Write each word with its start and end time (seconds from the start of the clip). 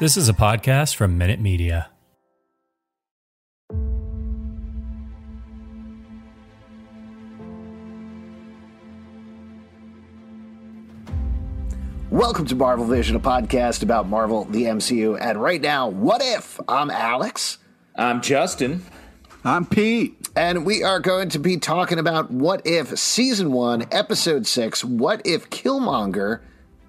This 0.00 0.16
is 0.16 0.28
a 0.28 0.32
podcast 0.32 0.94
from 0.94 1.18
Minute 1.18 1.40
Media. 1.40 1.90
Welcome 12.10 12.46
to 12.46 12.54
Marvel 12.54 12.86
Vision, 12.86 13.16
a 13.16 13.18
podcast 13.18 13.82
about 13.82 14.08
Marvel, 14.08 14.44
the 14.44 14.66
MCU, 14.66 15.18
and 15.20 15.42
right 15.42 15.60
now, 15.60 15.88
what 15.88 16.22
if? 16.22 16.60
I'm 16.68 16.92
Alex. 16.92 17.58
I'm 17.96 18.22
Justin. 18.22 18.84
I'm 19.42 19.66
Pete. 19.66 20.28
And 20.36 20.64
we 20.64 20.84
are 20.84 21.00
going 21.00 21.28
to 21.30 21.40
be 21.40 21.56
talking 21.56 21.98
about 21.98 22.30
What 22.30 22.64
If 22.64 22.96
Season 22.96 23.50
1, 23.50 23.88
Episode 23.90 24.46
6, 24.46 24.84
What 24.84 25.22
If 25.24 25.50
Killmonger 25.50 26.42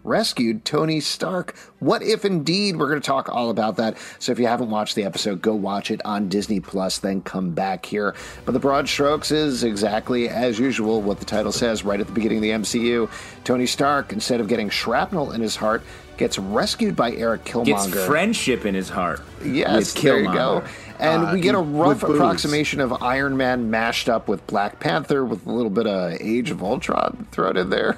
rescued 0.04 0.66
Tony 0.66 1.00
Stark. 1.00 1.56
What 1.80 2.02
if 2.02 2.26
indeed 2.26 2.78
we're 2.78 2.90
going 2.90 3.02
to 3.02 3.06
talk 3.06 3.30
all 3.30 3.50
about 3.50 3.78
that? 3.78 3.98
So 4.20 4.32
if 4.32 4.40
you 4.40 4.48
haven't 4.48 4.70
watched 4.70 4.96
the 4.96 5.04
episode, 5.04 5.42
go 5.42 5.54
watch 5.56 5.92
it 5.92 6.02
on 6.06 6.30
Disney 6.30 6.60
Plus, 6.60 7.00
then 7.00 7.22
come 7.22 7.52
back 7.52 7.86
here. 7.86 8.16
But 8.46 8.54
the 8.54 8.60
broad 8.60 8.88
strokes 8.88 9.32
is 9.32 9.64
exactly 9.64 10.30
as 10.30 10.60
usual 10.60 11.02
what 11.02 11.20
the 11.20 11.26
title 11.26 11.52
says 11.52 11.84
right 11.84 12.00
at 12.00 12.08
the 12.08 12.14
beginning 12.14 12.38
of 12.40 12.42
the 12.44 12.52
MCU. 12.52 13.10
Tony 13.44 13.66
Stark, 13.66 14.14
instead 14.14 14.40
of 14.40 14.48
getting 14.48 14.70
shrapnel 14.70 15.32
in 15.32 15.42
his 15.42 15.56
heart, 15.56 15.84
gets 16.18 16.38
rescued 16.38 16.96
by 16.96 17.14
Eric 17.14 17.46
Killmonger. 17.46 17.94
Gets 17.94 18.06
friendship 18.06 18.66
in 18.66 18.76
his 18.76 18.90
heart. 18.90 19.22
Yes, 19.44 19.94
there 19.94 20.20
you 20.20 20.32
go. 20.32 20.64
And 21.00 21.28
uh, 21.28 21.32
we 21.34 21.40
get 21.40 21.56
a 21.56 21.60
rough 21.60 22.04
approximation 22.04 22.82
of 22.82 23.02
Iron 23.02 23.38
Man 23.38 23.72
mashed 23.72 24.10
up 24.10 24.28
with 24.28 24.46
Black 24.46 24.82
Panther 24.82 25.24
with 25.24 25.48
a 25.48 25.52
little 25.52 25.70
bit 25.70 25.88
of 25.88 26.12
Age 26.20 26.52
of 26.52 26.62
Ultron 26.62 27.26
thrown 27.32 27.56
in 27.56 27.70
there, 27.70 27.98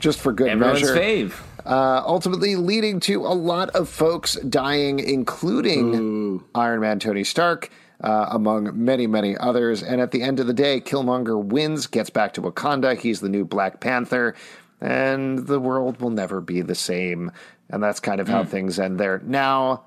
just 0.00 0.18
for 0.18 0.32
good 0.32 0.48
Everyone's 0.48 0.82
measure. 0.82 0.96
fave. 0.96 1.34
Uh, 1.64 2.02
ultimately 2.04 2.56
leading 2.56 3.00
to 3.00 3.26
a 3.26 3.34
lot 3.34 3.70
of 3.70 3.88
folks 3.88 4.34
dying, 4.36 4.98
including 4.98 5.94
Ooh. 5.94 6.44
Iron 6.54 6.80
Man 6.80 6.98
Tony 6.98 7.24
Stark. 7.24 7.70
Uh, 8.02 8.28
among 8.30 8.82
many, 8.82 9.06
many 9.06 9.36
others. 9.36 9.82
And 9.82 10.00
at 10.00 10.10
the 10.10 10.22
end 10.22 10.40
of 10.40 10.46
the 10.46 10.54
day, 10.54 10.80
Killmonger 10.80 11.38
wins, 11.44 11.86
gets 11.86 12.08
back 12.08 12.32
to 12.32 12.40
Wakanda. 12.40 12.98
He's 12.98 13.20
the 13.20 13.28
new 13.28 13.44
Black 13.44 13.80
Panther, 13.80 14.34
and 14.80 15.46
the 15.46 15.60
world 15.60 16.00
will 16.00 16.08
never 16.08 16.40
be 16.40 16.62
the 16.62 16.74
same. 16.74 17.30
And 17.68 17.82
that's 17.82 18.00
kind 18.00 18.18
of 18.18 18.26
how 18.26 18.44
mm. 18.44 18.48
things 18.48 18.78
end 18.78 18.98
there. 18.98 19.20
Now, 19.22 19.84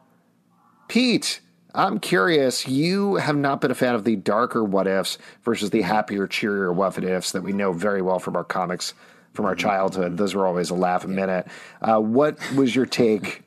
Pete, 0.90 1.42
I'm 1.74 2.00
curious. 2.00 2.68
You 2.68 3.16
have 3.16 3.36
not 3.36 3.62
been 3.62 3.72
a 3.72 3.76
fan 3.76 3.96
of 3.96 4.04
the 4.04 4.16
darker 4.16 4.64
what 4.64 4.86
ifs 4.86 5.18
versus 5.42 5.72
the 5.72 5.82
happier, 5.82 6.28
cheerier 6.28 6.72
what 6.72 7.04
ifs 7.04 7.32
that 7.32 7.42
we 7.42 7.52
know 7.52 7.72
very 7.72 8.04
well 8.04 8.20
from 8.20 8.36
our 8.36 8.44
comics 8.44 8.94
from 9.34 9.46
our 9.46 9.56
childhood. 9.56 10.18
Those 10.18 10.36
were 10.36 10.46
always 10.46 10.70
a 10.70 10.76
laugh 10.76 11.04
a 11.04 11.08
minute. 11.08 11.48
Uh, 11.82 12.00
what 12.00 12.38
was 12.56 12.76
your 12.76 12.86
take 12.86 13.44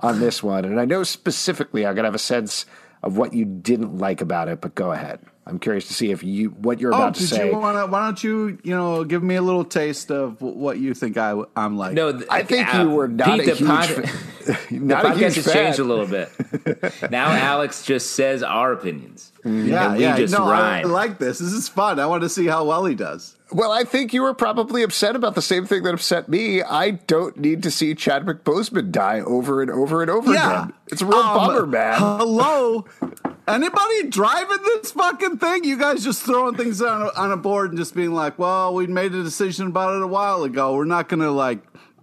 on 0.00 0.20
this 0.20 0.42
one? 0.42 0.64
And 0.64 0.80
I 0.80 0.84
know 0.84 1.02
specifically, 1.02 1.86
I 1.86 1.92
got 1.94 2.02
to 2.02 2.08
have 2.08 2.14
a 2.14 2.18
sense 2.18 2.66
of 3.02 3.16
what 3.16 3.32
you 3.32 3.44
didn't 3.44 3.98
like 3.98 4.20
about 4.20 4.48
it, 4.48 4.60
but 4.60 4.74
go 4.74 4.92
ahead. 4.92 5.20
I'm 5.50 5.58
curious 5.58 5.88
to 5.88 5.94
see 5.94 6.12
if 6.12 6.22
you 6.22 6.50
what 6.50 6.78
you're 6.78 6.94
oh, 6.94 6.96
about 6.96 7.16
to 7.16 7.26
say. 7.26 7.50
Wanna, 7.50 7.86
why 7.86 8.04
don't 8.04 8.22
you 8.22 8.58
you 8.62 8.70
know 8.70 9.02
give 9.02 9.22
me 9.22 9.34
a 9.34 9.42
little 9.42 9.64
taste 9.64 10.10
of 10.12 10.40
what 10.40 10.78
you 10.78 10.94
think 10.94 11.16
I 11.16 11.42
I'm 11.56 11.76
like? 11.76 11.94
No, 11.94 12.12
th- 12.12 12.24
I 12.30 12.44
think 12.44 12.72
uh, 12.72 12.82
you 12.82 12.90
were 12.90 13.08
not 13.08 13.40
Pete, 13.40 13.48
a 13.48 13.54
huge. 13.56 13.68
Pod- 13.68 13.88
not 14.70 15.02
the 15.02 15.08
podcast 15.08 15.34
has 15.34 15.52
changed 15.52 15.78
a 15.80 15.84
little 15.84 16.06
bit. 16.06 16.30
now 17.10 17.30
Alex 17.30 17.84
just 17.84 18.12
says 18.12 18.44
our 18.44 18.72
opinions. 18.72 19.32
Yeah, 19.44 19.96
yeah. 19.96 20.16
no, 20.26 20.44
I 20.44 20.82
like 20.82 21.18
this. 21.18 21.40
This 21.40 21.52
is 21.52 21.68
fun. 21.68 21.98
I 21.98 22.06
want 22.06 22.22
to 22.22 22.28
see 22.28 22.46
how 22.46 22.64
well 22.64 22.84
he 22.84 22.94
does. 22.94 23.36
Well, 23.52 23.72
I 23.72 23.82
think 23.82 24.14
you 24.14 24.22
were 24.22 24.34
probably 24.34 24.82
upset 24.84 25.16
about 25.16 25.34
the 25.34 25.42
same 25.42 25.66
thing 25.66 25.82
that 25.82 25.94
upset 25.94 26.28
me. 26.28 26.62
I 26.62 26.92
don't 26.92 27.36
need 27.36 27.64
to 27.64 27.70
see 27.70 27.94
Chadwick 27.96 28.44
Boseman 28.44 28.92
die 28.92 29.20
over 29.20 29.60
and 29.62 29.70
over 29.70 30.02
and 30.02 30.10
over 30.10 30.32
yeah. 30.32 30.62
again. 30.62 30.72
It's 30.88 31.02
a 31.02 31.06
real 31.06 31.18
um, 31.18 31.36
bummer, 31.36 31.66
man. 31.66 31.98
Hello. 31.98 32.84
Anybody 33.54 34.08
driving 34.08 34.62
this 34.62 34.92
fucking 34.92 35.38
thing? 35.38 35.64
You 35.64 35.78
guys 35.78 36.04
just 36.04 36.22
throwing 36.22 36.56
things 36.56 36.80
on 36.82 37.02
a, 37.02 37.10
on 37.16 37.32
a 37.32 37.36
board 37.36 37.70
and 37.70 37.78
just 37.78 37.94
being 37.94 38.12
like, 38.12 38.38
"Well, 38.38 38.74
we 38.74 38.86
made 38.86 39.14
a 39.14 39.22
decision 39.22 39.66
about 39.68 39.96
it 39.96 40.02
a 40.02 40.06
while 40.06 40.44
ago. 40.44 40.74
We're 40.74 40.84
not 40.84 41.08
going 41.08 41.20
to 41.20 41.30
like 41.30 41.60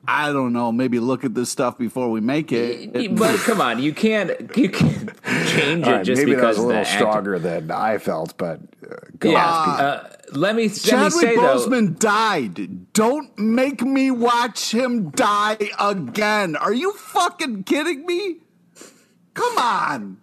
I 0.10 0.32
don't 0.32 0.54
know, 0.54 0.72
maybe 0.72 1.00
look 1.00 1.26
at 1.26 1.36
this 1.36 1.50
stuff 1.50 1.78
before 1.78 2.10
we 2.10 2.22
make 2.22 2.54
it. 2.54 3.18
But 3.18 3.40
come 3.40 3.60
on, 3.60 3.84
you 3.84 3.94
can't 3.94 4.30
you 4.56 4.70
can't 4.70 5.12
change 5.48 5.86
it 5.86 5.92
right, 5.92 6.06
just 6.06 6.20
maybe 6.20 6.34
because 6.34 6.56
that 6.56 6.64
was 6.64 6.66
a 6.66 6.68
little 6.68 6.86
stronger 6.86 7.36
act- 7.36 7.44
than 7.44 7.72
I 7.72 7.98
felt, 7.98 8.38
but 8.38 8.62
uh, 8.90 8.96
go 9.20 9.32
yeah. 9.32 9.46
Uh, 9.46 10.10
let 10.32 10.56
me 10.56 10.70
Chadwick 10.70 11.14
let 11.14 11.14
me 11.14 11.20
say 11.20 11.36
Boseman 11.36 11.88
though, 11.88 12.10
died. 12.10 12.94
Don't 12.94 13.38
make 13.38 13.82
me 13.82 14.10
watch 14.10 14.74
him 14.74 15.10
die 15.10 15.58
again. 15.78 16.56
Are 16.56 16.74
you 16.74 16.94
fucking 16.94 17.64
kidding 17.66 18.06
me? 18.06 18.38
Come 19.34 19.58
on. 19.58 20.18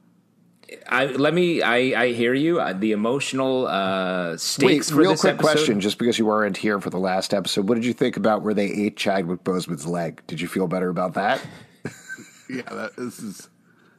I, 0.89 1.07
let 1.07 1.35
me. 1.35 1.63
I, 1.63 1.77
I 2.03 2.13
hear 2.13 2.35
you. 2.35 2.61
Uh, 2.61 2.73
the 2.73 2.93
emotional 2.93 3.67
uh, 3.67 4.37
stakes. 4.37 4.91
Wait, 4.91 4.99
real 4.99 5.17
quick 5.17 5.35
episode. 5.35 5.53
question, 5.53 5.81
just 5.81 5.99
because 5.99 6.19
you 6.19 6.27
weren't 6.27 6.57
here 6.57 6.81
for 6.81 6.91
the 6.91 6.99
last 6.99 7.35
episode, 7.35 7.69
what 7.69 7.75
did 7.75 7.85
you 7.85 7.93
think 7.93 8.17
about 8.17 8.43
where 8.43 8.55
they 8.55 8.67
ate 8.67 8.97
Chadwick 8.97 9.45
Boseman's 9.45 9.87
leg? 9.87 10.23
Did 10.27 10.41
you 10.41 10.49
feel 10.49 10.67
better 10.67 10.89
about 10.89 11.15
that? 11.15 11.41
yeah, 12.49 12.63
that, 12.71 12.97
this 12.97 13.19
is 13.19 13.49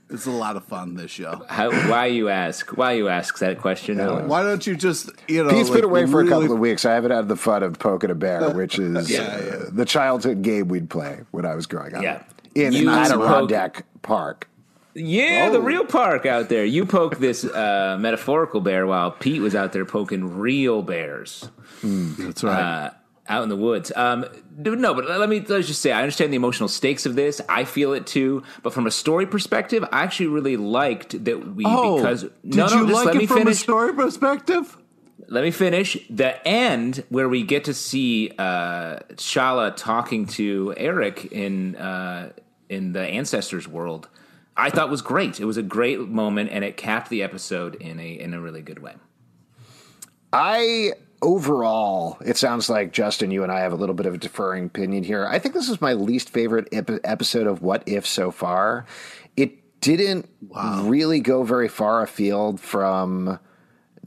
it's 0.10 0.28
a 0.28 0.32
lot 0.32 0.56
of 0.56 0.64
fun. 0.66 0.94
This 0.94 1.12
show. 1.12 1.44
How, 1.50 1.72
why 1.90 2.08
you 2.08 2.30
ask? 2.30 2.78
Why 2.78 2.94
you 2.94 3.10
ask 3.10 3.40
that 3.40 3.60
question? 3.60 3.98
why 4.28 4.44
don't 4.44 4.66
you 4.66 4.76
just 4.76 5.10
you 5.28 5.44
know? 5.44 5.50
Pete's 5.50 5.70
like, 5.70 5.78
been 5.78 5.86
away 5.86 6.06
for 6.06 6.18
really... 6.18 6.28
a 6.28 6.32
couple 6.32 6.54
of 6.54 6.60
weeks. 6.60 6.86
I 6.86 6.94
haven't 6.94 7.12
had 7.12 7.28
the 7.28 7.36
fun 7.36 7.64
of 7.64 7.80
poking 7.80 8.12
a 8.12 8.16
bear, 8.16 8.50
which 8.56 8.78
is 8.78 9.10
yeah, 9.10 9.22
uh, 9.22 9.42
yeah. 9.44 9.64
the 9.72 9.86
childhood 9.86 10.44
game 10.44 10.68
we'd 10.68 10.90
play 10.90 11.22
when 11.32 11.46
I 11.46 11.56
was 11.56 11.66
growing 11.66 11.96
up. 11.96 12.04
Yeah, 12.04 12.22
in 12.54 12.88
Adirondack 12.88 13.74
poke... 13.74 14.02
Park. 14.04 14.50
Yeah, 14.96 15.48
oh. 15.50 15.52
the 15.52 15.62
real 15.62 15.84
park 15.84 16.26
out 16.26 16.48
there. 16.48 16.64
You 16.64 16.86
poke 16.86 17.20
this 17.20 17.44
uh, 17.44 17.98
metaphorical 18.00 18.62
bear 18.62 18.88
while 18.88 19.12
Pete 19.12 19.42
was 19.42 19.54
out 19.54 19.74
there 19.74 19.86
poking 19.86 20.38
real 20.38 20.82
bears. 20.82 21.50
Mm, 21.82 22.16
that's 22.16 22.44
right. 22.44 22.60
Uh, 22.60 22.90
out 23.28 23.44
in 23.44 23.50
the 23.50 23.58
woods. 23.58 23.92
Um, 23.96 24.26
no, 24.58 24.94
but 24.94 25.06
let 25.06 25.28
me 25.28 25.42
let's 25.42 25.68
just 25.68 25.82
say 25.82 25.92
I 25.92 26.02
understand 26.02 26.32
the 26.32 26.38
emotional 26.38 26.70
stakes 26.70 27.06
of 27.06 27.16
this. 27.16 27.42
I 27.50 27.66
feel 27.66 27.94
it 27.94 28.08
too. 28.08 28.44
But 28.64 28.74
from 28.74 28.88
a 28.88 28.92
story 28.92 29.26
perspective, 29.26 29.84
I 29.92 30.04
actually 30.04 30.28
really 30.28 30.58
liked 30.58 31.26
that 31.26 31.56
we 31.56 31.66
oh, 31.68 31.98
because 31.98 32.22
did 32.22 32.56
no, 32.56 32.68
no, 32.68 32.82
you 32.82 32.88
just 32.88 32.94
like 32.94 33.06
let 33.08 33.16
it 33.16 33.20
me 33.20 33.26
from 33.26 33.38
finish. 33.40 33.58
a 33.58 33.60
story 33.60 33.94
perspective? 33.94 34.78
Let 35.28 35.44
me 35.44 35.52
finish. 35.52 35.98
The 36.10 36.48
end 36.48 37.04
where 37.10 37.28
we 37.28 37.44
get 37.44 37.66
to 37.66 37.74
see 37.74 38.32
uh, 38.38 39.00
T'Challa 39.14 39.76
talking 39.76 40.28
to 40.28 40.74
Eric 40.78 41.26
in 41.26 41.76
uh, 41.76 42.32
in 42.70 42.94
the 42.94 43.02
ancestors 43.02 43.68
world 43.68 44.08
I 44.58 44.70
thought 44.70 44.90
was 44.90 45.02
great. 45.02 45.40
It 45.40 45.46
was 45.46 45.58
a 45.58 45.64
great 45.64 46.00
moment, 46.00 46.50
and 46.52 46.64
it 46.64 46.78
capped 46.78 47.10
the 47.10 47.24
episode 47.24 47.76
in 47.76 48.00
a 48.00 48.12
in 48.12 48.34
a 48.34 48.42
really 48.42 48.62
good 48.62 48.80
way. 48.80 48.96
I 50.32 50.94
overall, 51.22 52.18
it 52.26 52.38
sounds 52.38 52.70
like 52.70 52.92
Justin, 52.92 53.32
you 53.32 53.44
and 53.44 53.52
I 53.52 53.60
have 53.62 53.74
a 53.74 53.76
little 53.76 53.96
bit 53.96 54.06
of 54.06 54.14
a 54.14 54.18
differing 54.18 54.66
opinion 54.66 55.04
here. 55.04 55.26
I 55.26 55.40
think 55.40 55.54
this 55.54 55.70
is 55.70 55.82
my 55.82 55.94
least 55.94 56.30
favorite 56.30 56.68
ep- 56.72 57.00
episode 57.04 57.48
of 57.48 57.62
What 57.62 57.84
If 57.86 58.06
so 58.06 58.32
far. 58.32 58.86
It 59.36 59.82
didn't 59.82 60.30
wow. 60.48 60.84
really 60.84 61.20
go 61.20 61.44
very 61.44 61.68
far 61.68 62.02
afield 62.04 62.60
from 62.60 63.40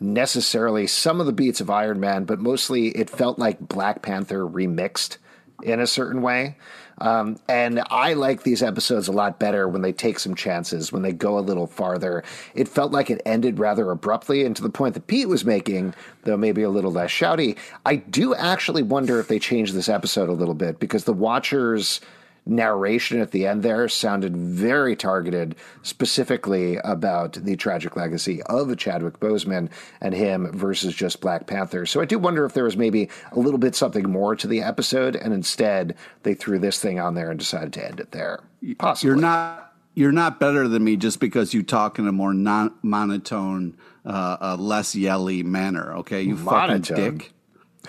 necessarily 0.00 0.86
some 0.86 1.20
of 1.20 1.26
the 1.26 1.32
beats 1.32 1.60
of 1.60 1.70
Iron 1.70 2.00
Man, 2.00 2.24
but 2.24 2.38
mostly 2.38 2.88
it 2.88 3.10
felt 3.10 3.38
like 3.38 3.58
Black 3.60 4.02
Panther 4.02 4.46
remixed 4.46 5.18
in 5.62 5.80
a 5.80 5.86
certain 5.86 6.22
way. 6.22 6.56
Um, 7.00 7.38
and 7.48 7.82
I 7.90 8.14
like 8.14 8.42
these 8.42 8.62
episodes 8.62 9.08
a 9.08 9.12
lot 9.12 9.38
better 9.38 9.68
when 9.68 9.82
they 9.82 9.92
take 9.92 10.18
some 10.18 10.34
chances, 10.34 10.92
when 10.92 11.02
they 11.02 11.12
go 11.12 11.38
a 11.38 11.40
little 11.40 11.66
farther. 11.66 12.24
It 12.54 12.68
felt 12.68 12.92
like 12.92 13.10
it 13.10 13.22
ended 13.24 13.58
rather 13.58 13.90
abruptly, 13.90 14.44
and 14.44 14.54
to 14.56 14.62
the 14.62 14.70
point 14.70 14.94
that 14.94 15.06
Pete 15.06 15.28
was 15.28 15.44
making, 15.44 15.94
though 16.22 16.36
maybe 16.36 16.62
a 16.62 16.70
little 16.70 16.92
less 16.92 17.10
shouty. 17.10 17.56
I 17.86 17.96
do 17.96 18.34
actually 18.34 18.82
wonder 18.82 19.20
if 19.20 19.28
they 19.28 19.38
changed 19.38 19.74
this 19.74 19.88
episode 19.88 20.28
a 20.28 20.32
little 20.32 20.54
bit 20.54 20.80
because 20.80 21.04
the 21.04 21.12
Watchers 21.12 22.00
narration 22.48 23.20
at 23.20 23.30
the 23.30 23.46
end 23.46 23.62
there 23.62 23.88
sounded 23.88 24.36
very 24.36 24.96
targeted, 24.96 25.54
specifically 25.82 26.76
about 26.78 27.34
the 27.34 27.56
tragic 27.56 27.96
legacy 27.96 28.42
of 28.44 28.74
Chadwick 28.76 29.20
Boseman 29.20 29.68
and 30.00 30.14
him 30.14 30.50
versus 30.52 30.94
just 30.94 31.20
Black 31.20 31.46
Panther. 31.46 31.86
So 31.86 32.00
I 32.00 32.04
do 32.04 32.18
wonder 32.18 32.44
if 32.44 32.54
there 32.54 32.64
was 32.64 32.76
maybe 32.76 33.10
a 33.32 33.38
little 33.38 33.58
bit 33.58 33.74
something 33.74 34.10
more 34.10 34.34
to 34.36 34.46
the 34.46 34.62
episode, 34.62 35.14
and 35.14 35.32
instead 35.32 35.94
they 36.22 36.34
threw 36.34 36.58
this 36.58 36.80
thing 36.80 36.98
on 36.98 37.14
there 37.14 37.30
and 37.30 37.38
decided 37.38 37.72
to 37.74 37.86
end 37.86 38.00
it 38.00 38.12
there. 38.12 38.40
Possibly. 38.78 39.08
You're 39.08 39.20
not 39.20 39.68
you're 39.94 40.12
not 40.12 40.38
better 40.38 40.68
than 40.68 40.84
me 40.84 40.96
just 40.96 41.18
because 41.18 41.52
you 41.52 41.64
talk 41.64 41.98
in 41.98 42.06
a 42.06 42.12
more 42.12 42.32
non 42.32 42.72
monotone, 42.82 43.76
uh, 44.06 44.36
uh, 44.40 44.56
less 44.56 44.94
yelly 44.94 45.42
manner. 45.42 45.92
Okay, 45.98 46.22
you 46.22 46.36
Monotone? 46.36 46.82
fucking 46.82 47.18
dick. 47.18 47.32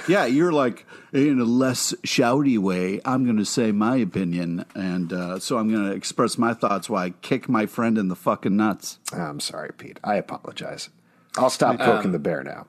Yeah, 0.08 0.26
you're 0.26 0.52
like 0.52 0.86
in 1.12 1.40
a 1.40 1.46
less 1.46 1.94
shouty 2.04 2.58
way. 2.58 3.02
I'm 3.06 3.26
going 3.26 3.38
to 3.38 3.46
say 3.46 3.72
my 3.72 3.98
opinion, 3.98 4.66
and 4.76 5.12
uh, 5.12 5.40
so 5.40 5.58
I'm 5.58 5.72
going 5.72 5.90
to 5.90 5.96
express 5.96 6.38
my 6.38 6.54
thoughts 6.54 6.90
while 6.90 7.04
I 7.04 7.10
kick 7.22 7.50
my 7.50 7.66
friend 7.66 7.98
in 7.98 8.08
the 8.08 8.16
fucking 8.16 8.56
nuts. 8.56 9.00
I'm 9.12 9.40
sorry, 9.40 9.72
Pete. 9.78 10.00
I 10.04 10.16
apologize. 10.16 10.90
I'll 11.38 11.50
stop 11.50 11.80
poking 11.80 12.12
the 12.12 12.20
bear 12.20 12.44
now. 12.44 12.68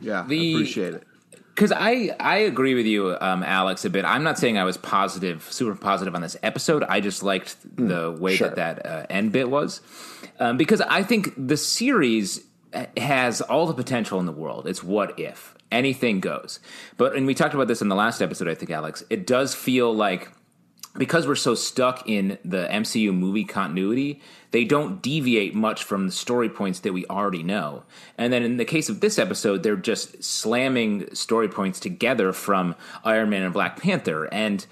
Yeah, 0.00 0.24
The- 0.26 0.52
I 0.52 0.54
appreciate 0.54 0.94
it. 0.94 1.06
Because 1.54 1.70
I, 1.70 2.16
I 2.18 2.38
agree 2.38 2.74
with 2.74 2.86
you, 2.86 3.14
um, 3.20 3.42
Alex, 3.42 3.84
a 3.84 3.90
bit. 3.90 4.06
I'm 4.06 4.22
not 4.22 4.38
saying 4.38 4.56
I 4.56 4.64
was 4.64 4.78
positive, 4.78 5.46
super 5.52 5.74
positive 5.74 6.14
on 6.14 6.22
this 6.22 6.34
episode. 6.42 6.82
I 6.82 7.00
just 7.00 7.22
liked 7.22 7.56
the 7.76 8.10
way 8.10 8.36
sure. 8.36 8.48
that 8.48 8.56
that 8.56 8.86
uh, 8.86 9.06
end 9.10 9.32
bit 9.32 9.50
was. 9.50 9.82
Um, 10.40 10.56
because 10.56 10.80
I 10.80 11.02
think 11.02 11.34
the 11.36 11.58
series 11.58 12.40
has 12.96 13.42
all 13.42 13.66
the 13.66 13.74
potential 13.74 14.18
in 14.18 14.24
the 14.24 14.32
world. 14.32 14.66
It's 14.66 14.82
what 14.82 15.20
if. 15.20 15.54
Anything 15.72 16.20
goes. 16.20 16.60
But, 16.96 17.16
and 17.16 17.26
we 17.26 17.34
talked 17.34 17.54
about 17.54 17.66
this 17.66 17.82
in 17.82 17.88
the 17.88 17.96
last 17.96 18.20
episode, 18.20 18.46
I 18.46 18.54
think, 18.54 18.70
Alex. 18.70 19.02
It 19.10 19.26
does 19.26 19.54
feel 19.54 19.92
like 19.92 20.30
because 20.96 21.26
we're 21.26 21.34
so 21.34 21.54
stuck 21.54 22.06
in 22.06 22.38
the 22.44 22.68
MCU 22.70 23.14
movie 23.14 23.44
continuity, 23.44 24.20
they 24.50 24.64
don't 24.64 25.00
deviate 25.00 25.54
much 25.54 25.84
from 25.84 26.06
the 26.06 26.12
story 26.12 26.50
points 26.50 26.80
that 26.80 26.92
we 26.92 27.06
already 27.06 27.42
know. 27.42 27.84
And 28.18 28.32
then 28.32 28.42
in 28.42 28.58
the 28.58 28.66
case 28.66 28.90
of 28.90 29.00
this 29.00 29.18
episode, 29.18 29.62
they're 29.62 29.76
just 29.76 30.22
slamming 30.22 31.14
story 31.14 31.48
points 31.48 31.80
together 31.80 32.32
from 32.32 32.76
Iron 33.04 33.30
Man 33.30 33.42
and 33.42 33.54
Black 33.54 33.80
Panther. 33.80 34.26
And 34.26 34.66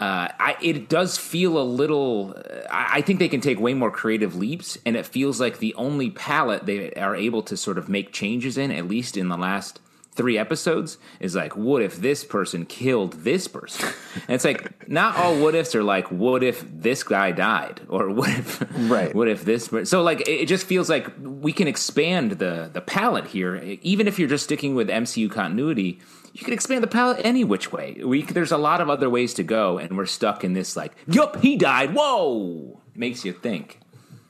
uh, 0.00 0.28
I, 0.40 0.56
it 0.62 0.88
does 0.88 1.18
feel 1.18 1.58
a 1.58 1.62
little. 1.62 2.34
I, 2.70 2.94
I 2.94 3.00
think 3.02 3.18
they 3.18 3.28
can 3.28 3.40
take 3.40 3.60
way 3.60 3.74
more 3.74 3.90
creative 3.90 4.34
leaps, 4.34 4.76
and 4.84 4.96
it 4.96 5.06
feels 5.06 5.40
like 5.40 5.58
the 5.58 5.74
only 5.74 6.10
palette 6.10 6.66
they 6.66 6.92
are 6.94 7.14
able 7.14 7.42
to 7.42 7.56
sort 7.56 7.78
of 7.78 7.88
make 7.88 8.12
changes 8.12 8.58
in, 8.58 8.70
at 8.70 8.88
least 8.88 9.16
in 9.16 9.28
the 9.28 9.36
last 9.36 9.80
three 10.14 10.38
episodes, 10.38 10.98
is 11.20 11.34
like, 11.34 11.56
what 11.56 11.82
if 11.82 11.96
this 11.96 12.24
person 12.24 12.66
killed 12.66 13.12
this 13.24 13.48
person? 13.48 13.88
and 14.14 14.34
it's 14.34 14.44
like 14.44 14.88
not 14.88 15.16
all 15.16 15.36
what 15.36 15.54
ifs 15.54 15.74
are 15.74 15.82
like, 15.82 16.10
what 16.10 16.42
if 16.42 16.64
this 16.70 17.02
guy 17.02 17.32
died, 17.32 17.80
or 17.88 18.10
what 18.10 18.30
if, 18.30 18.62
Right. 18.90 19.14
What 19.14 19.28
if 19.28 19.44
this? 19.44 19.70
So 19.84 20.02
like, 20.02 20.22
it, 20.22 20.42
it 20.42 20.48
just 20.48 20.66
feels 20.66 20.88
like 20.88 21.08
we 21.18 21.52
can 21.52 21.68
expand 21.68 22.32
the 22.32 22.70
the 22.72 22.80
palette 22.80 23.26
here, 23.26 23.56
even 23.82 24.06
if 24.08 24.18
you're 24.18 24.28
just 24.28 24.44
sticking 24.44 24.74
with 24.74 24.88
MCU 24.88 25.30
continuity 25.30 26.00
you 26.34 26.44
can 26.44 26.52
expand 26.52 26.82
the 26.82 26.88
palette 26.88 27.20
any 27.24 27.44
which 27.44 27.70
way. 27.70 28.00
We, 28.04 28.22
there's 28.22 28.50
a 28.50 28.58
lot 28.58 28.80
of 28.80 28.90
other 28.90 29.08
ways 29.08 29.34
to 29.34 29.44
go, 29.44 29.78
and 29.78 29.96
we're 29.96 30.04
stuck 30.04 30.42
in 30.42 30.52
this 30.52 30.76
like, 30.76 30.92
yup, 31.06 31.40
he 31.40 31.56
died. 31.56 31.94
Whoa, 31.94 32.80
makes 32.94 33.24
you 33.24 33.32
think. 33.32 33.78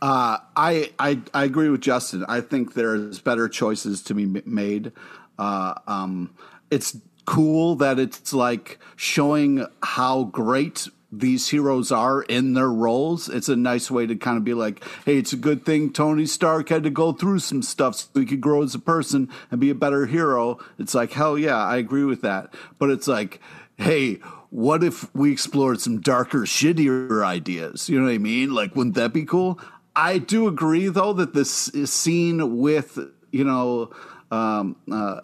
Uh, 0.03 0.37
I, 0.55 0.93
I 0.99 1.21
I 1.33 1.45
agree 1.45 1.71
with 1.71 1.81
Justin. 1.81 2.27
I 2.29 2.43
think 2.43 2.75
there's 2.75 3.21
better 3.21 3.49
choices 3.49 4.03
to 4.03 4.15
be 4.15 4.27
made. 4.45 4.93
Uh, 5.39 5.75
um, 5.87 6.35
it's 6.71 6.97
cool 7.27 7.77
that 7.77 7.99
it's 7.99 8.33
like 8.33 8.79
showing 8.97 9.67
how 9.83 10.25
great 10.25 10.89
these 11.11 11.49
heroes 11.49 11.93
are 11.93 12.23
in 12.23 12.55
their 12.55 12.71
roles. 12.71 13.29
It's 13.29 13.49
a 13.49 13.57
nice 13.57 13.91
way 13.91 14.07
to 14.07 14.17
kind 14.17 14.37
of 14.37 14.45
be 14.45 14.55
like, 14.55 14.83
hey, 15.05 15.17
it's 15.17 15.33
a 15.33 15.37
good 15.37 15.65
thing 15.65 15.93
Tony 15.93 16.27
Stark 16.27 16.69
had 16.69 16.83
to 16.83 16.91
go 16.91 17.13
through 17.13 17.39
some 17.39 17.63
stuff 17.63 17.95
so 17.95 18.09
he 18.15 18.27
could 18.27 18.41
grow 18.41 18.63
as 18.63 18.75
a 18.75 18.81
person 18.81 19.31
and 19.51 19.61
be 19.61 19.71
a 19.71 19.75
better 19.75 20.07
hero. 20.07 20.59
It's 20.79 20.95
like, 20.95 21.13
hell 21.13 21.39
yeah, 21.39 21.57
I 21.57 21.77
agree 21.77 22.05
with 22.05 22.23
that. 22.23 22.53
But 22.79 22.91
it's 22.91 23.07
like, 23.07 23.41
hey, 23.77 24.15
what 24.51 24.85
if 24.85 25.13
we 25.15 25.33
explored 25.33 25.81
some 25.81 26.01
darker, 26.01 26.41
shittier 26.41 27.25
ideas? 27.25 27.89
You 27.89 27.99
know 27.99 28.07
what 28.07 28.15
I 28.15 28.19
mean? 28.19 28.55
Like, 28.55 28.75
wouldn't 28.77 28.97
that 28.97 29.13
be 29.13 29.25
cool? 29.25 29.59
I 29.97 30.19
do 30.19 30.49
agree, 30.49 30.89
though, 30.89 31.13
that 31.13 31.35
this 31.35 31.71
scene 31.85 32.59
with, 32.59 32.99
you 33.31 33.45
know, 33.45 33.93
um, 34.31 34.77
uh, 34.91 35.21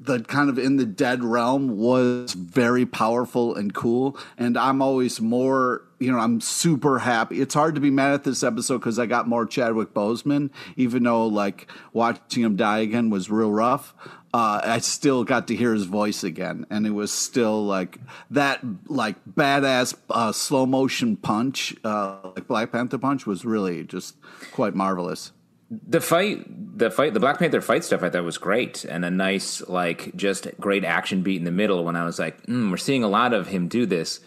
the 0.00 0.20
kind 0.20 0.48
of 0.48 0.58
in 0.58 0.76
the 0.76 0.86
dead 0.86 1.22
realm 1.22 1.76
was 1.76 2.32
very 2.32 2.86
powerful 2.86 3.54
and 3.54 3.74
cool. 3.74 4.16
And 4.38 4.56
I'm 4.56 4.80
always 4.80 5.20
more, 5.20 5.82
you 5.98 6.10
know, 6.10 6.18
I'm 6.18 6.40
super 6.40 6.98
happy. 6.98 7.40
It's 7.40 7.52
hard 7.52 7.74
to 7.74 7.82
be 7.82 7.90
mad 7.90 8.14
at 8.14 8.24
this 8.24 8.42
episode 8.42 8.78
because 8.78 8.98
I 8.98 9.04
got 9.04 9.28
more 9.28 9.44
Chadwick 9.44 9.92
Boseman, 9.92 10.50
even 10.76 11.02
though 11.02 11.26
like 11.26 11.70
watching 11.92 12.42
him 12.42 12.56
die 12.56 12.78
again 12.78 13.10
was 13.10 13.30
real 13.30 13.52
rough. 13.52 13.94
Uh, 14.32 14.60
I 14.64 14.78
still 14.78 15.24
got 15.24 15.48
to 15.48 15.56
hear 15.56 15.74
his 15.74 15.86
voice 15.86 16.22
again, 16.22 16.64
and 16.70 16.86
it 16.86 16.92
was 16.92 17.12
still 17.12 17.66
like 17.66 17.98
that, 18.30 18.60
like 18.86 19.16
badass 19.26 19.96
uh, 20.08 20.30
slow 20.30 20.66
motion 20.66 21.16
punch, 21.16 21.74
uh, 21.82 22.30
like 22.36 22.46
Black 22.46 22.70
Panther 22.70 22.96
punch, 22.96 23.26
was 23.26 23.44
really 23.44 23.82
just 23.82 24.14
quite 24.52 24.76
marvelous. 24.76 25.32
The 25.70 26.00
fight, 26.00 26.44
the 26.78 26.90
fight, 26.90 27.14
the 27.14 27.20
Black 27.20 27.38
Panther 27.38 27.60
fight 27.60 27.84
stuff, 27.84 28.02
I 28.02 28.10
thought 28.10 28.24
was 28.24 28.38
great, 28.38 28.84
and 28.84 29.04
a 29.04 29.10
nice, 29.10 29.60
like, 29.68 30.14
just 30.16 30.48
great 30.58 30.84
action 30.84 31.22
beat 31.22 31.36
in 31.38 31.44
the 31.44 31.52
middle. 31.52 31.84
When 31.84 31.94
I 31.94 32.04
was 32.04 32.18
like, 32.18 32.44
mm, 32.46 32.70
we're 32.70 32.76
seeing 32.76 33.04
a 33.04 33.08
lot 33.08 33.32
of 33.32 33.46
him 33.48 33.68
do 33.68 33.86
this. 33.86 34.20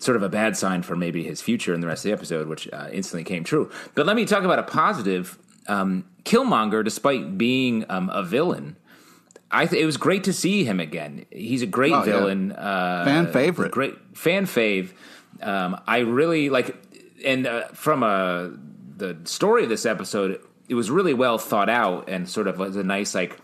Sort 0.00 0.16
of 0.16 0.22
a 0.22 0.28
bad 0.28 0.56
sign 0.56 0.82
for 0.82 0.94
maybe 0.96 1.24
his 1.24 1.40
future 1.40 1.74
in 1.74 1.80
the 1.80 1.86
rest 1.88 2.04
of 2.04 2.08
the 2.10 2.12
episode, 2.14 2.46
which 2.48 2.68
uh, 2.72 2.88
instantly 2.92 3.24
came 3.24 3.42
true. 3.44 3.70
But 3.94 4.06
let 4.06 4.14
me 4.16 4.24
talk 4.26 4.44
about 4.44 4.58
a 4.58 4.62
positive. 4.64 5.38
Um, 5.68 6.04
Killmonger, 6.24 6.82
despite 6.84 7.36
being 7.38 7.84
um, 7.88 8.08
a 8.10 8.22
villain, 8.22 8.76
I 9.50 9.66
th- 9.66 9.80
it 9.80 9.86
was 9.86 9.96
great 9.96 10.24
to 10.24 10.32
see 10.32 10.64
him 10.64 10.78
again. 10.80 11.26
He's 11.30 11.62
a 11.62 11.66
great 11.66 11.92
Oh, 11.92 11.98
yeah. 11.98 12.04
villain, 12.04 12.52
uh, 12.52 13.04
Fan 13.04 13.32
favorite. 13.32 13.70
great 13.72 13.96
fan 14.14 14.46
fave. 14.46 14.90
Um, 15.42 15.80
I 15.86 15.98
really 16.00 16.48
like, 16.48 16.76
and 17.24 17.46
uh, 17.46 17.68
from 17.68 18.02
a 18.02 18.52
the 18.96 19.16
story 19.24 19.62
of 19.64 19.68
this 19.68 19.84
episode, 19.86 20.40
it 20.68 20.74
was 20.74 20.90
really 20.90 21.14
well 21.14 21.38
thought 21.38 21.68
out 21.68 22.08
and 22.08 22.28
sort 22.28 22.46
of 22.46 22.58
was 22.58 22.76
a 22.76 22.82
nice 22.82 23.14
like 23.14 23.38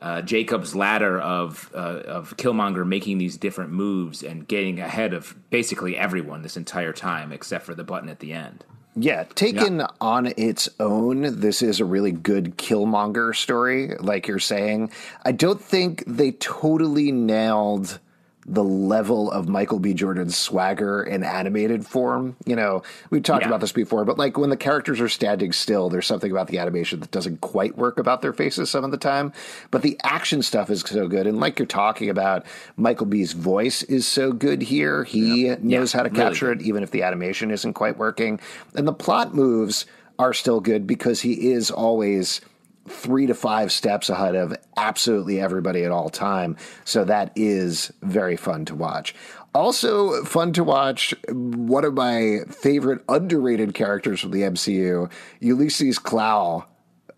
uh, 0.00 0.22
Jacob's 0.22 0.74
ladder 0.74 1.18
of 1.20 1.70
uh, 1.74 2.02
of 2.06 2.36
Killmonger 2.36 2.86
making 2.86 3.18
these 3.18 3.36
different 3.36 3.70
moves 3.72 4.22
and 4.22 4.46
getting 4.46 4.78
ahead 4.78 5.14
of 5.14 5.34
basically 5.50 5.96
everyone 5.96 6.42
this 6.42 6.56
entire 6.56 6.92
time 6.92 7.32
except 7.32 7.64
for 7.64 7.74
the 7.74 7.84
button 7.84 8.08
at 8.08 8.20
the 8.20 8.32
end. 8.32 8.64
Yeah, 8.98 9.24
taken 9.34 9.82
on 10.00 10.32
its 10.38 10.70
own, 10.80 11.40
this 11.40 11.60
is 11.60 11.80
a 11.80 11.84
really 11.84 12.12
good 12.12 12.56
Killmonger 12.56 13.36
story, 13.36 13.94
like 14.00 14.26
you're 14.26 14.38
saying. 14.38 14.90
I 15.22 15.32
don't 15.32 15.60
think 15.60 16.02
they 16.06 16.32
totally 16.32 17.12
nailed 17.12 17.98
the 18.48 18.62
level 18.62 19.30
of 19.32 19.48
Michael 19.48 19.80
B. 19.80 19.92
Jordan's 19.92 20.36
swagger 20.36 21.02
in 21.02 21.24
animated 21.24 21.84
form. 21.84 22.36
You 22.46 22.54
know, 22.54 22.82
we've 23.10 23.22
talked 23.22 23.42
Yeah. 23.42 23.48
about 23.48 23.60
this 23.60 23.72
before, 23.72 24.04
but 24.04 24.18
like 24.18 24.38
when 24.38 24.50
the 24.50 24.56
characters 24.56 25.00
are 25.00 25.08
standing 25.08 25.50
still, 25.52 25.90
there's 25.90 26.06
something 26.06 26.30
about 26.30 26.46
the 26.46 26.58
animation 26.58 27.00
that 27.00 27.10
doesn't 27.10 27.40
quite 27.40 27.76
work 27.76 27.98
about 27.98 28.22
their 28.22 28.32
faces 28.32 28.70
some 28.70 28.84
of 28.84 28.92
the 28.92 28.98
time. 28.98 29.32
But 29.72 29.82
the 29.82 29.98
action 30.04 30.42
stuff 30.42 30.70
is 30.70 30.82
so 30.82 31.08
good. 31.08 31.26
And 31.26 31.40
like 31.40 31.58
you're 31.58 31.66
talking 31.66 32.08
about, 32.08 32.46
Michael 32.76 33.06
B.'s 33.06 33.32
voice 33.32 33.82
is 33.82 34.06
so 34.06 34.32
good 34.32 34.62
here. 34.62 35.02
He 35.02 35.54
knows 35.60 35.92
how 35.92 36.04
to 36.04 36.08
really 36.08 36.22
capture 36.22 36.52
it, 36.52 36.62
even 36.62 36.84
if 36.84 36.92
the 36.92 37.02
animation 37.02 37.50
isn't 37.50 37.72
quite 37.74 37.98
working. 37.98 38.38
And 38.76 38.86
the 38.86 38.92
plot 38.92 39.34
moves 39.34 39.86
are 40.20 40.32
still 40.32 40.60
good 40.60 40.86
because 40.86 41.22
he 41.22 41.50
is 41.50 41.70
always 41.70 42.40
three 42.88 43.26
to 43.26 43.34
five 43.34 43.72
steps 43.72 44.08
ahead 44.08 44.34
of 44.34 44.56
absolutely 44.76 45.40
everybody 45.40 45.84
at 45.84 45.92
all 45.92 46.08
time. 46.10 46.56
So 46.84 47.04
that 47.04 47.32
is 47.36 47.92
very 48.02 48.36
fun 48.36 48.64
to 48.66 48.74
watch. 48.74 49.14
Also 49.54 50.22
fun 50.24 50.52
to 50.54 50.64
watch. 50.64 51.14
One 51.28 51.84
of 51.84 51.94
my 51.94 52.40
favorite 52.50 53.02
underrated 53.08 53.74
characters 53.74 54.20
from 54.20 54.30
the 54.32 54.42
MCU, 54.42 55.10
Ulysses 55.40 55.98
Klaue. 55.98 56.64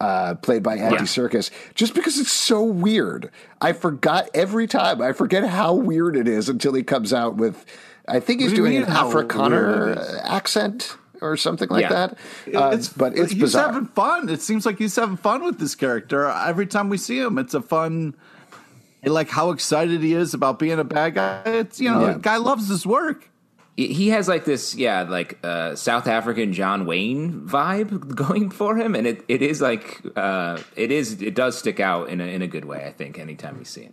Uh, 0.00 0.36
played 0.36 0.62
by 0.62 0.76
Andy 0.76 0.94
Yeah. 0.98 1.02
Serkis, 1.02 1.50
just 1.74 1.92
because 1.92 2.20
it's 2.20 2.30
so 2.30 2.62
weird. 2.62 3.32
I 3.60 3.72
forgot 3.72 4.28
every 4.32 4.68
time. 4.68 5.02
I 5.02 5.12
forget 5.12 5.42
how 5.44 5.74
weird 5.74 6.16
it 6.16 6.28
is 6.28 6.48
until 6.48 6.72
he 6.72 6.84
comes 6.84 7.12
out 7.12 7.34
with. 7.34 7.66
I 8.06 8.20
think 8.20 8.40
he's 8.40 8.50
do 8.50 8.58
doing 8.58 8.76
an 8.76 8.84
mean 8.84 8.92
Afrikaner 8.92 10.20
accent 10.22 10.96
or 11.20 11.36
something 11.36 11.68
like 11.68 11.82
Yeah. 11.82 11.88
that. 11.88 12.18
Uh, 12.54 12.76
but 12.96 13.16
it's 13.16 13.32
he's 13.32 13.40
bizarre. 13.40 13.72
having 13.72 13.86
fun. 13.88 14.28
It 14.28 14.40
seems 14.40 14.64
like 14.66 14.78
he's 14.78 14.96
having 14.96 15.16
fun 15.16 15.44
with 15.44 15.58
this 15.58 15.74
character. 15.74 16.26
Every 16.26 16.66
time 16.66 16.88
we 16.88 16.98
see 16.98 17.18
him, 17.18 17.38
it's 17.38 17.54
a 17.54 17.62
fun. 17.62 18.14
Like 19.04 19.28
how 19.30 19.50
excited 19.50 20.02
he 20.02 20.12
is 20.14 20.34
about 20.34 20.58
being 20.58 20.78
a 20.78 20.84
bad 20.84 21.14
guy. 21.14 21.42
It's 21.46 21.80
you 21.80 21.90
know, 21.90 22.00
Yeah. 22.06 22.12
the 22.14 22.18
guy 22.18 22.36
loves 22.36 22.68
his 22.68 22.84
work. 22.86 23.30
he 23.76 24.08
has 24.08 24.26
like 24.26 24.44
this 24.44 24.74
yeah 24.74 25.02
like 25.02 25.38
uh, 25.44 25.72
south 25.76 26.08
african 26.08 26.52
john 26.52 26.84
wayne 26.84 27.42
vibe 27.46 28.12
going 28.26 28.50
for 28.50 28.76
him 28.76 28.96
and 28.96 29.06
it, 29.06 29.24
it 29.28 29.40
is 29.40 29.60
like 29.60 30.02
uh, 30.16 30.58
it 30.74 30.90
is 30.90 31.22
it 31.22 31.36
does 31.36 31.56
stick 31.56 31.78
out 31.78 32.08
in 32.08 32.20
a, 32.20 32.24
in 32.26 32.42
a 32.42 32.48
good 32.48 32.64
way 32.64 32.84
i 32.86 32.92
think 32.92 33.20
anytime 33.20 33.56
we 33.56 33.64
see 33.64 33.82
him 33.82 33.92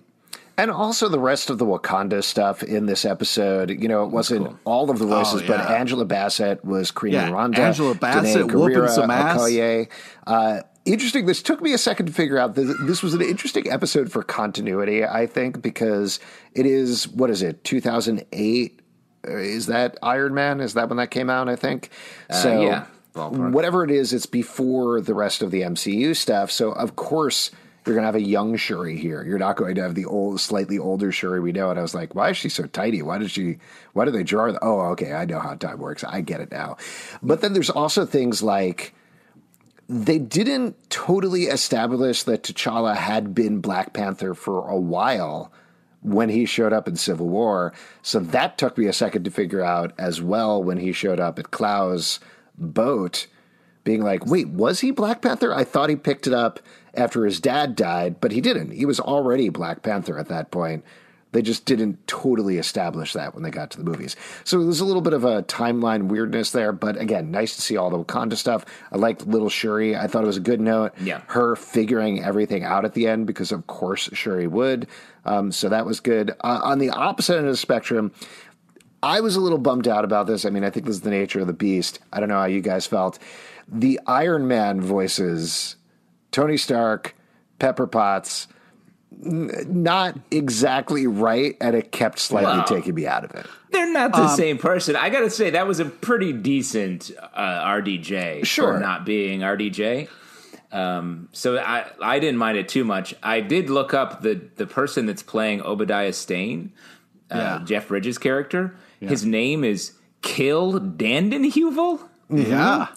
And 0.58 0.72
also 0.72 1.10
the 1.10 1.20
rest 1.20 1.50
of 1.50 1.58
the 1.58 1.66
Wakanda 1.66 2.24
stuff 2.24 2.64
in 2.64 2.86
this 2.86 3.04
episode. 3.04 3.70
You 3.72 3.88
know, 3.90 4.04
it 4.06 4.10
wasn't 4.12 4.46
cool. 4.48 4.60
all 4.64 4.90
of 4.90 5.00
the 5.00 5.06
voices, 5.06 5.42
Oh, 5.44 5.48
but. 5.48 5.70
Angela 5.70 6.06
Bassett 6.06 6.64
was 6.64 6.92
Karina 6.92 7.18
Yeah, 7.18 7.32
Randa. 7.32 7.62
Angela 7.62 7.94
Bassett 7.96 8.54
whooping 8.54 8.88
some 8.88 9.12
ass. 9.12 9.38
Okoye. 9.42 9.90
Uh, 10.26 10.62
interesting. 10.86 11.26
This 11.26 11.42
took 11.42 11.62
me 11.62 11.74
a 11.74 11.78
second 11.78 12.06
to 12.06 12.14
figure 12.14 12.38
out. 12.38 12.56
This, 12.56 12.74
this 12.84 13.04
was 13.04 13.14
an 13.14 13.22
interesting 13.22 13.70
episode 13.70 14.12
for 14.12 14.24
continuity, 14.24 15.04
I 15.04 15.28
think, 15.28 15.62
because 15.62 16.22
it 16.54 16.66
is, 16.66 17.08
what 17.10 17.30
is 17.30 17.42
it, 17.42 17.64
2008? 17.66 18.82
is 19.28 19.66
that 19.66 19.98
Iron 20.04 20.36
Man? 20.36 20.62
Is 20.62 20.76
that 20.76 20.88
when 20.88 20.98
that 20.98 21.10
came 21.12 21.30
out? 21.32 21.50
I 21.50 21.56
think. 21.56 21.90
Uh, 22.30 22.60
yeah, 22.62 22.86
ballpark. 23.14 23.52
whatever 23.54 23.84
it 23.84 23.90
is, 23.92 24.14
it's 24.14 24.28
before 24.28 25.02
the 25.02 25.16
rest 25.16 25.42
of 25.42 25.50
the 25.52 25.62
MCU 25.62 26.16
stuff. 26.16 26.52
So 26.52 26.72
of 26.72 26.96
course 26.96 27.50
you're 27.86 27.96
to 27.96 28.06
have 28.06 28.16
a 28.16 28.22
young 28.22 28.56
Shuri 28.58 28.98
here. 28.98 29.24
You're 29.24 29.38
not 29.38 29.58
going 29.58 29.76
to 29.76 29.82
have 29.84 29.96
the 29.96 30.06
old, 30.06 30.42
slightly 30.42 30.80
older 30.80 31.12
Shuri 31.12 31.40
we 31.40 31.52
know. 31.52 31.70
And 31.70 31.78
I 31.78 31.82
was 31.82 31.94
like, 31.94 32.16
why 32.16 32.32
is 32.32 32.38
she 32.38 32.50
so 32.50 32.66
tidy? 32.66 33.02
Why 33.02 33.18
did 33.18 33.32
she? 33.32 33.58
Why 33.94 34.06
did 34.06 34.14
they 34.14 34.24
draw? 34.24 34.52
her? 34.52 34.60
Oh, 34.62 34.82
okay, 34.92 35.14
I 35.14 35.26
know 35.26 35.40
how 35.40 35.56
time 35.56 35.80
works. 35.80 36.04
I 36.04 36.22
get 36.22 36.42
it 36.42 36.52
now. 36.52 36.78
But 37.22 37.42
then 37.42 37.54
there's 37.54 37.70
also 37.70 38.06
things 38.06 38.42
like 38.42 38.94
they 39.88 40.18
didn't 40.18 40.90
totally 40.90 41.44
establish 41.44 42.24
that 42.24 42.44
T'Challa 42.44 42.96
had 42.96 43.36
been 43.36 43.62
Black 43.62 43.94
Panther 43.94 44.34
for 44.34 44.68
a 44.68 44.78
while 44.78 45.52
when 46.02 46.30
he 46.30 46.46
showed 46.46 46.74
up 46.74 46.88
in 46.88 46.96
Civil 46.96 47.28
War. 47.28 47.74
So 48.02 48.20
that 48.20 48.58
took 48.58 48.78
me 48.78 48.88
a 48.88 48.94
second 48.94 49.26
to 49.26 49.32
figure 49.32 49.64
out 49.64 49.94
as 49.98 50.22
well 50.22 50.64
when 50.64 50.78
he 50.78 50.92
showed 50.92 51.20
up 51.20 51.38
at 51.40 51.52
Klaue's 51.52 52.20
boat, 52.58 53.28
being 53.86 54.02
like, 54.02 54.26
wait, 54.26 54.50
was 54.50 54.82
he 54.82 54.92
Black 54.92 55.22
Panther? 55.22 55.54
I 55.54 55.64
thought 55.64 55.90
he 55.90 55.96
picked 55.96 56.28
it 56.28 56.34
up 56.34 56.60
after 56.94 57.24
his 57.24 57.40
dad 57.40 57.78
died, 57.78 58.20
but 58.20 58.34
he 58.34 58.42
didn't. 58.42 58.72
He 58.72 58.86
was 58.86 59.00
already 59.00 59.48
Black 59.48 59.84
Panther 59.84 60.18
at 60.18 60.28
that 60.28 60.52
point. 60.52 60.84
They 61.32 61.42
just 61.42 61.66
didn't 61.66 62.08
totally 62.08 62.58
establish 62.58 63.12
that 63.12 63.34
when 63.34 63.44
they 63.44 63.52
got 63.52 63.70
to 63.72 63.78
the 63.78 63.84
movies. 63.84 64.16
So 64.46 64.64
there's 64.64 64.80
a 64.80 64.86
little 64.86 65.02
bit 65.02 65.12
of 65.12 65.26
a 65.26 65.44
timeline 65.44 66.08
weirdness 66.08 66.52
there, 66.52 66.72
but 66.72 66.98
again, 66.98 67.30
nice 67.30 67.58
to 67.58 67.62
see 67.62 67.76
all 67.76 67.90
the 67.90 68.02
Wakanda 68.02 68.38
stuff. 68.38 68.66
I 68.92 68.96
liked 68.96 69.28
Little 69.28 69.50
Shuri. 69.50 69.98
I 69.98 70.08
thought 70.08 70.24
it 70.24 70.28
was 70.28 70.38
a 70.38 70.42
good 70.42 70.62
note. 70.62 70.94
Yeah. 71.00 71.22
Her 71.28 71.58
figuring 71.58 72.24
everything 72.24 72.64
out 72.64 72.86
at 72.86 72.94
the 72.94 73.08
end 73.08 73.28
because, 73.28 73.52
of 73.52 73.68
course, 73.68 74.10
Shuri 74.14 74.48
would. 74.48 74.88
Um, 75.26 75.52
so 75.52 75.68
that 75.70 75.86
was 75.86 76.00
good. 76.00 76.32
Uh, 76.40 76.62
on 76.64 76.80
the 76.80 76.90
opposite 76.90 77.36
end 77.36 77.48
of 77.48 77.54
the 77.54 77.58
spectrum, 77.58 78.14
I 79.04 79.20
was 79.20 79.36
a 79.36 79.42
little 79.42 79.58
bummed 79.58 79.90
out 79.90 80.06
about 80.06 80.28
this. 80.28 80.46
I 80.46 80.50
mean, 80.50 80.64
I 80.64 80.70
think 80.70 80.86
this 80.86 80.96
is 80.96 81.02
the 81.02 81.12
nature 81.12 81.42
of 81.42 81.48
the 81.48 81.54
beast. 81.54 82.00
I 82.14 82.22
don't 82.22 82.30
know 82.30 82.40
how 82.40 82.46
you 82.46 82.62
guys 82.62 82.88
felt. 82.88 83.20
The 83.68 84.00
Iron 84.08 84.48
Man 84.48 84.80
voices, 84.82 85.76
Tony 86.32 86.58
Stark, 86.58 87.16
Pepper 87.60 87.88
Potts, 87.88 88.48
n- 89.26 89.52
not 89.68 90.18
exactly 90.32 91.08
right, 91.08 91.56
and 91.60 91.76
it 91.76 91.92
kept 91.92 92.20
slightly 92.20 92.52
Well- 92.58 92.64
taking 92.66 92.96
me 92.96 93.08
out 93.08 93.24
of 93.24 93.32
it. 93.32 93.46
They're 93.72 93.92
not 93.92 94.14
the 94.14 94.24
Um, 94.24 94.36
same 94.36 94.58
person. 94.58 94.96
I 94.96 95.10
gotta 95.10 95.30
say 95.30 95.50
that 95.50 95.68
was 95.68 95.80
a 95.82 95.86
pretty 95.86 96.32
decent 96.32 97.12
uh, 97.34 97.62
RDJ 97.66 98.46
Sure. 98.46 98.74
for 98.76 98.80
not 98.80 99.06
being 99.06 99.42
RDJ. 99.44 100.08
Um, 100.72 101.28
so 101.34 101.58
I 101.58 101.86
I 102.02 102.20
didn't 102.20 102.38
mind 102.38 102.58
it 102.58 102.68
too 102.70 102.84
much. 102.86 103.14
I 103.24 103.42
did 103.42 103.70
look 103.70 103.94
up 103.94 104.22
the 104.22 104.40
the 104.56 104.66
person 104.68 105.06
that's 105.06 105.24
playing 105.24 105.62
Obadiah 105.62 106.14
Stane, 106.14 106.72
uh, 107.32 107.36
Yeah. 107.38 107.60
Jeff 107.66 107.88
Bridges' 107.90 108.18
character. 108.18 108.76
His 109.02 109.26
name 109.26 109.64
is 109.64 109.92
Kiff 110.24 110.96
VandenHeuvel. 110.98 112.00
Yeah. 112.30 112.88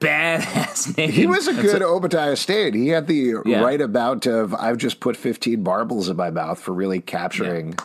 Badass 0.00 0.96
name. 0.96 1.10
He 1.10 1.26
was 1.26 1.46
a 1.48 1.54
good 1.54 1.82
Obadiah 1.82 2.36
Stane. 2.36 2.74
He 2.74 2.88
had 2.88 3.06
the 3.06 3.36
Yeah. 3.44 3.60
right 3.62 3.80
amount 3.80 4.26
of 4.26 4.54
I've 4.54 4.76
just 4.78 5.00
put 5.00 5.16
15 5.16 5.62
marbles 5.62 6.08
in 6.08 6.16
my 6.16 6.30
mouth 6.30 6.60
for 6.60 6.72
really 6.72 7.00
capturing 7.00 7.76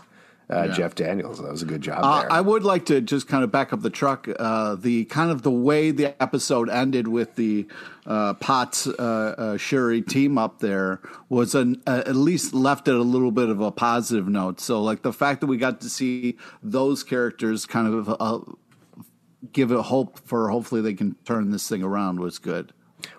uh, 0.49 0.67
Jeff 0.67 0.95
Daniels. 0.95 1.41
That 1.41 1.49
was 1.49 1.61
a 1.61 1.65
good 1.65 1.79
job 1.81 1.99
Uh, 2.03 2.21
there. 2.23 2.31
I 2.33 2.41
would 2.41 2.63
like 2.65 2.87
to 2.87 2.99
just 2.99 3.29
kind 3.29 3.41
of 3.45 3.53
back 3.53 3.71
up 3.71 3.81
the 3.81 3.89
truck. 3.89 4.27
Uh, 4.37 4.75
the 4.75 5.05
kind 5.05 5.31
of 5.31 5.43
the 5.43 5.51
way 5.51 5.91
the 5.91 6.21
episode 6.21 6.69
ended 6.69 7.07
with 7.07 7.35
the 7.37 7.65
uh, 8.05 8.33
Potts 8.33 8.85
uh, 8.85 8.91
uh, 9.37 9.57
Shuri 9.57 10.01
team 10.01 10.37
up 10.37 10.59
there 10.59 10.99
was 11.29 11.55
an, 11.55 11.81
uh, 11.87 12.03
at 12.05 12.17
least 12.17 12.53
left 12.53 12.89
it 12.89 12.95
a 12.95 13.01
little 13.01 13.31
bit 13.31 13.47
of 13.47 13.61
a 13.61 13.71
positive 13.71 14.27
note. 14.27 14.59
So, 14.59 14.81
like 14.83 15.03
the 15.03 15.13
fact 15.13 15.39
that 15.39 15.47
we 15.47 15.55
got 15.55 15.79
to 15.81 15.89
see 15.89 16.35
those 16.61 17.01
characters 17.03 17.65
kind 17.65 17.87
of 17.93 18.09
uh, 18.19 18.39
give 19.51 19.71
it 19.71 19.79
hope 19.81 20.19
for 20.19 20.49
hopefully 20.49 20.81
they 20.81 20.93
can 20.93 21.15
turn 21.25 21.51
this 21.51 21.67
thing 21.67 21.83
around 21.83 22.19
was 22.19 22.37
good. 22.37 22.73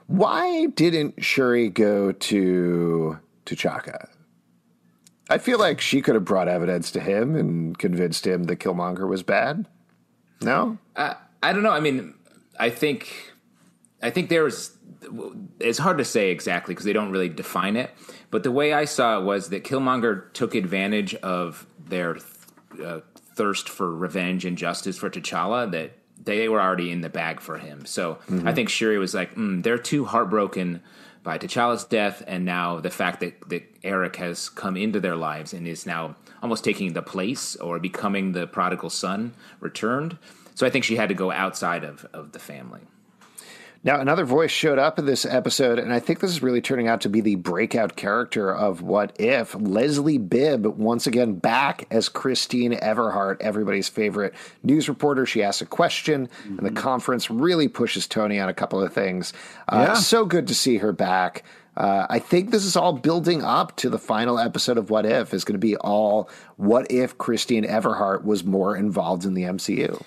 Why 0.07 0.67
didn't 0.67 1.23
Shuri 1.25 1.69
go 1.69 2.13
to 2.13 3.19
T'Chaka? 3.47 4.09
I 5.29 5.39
feel 5.39 5.59
like 5.59 5.81
she 5.81 6.03
could 6.03 6.15
have 6.15 6.25
brought 6.25 6.49
evidence 6.49 6.91
to 6.93 7.01
him 7.01 7.35
and 7.35 7.79
convinced 7.79 8.27
him 8.27 8.45
that 8.45 8.57
Killmonger 8.57 9.09
was 9.09 9.23
bad. 9.23 9.67
No? 10.43 10.79
I, 10.95 11.17
I 11.43 11.53
don't 11.53 11.63
know. 11.63 11.71
I 11.71 11.81
mean, 11.81 12.15
I 12.59 12.71
think 12.71 13.33
I 14.03 14.11
think 14.11 14.29
there's 14.29 14.77
it's 15.59 15.79
hard 15.79 15.99
to 15.99 16.05
say 16.05 16.31
exactly 16.31 16.75
because 16.75 16.85
they 16.85 16.93
don't 16.93 17.11
really 17.11 17.29
define 17.29 17.77
it. 17.77 17.91
But 18.31 18.43
the 18.43 18.51
way 18.51 18.73
I 18.73 18.85
saw 18.85 19.19
it 19.19 19.25
was 19.25 19.49
that 19.51 19.65
Killmonger 19.65 20.33
took 20.33 20.55
advantage 20.55 21.15
of 21.17 21.67
their 21.79 22.19
uh, 22.85 23.01
thirst 23.35 23.69
for 23.69 23.95
revenge 23.95 24.45
and 24.45 24.59
justice 24.59 24.99
for 24.99 25.09
T'Challa. 25.09 25.71
That 25.71 25.93
they 26.25 26.49
were 26.49 26.61
already 26.61 26.91
in 26.91 27.01
the 27.01 27.09
bag 27.09 27.41
for 27.41 27.59
him. 27.59 27.85
So 27.87 28.19
I 28.47 28.53
think 28.53 28.69
Shuri 28.69 28.99
was 28.99 29.15
like, 29.15 29.35
mm, 29.35 29.63
they're 29.63 29.79
too 29.79 30.05
heartbroken 30.05 30.83
by 31.23 31.39
T'Challa's 31.39 31.85
death, 31.85 32.23
and 32.27 32.45
now 32.45 32.81
the 32.81 32.91
fact 32.91 33.21
that, 33.21 33.49
that 33.49 33.63
Eric 33.85 34.17
has 34.17 34.49
come 34.49 34.77
into 34.77 34.99
their 34.99 35.15
lives 35.15 35.53
and 35.53 35.69
is 35.69 35.87
now 35.87 36.17
almost 36.43 36.65
taking 36.65 36.93
the 36.93 37.03
place 37.03 37.55
or 37.57 37.79
becoming 37.79 38.33
the 38.33 38.47
prodigal 38.47 38.91
son 38.91 39.33
returned. 39.61 40.19
So 40.55 40.67
I 40.67 40.71
think 40.71 40.85
she 40.85 40.97
had 40.97 41.09
to 41.09 41.15
go 41.15 41.31
outside 41.31 41.85
of, 41.85 42.05
of 42.13 42.33
the 42.33 42.41
family. 42.41 42.81
Now, 43.85 44.01
another 44.01 44.25
voice 44.25 44.53
showed 44.53 44.79
up 44.79 45.01
in 45.01 45.07
this 45.07 45.25
episode, 45.25 45.81
and 45.81 45.93
I 45.93 45.99
think 45.99 46.21
this 46.21 46.31
is 46.31 46.41
really 46.41 46.61
turning 46.61 46.87
out 46.87 47.01
to 47.01 47.09
be 47.09 47.21
the 47.21 47.35
breakout 47.35 47.97
character 47.97 48.55
of 48.55 48.81
What 48.81 49.17
If. 49.21 49.57
Leslie 49.57 50.19
Bibb, 50.19 50.65
once 50.67 51.09
again 51.09 51.35
back 51.35 51.89
as 51.91 52.09
Christine 52.09 52.75
Everhart, 52.75 53.39
everybody's 53.41 53.89
favorite 53.89 54.35
news 54.63 54.89
reporter. 54.89 55.27
She 55.27 55.43
asks 55.43 55.63
a 55.63 55.67
question, 55.67 56.29
and 56.45 56.61
the 56.61 56.71
conference 56.71 57.29
really 57.29 57.67
pushes 57.67 58.07
Tony 58.07 58.39
on 58.39 58.49
a 58.49 58.55
couple 58.55 58.81
of 58.81 58.93
things. 58.93 59.33
Uh, 59.69 59.87
Yeah. 59.89 59.95
So 59.95 60.27
good 60.27 60.47
to 60.47 60.55
see 60.55 60.77
her 60.77 60.93
back. 60.93 61.43
Uh, 61.77 62.07
I 62.09 62.21
think 62.21 62.51
this 62.51 62.65
is 62.65 62.77
all 62.77 62.93
building 62.93 63.43
up 63.43 63.77
to 63.79 63.91
the 63.91 63.99
final 63.99 64.39
episode 64.39 64.79
of 64.79 64.91
What 64.91 65.07
If. 65.07 65.35
Is 65.35 65.43
going 65.43 65.55
to 65.55 65.59
be 65.59 65.77
all 65.79 66.31
What 66.57 66.89
If 66.89 67.19
Christine 67.19 67.65
Everhart 67.65 68.23
was 68.23 68.45
more 68.45 68.77
involved 68.77 69.25
in 69.25 69.35
the 69.35 69.43
MCU. 69.43 70.01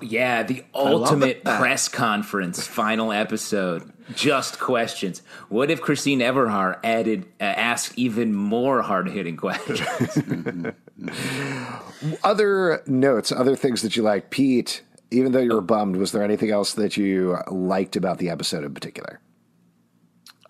Yeah, 0.00 0.42
the 0.42 0.64
ultimate 0.74 1.44
that. 1.44 1.60
press 1.60 1.88
conference 1.88 2.66
final 2.66 3.12
episode. 3.12 3.90
Just 4.14 4.60
questions. 4.60 5.22
What 5.48 5.70
if 5.70 5.80
Christine 5.80 6.20
Everhart 6.20 6.78
added 6.84 7.26
uh, 7.40 7.44
asked 7.44 7.96
even 7.96 8.34
more 8.34 8.82
hard 8.82 9.08
hitting 9.08 9.36
questions? 9.38 10.68
Other 12.22 12.82
notes, 12.86 13.32
other 13.32 13.56
things 13.56 13.82
that 13.82 13.96
you 13.96 14.02
like, 14.02 14.30
Pete. 14.30 14.82
Even 15.10 15.32
though 15.32 15.40
you 15.40 15.52
were 15.54 15.60
bummed, 15.60 15.96
was 15.96 16.12
there 16.12 16.22
anything 16.22 16.50
else 16.50 16.74
that 16.74 16.96
you 16.96 17.38
liked 17.50 17.94
about 17.96 18.18
the 18.18 18.30
episode 18.30 18.64
in 18.64 18.74
particular? 18.74 19.20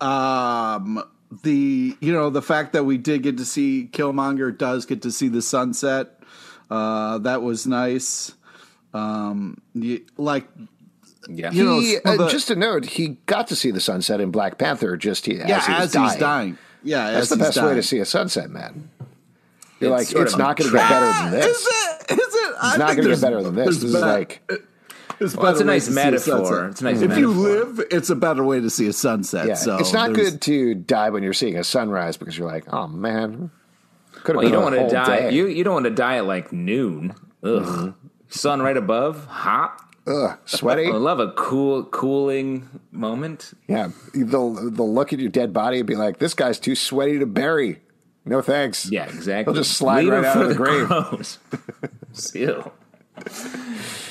Um, 0.01 1.03
the 1.43 1.95
you 1.99 2.11
know 2.11 2.29
the 2.29 2.41
fact 2.41 2.73
that 2.73 2.83
we 2.83 2.97
did 2.97 3.23
get 3.23 3.37
to 3.37 3.45
see 3.45 3.89
Killmonger 3.91 4.55
does 4.55 4.85
get 4.85 5.01
to 5.03 5.11
see 5.11 5.27
the 5.27 5.41
sunset. 5.41 6.19
Uh, 6.69 7.19
that 7.19 7.41
was 7.41 7.67
nice. 7.67 8.33
Um, 8.95 9.61
y- 9.73 10.01
like 10.17 10.47
yeah. 11.27 11.51
You 11.51 11.63
know, 11.65 11.79
he, 11.79 11.93
some 11.93 12.01
uh, 12.05 12.17
the- 12.25 12.29
just 12.29 12.49
a 12.51 12.55
note, 12.55 12.85
he 12.85 13.17
got 13.25 13.47
to 13.47 13.55
see 13.55 13.71
the 13.71 13.81
sunset 13.81 14.21
in 14.21 14.31
Black 14.31 14.57
Panther. 14.57 14.95
Just 14.97 15.25
he, 15.25 15.35
yeah, 15.35 15.57
as, 15.57 15.65
he 15.67 15.73
as 15.73 15.91
dying. 15.91 16.09
he's 16.09 16.19
dying. 16.19 16.57
Yeah, 16.83 17.11
That's 17.11 17.23
as 17.23 17.29
the 17.29 17.35
he's 17.45 17.55
best 17.55 17.63
way 17.67 17.75
to 17.75 17.83
see 17.83 17.99
a 17.99 18.05
sunset, 18.05 18.49
man. 18.51 18.89
You're 19.79 19.97
It's 19.99 20.13
like, 20.13 20.21
it's 20.23 20.37
not 20.37 20.55
going 20.55 20.69
to 20.71 20.77
get 20.77 20.87
better 20.89 21.05
than 21.05 21.31
this. 21.31 21.57
Is 21.57 21.67
it? 21.67 22.11
Is 22.11 22.17
it? 22.19 22.55
It's 22.63 22.77
not 22.77 22.95
going 22.95 23.03
to 23.03 23.09
get 23.09 23.21
better 23.21 23.41
than 23.43 23.55
this. 23.55 23.65
This 23.79 23.83
is 23.83 23.93
like, 23.95 24.41
It's, 25.19 25.35
Well, 25.35 25.51
it's 25.51 25.59
a 25.61 25.63
nice 25.65 25.87
ways 25.87 25.87
to 25.87 25.91
see 25.91 25.95
metaphor. 26.31 26.45
sunset. 26.45 26.69
It's 26.71 26.81
a 26.81 26.83
nice 26.85 27.01
If 27.01 27.17
you 27.17 27.29
live, 27.31 27.81
it's 27.91 28.09
a 28.11 28.15
better 28.15 28.43
way 28.43 28.61
to 28.61 28.69
see 28.69 28.87
a 28.87 28.93
sunset. 28.93 29.47
yeah, 29.47 29.55
so 29.55 29.77
it's 29.77 29.93
not 29.93 30.13
there's- 30.13 30.31
good 30.31 30.41
to 30.43 30.75
die 30.75 31.09
when 31.09 31.23
you're 31.23 31.33
seeing 31.33 31.57
a 31.57 31.63
sunrise 31.63 32.17
because 32.17 32.37
you're 32.37 32.47
like, 32.47 32.71
oh 32.71 32.87
man, 32.87 33.49
could 34.23 34.35
have 34.35 34.35
Well, 34.35 34.41
been 34.43 34.45
you 34.45 34.51
don't 34.51 34.73
a 34.73 34.77
want 34.77 34.89
to 34.89 34.95
die. 34.95 35.19
day. 35.21 35.31
You 35.31 35.47
you 35.47 35.63
don't 35.63 35.73
want 35.73 35.85
to 35.85 35.89
die 35.91 36.17
at 36.17 36.25
like 36.25 36.53
noon. 36.53 37.15
Ugh. 37.43 37.93
Sun 38.35 38.61
right 38.61 38.77
above, 38.77 39.25
hot. 39.25 39.81
Ugh, 40.07 40.37
sweaty. 40.45 40.87
I 40.87 40.91
love 40.91 41.19
a 41.19 41.31
cool 41.31 41.83
cooling 41.85 42.69
moment. 42.91 43.53
Yeah, 43.67 43.89
they'll 44.13 44.53
they'll 44.69 44.93
look 44.93 45.13
at 45.13 45.19
your 45.19 45.29
dead 45.29 45.51
body 45.51 45.79
and 45.79 45.87
be 45.87 45.95
like, 45.95 46.19
"This 46.19 46.33
guy's 46.33 46.59
too 46.59 46.75
sweaty 46.75 47.17
to 47.19 47.25
bury." 47.25 47.81
No 48.25 48.41
thanks. 48.41 48.89
Yeah, 48.91 49.05
exactly. 49.05 49.53
He'll 49.53 49.63
just 49.63 49.77
slide 49.77 50.03
Leave 50.03 50.13
right 50.13 50.25
out 50.25 50.41
of 50.41 50.49
the 50.49 50.55
grave. 50.55 50.89
Ew. 52.35 52.71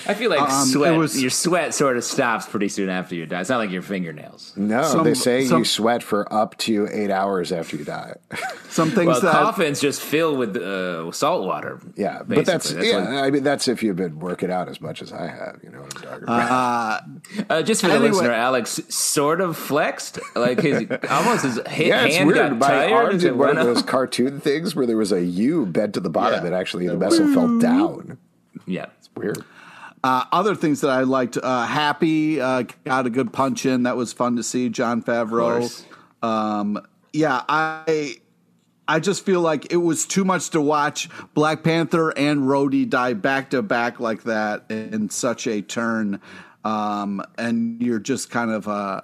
I 0.06 0.14
feel 0.14 0.28
like 0.30 0.40
Um, 0.40 0.66
sweat. 0.66 0.96
was- 0.98 1.20
your 1.20 1.30
sweat 1.30 1.72
sort 1.74 1.96
of 1.96 2.04
stops 2.04 2.46
pretty 2.46 2.68
soon 2.68 2.88
after 2.90 3.14
you 3.14 3.26
die. 3.26 3.40
It's 3.40 3.48
not 3.50 3.58
like 3.58 3.70
your 3.70 3.82
fingernails. 3.82 4.52
No, 4.56 4.82
Some- 4.82 5.04
they 5.04 5.14
say 5.14 5.42
you 5.44 5.64
sweat 5.64 6.02
for 6.02 6.30
up 6.32 6.56
to 6.58 6.88
eight 6.92 7.10
hours 7.10 7.52
after 7.52 7.76
you 7.76 7.84
die. 7.84 8.14
some 8.68 8.90
things 8.90 9.06
Well, 9.06 9.20
that 9.22 9.32
coffins 9.32 9.80
just 9.80 10.00
fill 10.02 10.36
with 10.36 10.56
uh, 10.56 11.10
salt 11.12 11.46
water. 11.46 11.80
yeah, 11.96 12.18
but 12.18 12.44
basically. 12.44 12.44
that's, 12.52 12.72
yeah. 12.72 13.00
what- 13.14 13.24
I 13.24 13.30
mean, 13.30 13.42
that's 13.44 13.68
if 13.68 13.82
you've 13.82 13.96
been 13.96 14.18
working 14.18 14.50
out 14.50 14.68
as 14.68 14.80
much 14.80 15.00
as 15.00 15.12
I 15.12 15.26
have. 15.26 15.58
You 15.62 15.70
know 15.70 15.80
what 15.80 15.96
I'm 15.96 16.02
talking 16.02 16.22
about? 16.24 17.02
uh, 17.50 17.62
just 17.62 17.80
for 17.80 17.86
the 17.88 17.94
Anyway. 17.94 18.10
listener, 18.10 18.32
Alex 18.32 18.80
sort 18.88 19.40
of 19.40 19.56
flexed, 19.56 20.18
like 20.34 20.60
his 20.60 20.86
almost 21.10 21.44
his 21.44 21.56
ha- 21.56 21.62
yeah, 21.78 22.04
it's 22.04 22.16
hand 22.16 22.26
weird. 22.28 22.38
got 22.38 22.58
My 22.58 22.66
tired. 22.68 22.92
arm 22.92 23.18
did 23.18 23.36
one 23.36 23.56
of 23.56 23.64
those 23.64 23.82
cartoon 23.82 24.40
things 24.40 24.74
where 24.76 24.86
there 24.86 24.96
was 24.96 25.12
a 25.12 25.22
U 25.22 25.64
bent 25.66 25.94
to 25.94 26.00
the 26.00 26.10
bottom, 26.10 26.40
Yeah. 26.40 26.46
and 26.46 26.54
actually 26.54 26.86
the 26.88 26.96
vessel 26.96 27.32
fell 27.32 27.58
down. 27.58 28.18
Yeah. 28.66 28.86
It's 28.98 29.08
weird. 29.16 29.44
Uh, 30.04 30.26
other 30.32 30.54
things 30.54 30.82
that 30.82 30.90
I 30.90 31.00
liked, 31.00 31.38
uh, 31.42 31.64
Happy 31.64 32.38
uh, 32.38 32.64
got 32.84 33.06
a 33.06 33.10
good 33.10 33.32
punch 33.32 33.64
in. 33.64 33.84
That 33.84 33.96
was 33.96 34.12
fun 34.12 34.36
to 34.36 34.42
see. 34.42 34.68
Jon 34.68 35.02
Favreau. 35.02 35.82
Um, 36.22 36.86
yeah, 37.14 37.42
I 37.48 38.16
I 38.86 39.00
just 39.00 39.24
feel 39.24 39.40
like 39.40 39.72
it 39.72 39.78
was 39.78 40.04
too 40.04 40.26
much 40.26 40.50
to 40.50 40.60
watch 40.60 41.08
Black 41.32 41.62
Panther 41.62 42.10
and 42.10 42.40
Rhodey 42.40 42.86
die 42.86 43.14
back 43.14 43.48
to 43.50 43.62
back 43.62 43.98
like 43.98 44.24
that 44.24 44.66
in 44.68 45.08
such 45.08 45.46
a 45.46 45.62
turn, 45.62 46.20
um, 46.64 47.22
and 47.38 47.80
you're 47.80 47.98
just 47.98 48.28
kind 48.28 48.50
of 48.50 48.68
uh, 48.68 49.00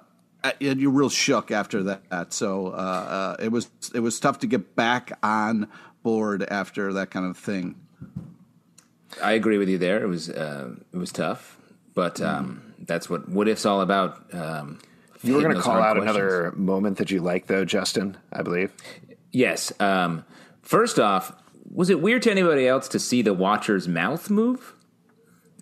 and 0.61 0.79
you're 0.79 0.91
real 0.91 1.09
shook 1.09 1.49
after 1.49 1.81
that. 1.81 2.31
So 2.31 2.67
uh, 2.67 2.69
uh, 2.69 3.35
it 3.39 3.51
was 3.51 3.71
it 3.95 4.01
was 4.01 4.19
tough 4.19 4.37
to 4.39 4.47
get 4.47 4.75
back 4.75 5.17
on 5.23 5.67
board 6.03 6.43
after 6.43 6.93
that 6.93 7.09
kind 7.09 7.25
of 7.25 7.37
thing. 7.37 7.75
I 9.21 9.33
agree 9.33 9.57
with 9.57 9.69
you 9.69 9.77
there. 9.77 10.01
It 10.03 10.07
was 10.07 10.29
uh, 10.29 10.75
it 10.93 10.97
was 10.97 11.11
tough, 11.11 11.57
but 11.93 12.21
um, 12.21 12.73
that's 12.79 13.09
what 13.09 13.27
what 13.29 13.47
if's 13.47 13.65
all 13.65 13.81
about. 13.81 14.33
Um, 14.33 14.79
You 15.23 15.35
were 15.35 15.41
going 15.41 15.55
to 15.55 15.61
call 15.61 15.81
out 15.81 15.97
questions. 15.97 16.15
another 16.17 16.51
moment 16.55 16.97
that 16.97 17.11
you 17.11 17.19
like, 17.21 17.47
though, 17.47 17.65
Justin. 17.65 18.17
I 18.33 18.41
believe. 18.41 18.71
Yes. 19.31 19.71
Um, 19.79 20.25
first 20.61 20.99
off, 20.99 21.33
was 21.73 21.89
it 21.89 22.01
weird 22.01 22.21
to 22.23 22.31
anybody 22.31 22.67
else 22.67 22.87
to 22.89 22.99
see 22.99 23.21
the 23.21 23.33
Watcher's 23.33 23.87
mouth 23.87 24.29
move 24.29 24.73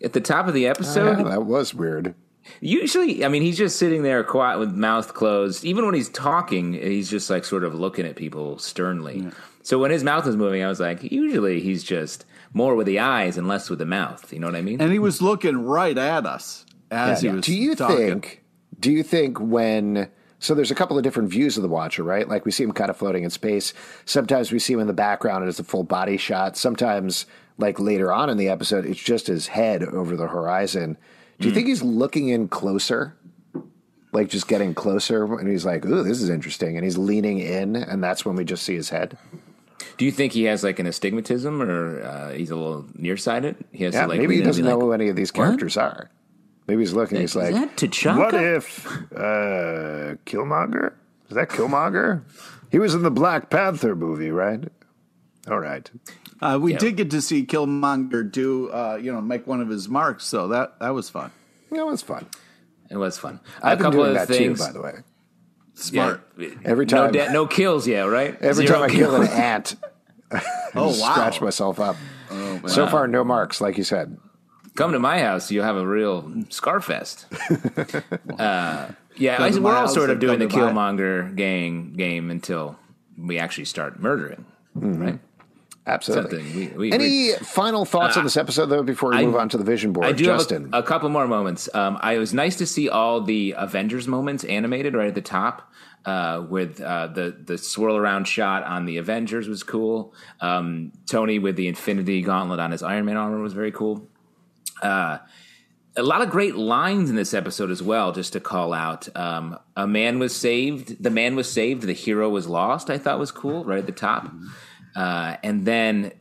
at 0.03 0.13
the 0.13 0.21
top 0.21 0.47
of 0.47 0.53
the 0.53 0.65
episode? 0.67 1.17
Yeah, 1.19 1.23
that 1.29 1.45
was 1.45 1.73
weird. 1.73 2.15
Usually, 2.61 3.23
I 3.23 3.27
mean, 3.27 3.43
he's 3.43 3.57
just 3.57 3.77
sitting 3.77 4.01
there 4.01 4.23
quiet 4.23 4.57
with 4.57 4.71
mouth 4.73 5.13
closed. 5.13 5.63
Even 5.65 5.85
when 5.85 5.93
he's 5.93 6.09
talking, 6.09 6.73
he's 6.73 7.09
just 7.09 7.29
like 7.29 7.45
sort 7.45 7.63
of 7.63 7.75
looking 7.75 8.05
at 8.07 8.15
people 8.15 8.57
sternly. 8.57 9.27
So 9.61 9.77
when 9.77 9.91
his 9.91 10.03
mouth 10.03 10.25
was 10.25 10.35
moving, 10.35 10.63
I 10.63 10.67
was 10.67 10.79
like, 10.79 11.03
usually 11.11 11.59
he's 11.59 11.83
just 11.83 12.25
more 12.53 12.75
with 12.75 12.87
the 12.87 12.99
eyes 12.99 13.37
and 13.37 13.47
less 13.47 13.69
with 13.69 13.79
the 13.79 13.85
mouth. 13.85 14.31
You 14.33 14.39
know 14.39 14.47
what 14.47 14.55
I 14.55 14.61
mean? 14.61 14.81
And 14.81 14.91
he 14.91 14.99
was 14.99 15.21
looking 15.21 15.63
right 15.63 15.97
at 15.97 16.25
us 16.25 16.65
as 16.91 17.21
he 17.21 17.29
was. 17.29 17.45
do 17.45 17.53
you 17.53 17.75
talking. 17.75 17.97
think? 17.97 18.43
Do 18.79 18.91
you 18.91 19.03
think 19.03 19.39
when? 19.39 20.09
So 20.39 20.55
there's 20.55 20.71
a 20.71 20.75
couple 20.75 20.97
of 20.97 21.03
different 21.03 21.29
views 21.29 21.57
of 21.57 21.63
the 21.63 21.69
Watcher, 21.69 22.03
right? 22.03 22.27
Like 22.27 22.45
we 22.45 22.51
see 22.51 22.63
him 22.63 22.71
kind 22.71 22.89
of 22.89 22.97
floating 22.97 23.23
in 23.23 23.29
space. 23.29 23.73
Sometimes 24.05 24.51
we 24.51 24.59
see 24.59 24.73
him 24.73 24.79
in 24.79 24.87
the 24.87 24.93
background 24.93 25.43
and 25.43 25.49
it's 25.49 25.59
a 25.59 25.65
full 25.65 25.83
body 25.83 26.17
shot. 26.17 26.55
Sometimes, 26.55 27.25
like 27.57 27.77
later 27.79 28.11
on 28.13 28.29
in 28.29 28.37
the 28.37 28.47
episode, 28.47 28.85
it's 28.85 29.01
just 29.01 29.27
his 29.27 29.47
head 29.47 29.83
over 29.83 30.15
the 30.15 30.27
horizon. 30.27 30.97
Do 31.39 31.47
you 31.47 31.51
hmm. 31.51 31.55
think 31.55 31.67
he's 31.67 31.83
looking 31.83 32.29
in 32.29 32.47
closer? 32.47 33.15
Like 34.11 34.29
just 34.29 34.47
getting 34.47 34.73
closer, 34.73 35.23
and 35.37 35.47
he's 35.47 35.65
like, 35.65 35.85
"Ooh, 35.85 36.01
this 36.01 36.19
is 36.19 36.31
interesting," 36.31 36.77
and 36.77 36.83
he's 36.83 36.97
leaning 36.97 37.37
in, 37.37 37.75
and 37.75 38.03
that's 38.03 38.25
when 38.25 38.35
we 38.35 38.43
just 38.43 38.63
see 38.63 38.73
his 38.73 38.89
head. 38.89 39.19
Do 39.97 40.05
you 40.05 40.11
think 40.11 40.33
he 40.33 40.43
has 40.45 40.63
like 40.63 40.79
an 40.79 40.85
astigmatism 40.87 41.61
or 41.61 42.01
uh, 42.01 42.29
he's 42.31 42.51
a 42.51 42.55
little 42.55 42.85
nearsighted? 42.95 43.55
He 43.71 43.83
has 43.85 43.93
Yeah, 43.93 44.03
to 44.03 44.07
like 44.09 44.19
maybe 44.19 44.35
he 44.35 44.41
lean 44.41 44.41
in 44.41 44.43
and 44.43 44.47
doesn't 44.47 44.65
know 44.65 44.77
like, 44.77 44.83
who 44.83 44.91
any 44.93 45.09
of 45.09 45.15
these 45.15 45.31
characters 45.31 45.77
are. 45.77 46.09
Maybe 46.67 46.81
he's 46.81 46.93
looking. 46.93 47.19
He's 47.19 47.31
Is 47.31 47.35
like, 47.35 47.53
that 47.53 48.15
"What 48.17 48.33
if 48.35 48.85
uh, 49.13 50.15
Killmonger? 50.25 50.93
Is 51.29 51.35
that 51.35 51.49
Killmonger? 51.49 52.23
He 52.71 52.77
was 52.79 52.93
in 52.93 53.01
the 53.01 53.11
Black 53.11 53.49
Panther 53.49 53.95
movie, 53.95 54.31
right? 54.31 54.63
All 55.49 55.59
right. 55.59 55.89
Uh, 56.41 56.59
we 56.61 56.73
Yeah. 56.73 56.77
did 56.79 56.97
get 56.97 57.11
to 57.11 57.21
see 57.21 57.45
Killmonger 57.45 58.29
do, 58.31 58.69
uh, 58.69 58.99
you 59.01 59.11
know, 59.11 59.19
make 59.21 59.47
one 59.47 59.61
of 59.61 59.69
his 59.69 59.89
marks, 59.89 60.25
so 60.25 60.47
that 60.49 60.77
that 60.79 60.89
was 60.93 61.09
fun. 61.09 61.31
That 61.71 61.85
was 61.85 62.01
fun. 62.01 62.27
It 62.91 62.97
was 62.97 63.17
fun. 63.17 63.39
I've 63.61 63.73
a 63.73 63.75
been 63.77 63.83
couple 63.85 63.99
doing 63.99 64.09
of 64.09 64.13
that 64.15 64.27
things. 64.27 64.59
too, 64.59 64.65
by 64.65 64.71
the 64.71 64.81
way. 64.81 64.93
Smart. 65.79 66.27
Yeah. 66.37 66.49
Every 66.65 66.85
no, 66.85 67.09
time- 67.11 67.33
no 67.33 67.47
kills 67.47 67.87
yet, 67.87 68.03
right? 68.03 68.35
Every 68.41 68.65
Zero 68.67 68.79
time 68.79 68.89
I 68.89 68.93
kill 68.93 69.15
an 69.15 69.27
kills. 69.27 69.39
ant, 69.39 69.75
Oh 70.75 70.89
just 70.89 71.01
wow! 71.01 71.11
scratch 71.13 71.41
myself 71.41 71.79
up. 71.79 71.95
so 72.67 72.87
far, 72.87 73.07
no 73.07 73.23
marks, 73.23 73.61
like 73.61 73.77
you 73.77 73.83
said. 73.83 74.17
Come 74.75 74.91
to 74.93 74.99
my 74.99 75.19
house, 75.19 75.51
you'll 75.51 75.65
have 75.65 75.75
a 75.77 75.85
real 75.87 76.31
scar 76.49 76.79
fest. 76.79 77.25
uh, 78.39 78.87
yeah, 79.15 79.37
I, 79.43 79.57
we're 79.59 79.75
all 79.75 79.87
sort 79.87 80.09
of 80.09 80.19
doing 80.19 80.39
the 80.39 80.47
come 80.47 80.73
my- 80.75 80.91
Killmonger 80.91 81.35
gang 81.35 81.93
game 81.97 82.29
until 82.31 82.77
we 83.17 83.39
actually 83.39 83.65
start 83.65 83.99
murdering, 83.99 84.45
Mm-hmm. 84.77 85.01
right? 85.01 85.19
Absolutely. 85.89 86.43
We- 86.69 86.73
we- 86.77 86.91
Any 86.91 87.33
final 87.43 87.85
thoughts 87.85 88.15
on 88.17 88.23
this 88.23 88.37
episode, 88.37 88.67
though, 88.67 88.83
before 88.83 89.09
we 89.11 89.17
I- 89.17 89.25
move 89.25 89.35
on 89.35 89.49
to 89.49 89.57
the 89.57 89.63
vision 89.63 89.91
board? 89.93 90.05
I 90.07 90.11
do 90.11 90.23
Justin. 90.25 90.65
have 90.65 90.73
a, 90.73 90.77
a 90.77 90.83
couple 90.83 91.09
more 91.09 91.27
moments. 91.27 91.67
Um, 91.73 91.97
I 92.01 92.13
it 92.13 92.19
was 92.19 92.33
nice 92.33 92.55
to 92.57 92.65
see 92.65 92.89
all 92.89 93.21
the 93.21 93.55
Avengers 93.57 94.07
moments 94.07 94.43
animated 94.43 94.93
right 94.95 95.07
at 95.07 95.15
the 95.15 95.21
top. 95.21 95.71
Uh, 96.05 96.45
with 96.49 96.79
uh, 96.79 97.07
the 97.07 97.35
the 97.45 97.57
swirl 97.57 97.97
around 97.97 98.25
shot 98.25 98.63
on 98.63 98.85
the 98.85 98.95
Avengers 98.97 99.49
was 99.49 99.63
cool. 99.63 100.13
Um, 100.39 100.93
Tony 101.05 101.39
with 101.39 101.57
the 101.57 101.67
Infinity 101.67 102.21
Gauntlet 102.21 102.59
on 102.61 102.71
his 102.71 102.81
Iron 102.81 103.03
Man 103.05 103.17
armor 103.17 103.41
was 103.41 103.51
very 103.51 103.71
cool. 103.73 104.07
Uh, 104.81 105.17
a 105.97 106.03
lot 106.03 106.21
of 106.21 106.29
great 106.29 106.55
lines 106.55 107.09
in 107.09 107.17
this 107.17 107.33
episode 107.33 107.69
as 107.69 107.83
well. 107.83 108.13
Just 108.13 108.31
to 108.33 108.39
call 108.39 108.73
out, 108.73 109.09
um, 109.17 109.59
a 109.75 109.85
man 109.85 110.19
was 110.19 110.33
saved. 110.33 111.03
The 111.03 111.09
man 111.09 111.35
was 111.35 111.51
saved. 111.51 111.81
The 111.83 111.91
hero 111.93 112.29
was 112.29 112.47
lost. 112.47 112.89
I 112.89 112.97
thought 112.97 113.19
was 113.19 113.31
cool 113.33 113.65
right 113.65 113.79
at 113.79 113.85
the 113.85 113.91
top. 113.91 114.31
Uh, 114.95 115.37
and 115.43 115.65
then 115.65 116.11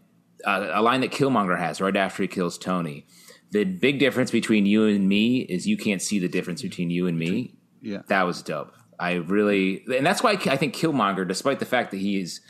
uh, 0.44 0.70
a 0.72 0.82
line 0.82 1.00
that 1.00 1.10
Killmonger 1.10 1.58
has 1.58 1.80
right 1.80 1.96
after 1.96 2.22
he 2.22 2.28
kills 2.28 2.58
Tony. 2.58 3.06
The 3.50 3.64
big 3.64 3.98
difference 3.98 4.30
between 4.30 4.66
you 4.66 4.86
and 4.86 5.08
me 5.08 5.40
is 5.40 5.66
you 5.66 5.76
can't 5.76 6.02
see 6.02 6.18
the 6.18 6.28
difference 6.28 6.62
between 6.62 6.90
you 6.90 7.06
and 7.06 7.18
me. 7.18 7.54
Yeah. 7.80 8.02
That 8.08 8.24
was 8.24 8.42
dope. 8.42 8.74
I 9.00 9.14
really, 9.14 9.84
and 9.96 10.04
that's 10.04 10.22
why 10.22 10.32
I 10.32 10.56
think 10.56 10.74
Killmonger, 10.74 11.26
despite 11.26 11.60
the 11.60 11.64
fact 11.64 11.92
that 11.92 11.98
he's 11.98 12.40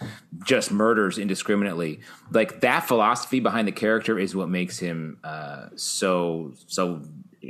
just 0.45 0.73
murders 0.73 1.19
indiscriminately, 1.19 2.01
like 2.31 2.63
that 2.63 2.89
philosophy 2.89 3.39
behind 3.39 3.69
the 3.69 3.73
character 3.73 4.19
is 4.19 4.35
what 4.35 4.49
makes 4.49 4.79
him 4.79 5.19
uh, 5.25 5.67
so 5.77 6.55
so 6.67 7.03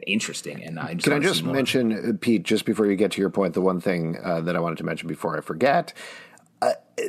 interesting. 0.06 0.64
And 0.64 0.80
I 0.80 0.94
just 0.94 1.04
Can 1.04 1.12
I 1.12 1.20
just 1.20 1.44
mention, 1.44 1.92
uh, 1.92 2.12
Pete, 2.20 2.42
just 2.42 2.64
before 2.64 2.86
you 2.86 2.96
get 2.96 3.12
to 3.12 3.20
your 3.20 3.30
point, 3.30 3.54
the 3.54 3.60
one 3.60 3.80
thing 3.80 4.18
uh, 4.22 4.40
that 4.40 4.56
I 4.56 4.60
wanted 4.60 4.78
to 4.78 4.84
mention 4.84 5.06
before 5.08 5.36
I 5.36 5.42
forget? 5.42 5.92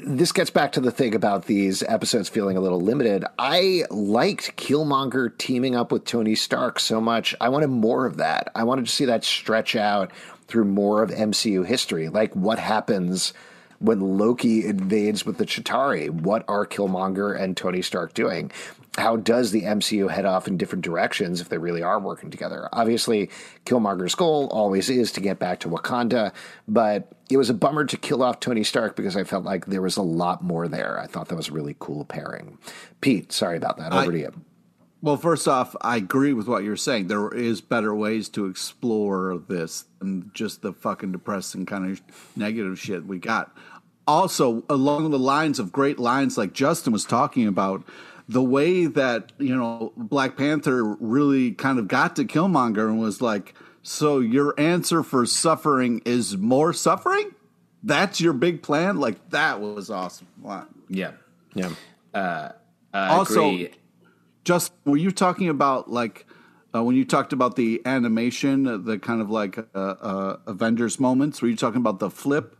This 0.03 0.31
gets 0.31 0.49
back 0.49 0.71
to 0.73 0.81
the 0.81 0.91
thing 0.91 1.15
about 1.15 1.45
these 1.45 1.83
episodes 1.83 2.29
feeling 2.29 2.57
a 2.57 2.61
little 2.61 2.79
limited. 2.79 3.25
I 3.37 3.85
liked 3.89 4.55
Killmonger 4.55 5.35
teaming 5.37 5.75
up 5.75 5.91
with 5.91 6.05
Tony 6.05 6.35
Stark 6.35 6.79
so 6.79 7.01
much. 7.01 7.35
I 7.41 7.49
wanted 7.49 7.67
more 7.67 8.05
of 8.05 8.17
that. 8.17 8.51
I 8.55 8.63
wanted 8.63 8.85
to 8.85 8.91
see 8.91 9.05
that 9.05 9.23
stretch 9.23 9.75
out 9.75 10.11
through 10.47 10.65
more 10.65 11.01
of 11.01 11.09
MCU 11.09 11.65
history. 11.65 12.09
Like 12.09 12.35
what 12.35 12.59
happens 12.59 13.33
when 13.79 14.17
Loki 14.17 14.65
invades 14.65 15.25
with 15.25 15.37
the 15.37 15.45
Chitauri? 15.45 16.09
What 16.09 16.43
are 16.47 16.65
Killmonger 16.65 17.39
and 17.39 17.57
Tony 17.57 17.81
Stark 17.81 18.13
doing? 18.13 18.51
How 18.99 19.15
does 19.15 19.51
the 19.51 19.63
MCU 19.63 20.09
head 20.11 20.25
off 20.25 20.47
in 20.47 20.57
different 20.57 20.83
directions 20.83 21.41
if 21.41 21.49
they 21.49 21.57
really 21.57 21.81
are 21.81 21.99
working 21.99 22.29
together? 22.29 22.69
Obviously, 22.73 23.29
Killmonger's 23.65 24.15
goal 24.15 24.47
always 24.51 24.89
is 24.89 25.11
to 25.13 25.21
get 25.21 25.39
back 25.39 25.59
to 25.61 25.69
Wakanda, 25.69 26.33
but 26.67 27.11
it 27.29 27.37
was 27.37 27.49
a 27.49 27.53
bummer 27.53 27.85
to 27.85 27.97
kill 27.97 28.21
off 28.21 28.39
Tony 28.39 28.63
Stark 28.63 28.95
because 28.95 29.15
I 29.15 29.23
felt 29.23 29.45
like 29.45 29.65
there 29.65 29.81
was 29.81 29.97
a 29.97 30.01
lot 30.01 30.43
more 30.43 30.67
there. 30.67 30.99
I 30.99 31.07
thought 31.07 31.29
that 31.29 31.35
was 31.35 31.49
a 31.49 31.53
really 31.53 31.75
cool 31.79 32.05
pairing. 32.05 32.57
Pete, 33.01 33.31
sorry 33.31 33.57
about 33.57 33.77
that. 33.77 33.93
Over 33.93 34.11
I- 34.11 34.13
to 34.13 34.19
you. 34.19 34.33
Well, 35.01 35.15
first 35.15 35.47
off, 35.47 35.77
I 35.79 35.95
agree 35.95 36.33
with 36.33 36.49
what 36.49 36.65
you're 36.65 36.75
saying. 36.75 37.07
There 37.07 37.33
is 37.33 37.61
better 37.61 37.95
ways 37.95 38.27
to 38.29 38.47
explore 38.47 39.41
this 39.47 39.85
than 39.99 40.29
just 40.33 40.61
the 40.61 40.73
fucking 40.73 41.13
depressing 41.13 41.65
kind 41.65 41.89
of 41.89 42.01
negative 42.35 42.77
shit 42.77 43.05
we 43.05 43.17
got. 43.17 43.55
Also, 44.05 44.63
along 44.69 45.09
the 45.11 45.19
lines 45.19 45.57
of 45.57 45.71
great 45.71 45.99
lines 45.99 46.37
like 46.37 46.51
Justin 46.51 46.91
was 46.91 47.05
talking 47.05 47.47
about, 47.47 47.83
the 48.29 48.43
way 48.43 48.85
that, 48.85 49.33
you 49.39 49.55
know, 49.55 49.91
Black 49.97 50.37
Panther 50.37 50.83
really 50.83 51.51
kind 51.51 51.79
of 51.79 51.87
got 51.87 52.15
to 52.17 52.23
Killmonger 52.25 52.87
and 52.87 52.99
was 52.99 53.21
like, 53.21 53.55
so 53.81 54.19
your 54.19 54.53
answer 54.57 55.01
for 55.03 55.25
suffering 55.25 56.01
is 56.05 56.37
more 56.37 56.71
suffering? 56.71 57.31
That's 57.81 58.21
your 58.21 58.33
big 58.33 58.61
plan? 58.61 58.97
Like, 58.99 59.31
that 59.31 59.59
was 59.59 59.89
awesome. 59.89 60.27
Wow. 60.41 60.67
Yeah. 60.89 61.13
Yeah. 61.55 61.71
I 62.13 62.51
Also- 62.93 63.47
agree. 63.49 63.71
Just 64.45 64.73
were 64.85 64.97
you 64.97 65.11
talking 65.11 65.49
about 65.49 65.91
like 65.91 66.25
uh, 66.73 66.83
when 66.83 66.95
you 66.95 67.05
talked 67.05 67.33
about 67.33 67.55
the 67.55 67.81
animation, 67.85 68.67
uh, 68.67 68.77
the 68.77 68.97
kind 68.97 69.21
of 69.21 69.29
like 69.29 69.57
uh, 69.57 69.77
uh, 69.77 70.37
Avengers 70.47 70.99
moments? 70.99 71.41
Were 71.41 71.47
you 71.49 71.55
talking 71.55 71.81
about 71.81 71.99
the 71.99 72.09
flip? 72.09 72.55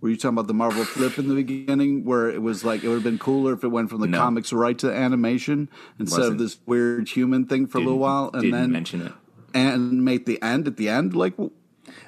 Were 0.00 0.10
you 0.10 0.16
talking 0.16 0.34
about 0.36 0.46
the 0.46 0.54
Marvel 0.54 0.84
flip 0.84 1.18
in 1.18 1.28
the 1.28 1.34
beginning, 1.34 2.04
where 2.04 2.28
it 2.28 2.42
was 2.42 2.64
like 2.64 2.84
it 2.84 2.88
would 2.88 2.96
have 2.96 3.02
been 3.02 3.18
cooler 3.18 3.54
if 3.54 3.64
it 3.64 3.68
went 3.68 3.88
from 3.90 4.00
the 4.02 4.06
No. 4.06 4.18
comics 4.18 4.52
right 4.52 4.78
to 4.78 4.92
animation 4.92 5.68
instead 5.98 6.18
Wasn't. 6.18 6.34
of 6.34 6.38
this 6.38 6.58
weird 6.66 7.08
human 7.08 7.46
thing 7.46 7.66
for 7.66 7.78
a 7.78 7.80
little 7.80 7.98
while, 7.98 8.30
and 8.34 8.42
didn't 8.42 8.60
then 8.60 8.72
mention 8.72 9.00
it. 9.02 9.12
and 9.54 10.04
make 10.04 10.26
the 10.26 10.40
end 10.42 10.66
at 10.68 10.76
the 10.76 10.88
end? 10.90 11.14
Like, 11.16 11.34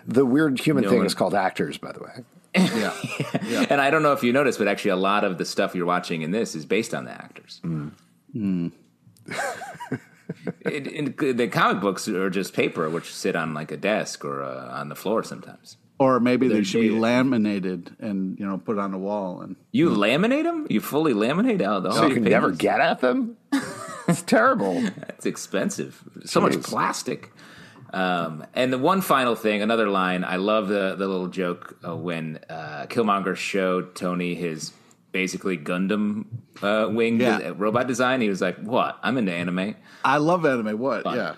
The 0.07 0.27
weird 0.27 0.61
human 0.61 0.85
No 0.85 0.91
thing 0.91 0.99
one- 0.99 1.07
is 1.07 1.15
called 1.15 1.35
actors, 1.35 1.79
by 1.79 1.93
the 1.93 2.01
way. 2.01 2.25
yeah, 2.55 2.93
yeah. 3.47 3.67
And 3.71 3.81
I 3.81 3.91
don't 3.91 4.03
know 4.03 4.13
if 4.13 4.23
you 4.23 4.33
noticed, 4.33 4.59
but 4.59 4.69
actually, 4.69 4.91
a 4.91 4.97
lot 4.97 5.25
of 5.25 5.39
the 5.39 5.45
stuff 5.45 5.75
you're 5.75 5.87
watching 5.87 6.23
in 6.23 6.31
this 6.31 6.55
is 6.55 6.67
based 6.67 6.93
on 6.95 7.05
the 7.07 7.11
actors. 7.13 7.61
It- 10.61 10.87
in- 10.87 11.15
the 11.37 11.49
comic 11.49 11.81
books 11.81 12.07
are 12.07 12.29
just 12.29 12.53
paper, 12.53 12.91
which 12.91 13.13
sit 13.15 13.35
on 13.35 13.55
like 13.55 13.73
a 13.73 13.77
desk 13.79 14.25
or 14.27 14.43
uh, 14.43 14.69
on 14.79 14.91
the 14.91 14.95
floor 14.95 15.23
sometimes. 15.23 15.79
Or 16.01 16.21
maybe 16.21 16.47
they 16.47 16.55
They're 16.55 16.65
should 16.65 16.81
be 16.83 16.91
laminated 16.91 17.97
and 17.99 18.39
you 18.39 18.47
know 18.47 18.59
put 18.59 18.79
on 18.79 18.95
a 18.95 18.99
wall 18.99 19.41
and 19.41 19.57
You 19.73 19.91
laminate 19.91 20.45
them? 20.45 20.67
You 20.71 20.81
fully 20.81 21.13
laminate 21.13 21.61
out 21.61 21.83
the 21.83 21.91
So 21.93 22.01
whole 22.01 22.09
you 22.09 22.15
can 22.15 22.23
pages? 22.25 22.35
never 22.35 22.51
get 22.53 22.81
at 22.81 23.01
them? 23.01 23.37
It's 24.09 24.23
terrible. 24.23 24.83
It's 25.11 25.27
expensive. 25.27 26.03
So 26.25 26.41
much 26.41 26.63
plastic. 26.63 27.31
Um, 27.93 28.43
and 28.55 28.73
the 28.73 28.79
one 28.79 29.03
final 29.03 29.35
thing, 29.35 29.61
another 29.61 29.87
line. 29.89 30.25
I 30.25 30.37
love 30.37 30.69
the 30.69 30.95
the 30.97 31.07
little 31.07 31.29
joke 31.29 31.77
uh, 31.87 31.95
when 31.95 32.39
uh, 32.49 32.87
Killmonger 32.89 33.37
showed 33.37 33.95
Tony 33.95 34.35
his 34.35 34.73
basically 35.13 35.59
Gundam 35.59 36.25
uh, 36.63 36.89
wing 36.91 37.21
Yeah. 37.21 37.37
uh, 37.49 37.55
robot 37.55 37.87
design. 37.87 38.23
He 38.23 38.31
was 38.31 38.41
like, 38.41 38.57
"What? 38.63 38.99
I'm 39.03 39.19
into 39.19 39.33
anime." 39.33 39.75
I 40.05 40.17
love 40.17 40.47
anime. 40.47 40.79
What? 40.79 41.05
Yeah. 41.05 41.35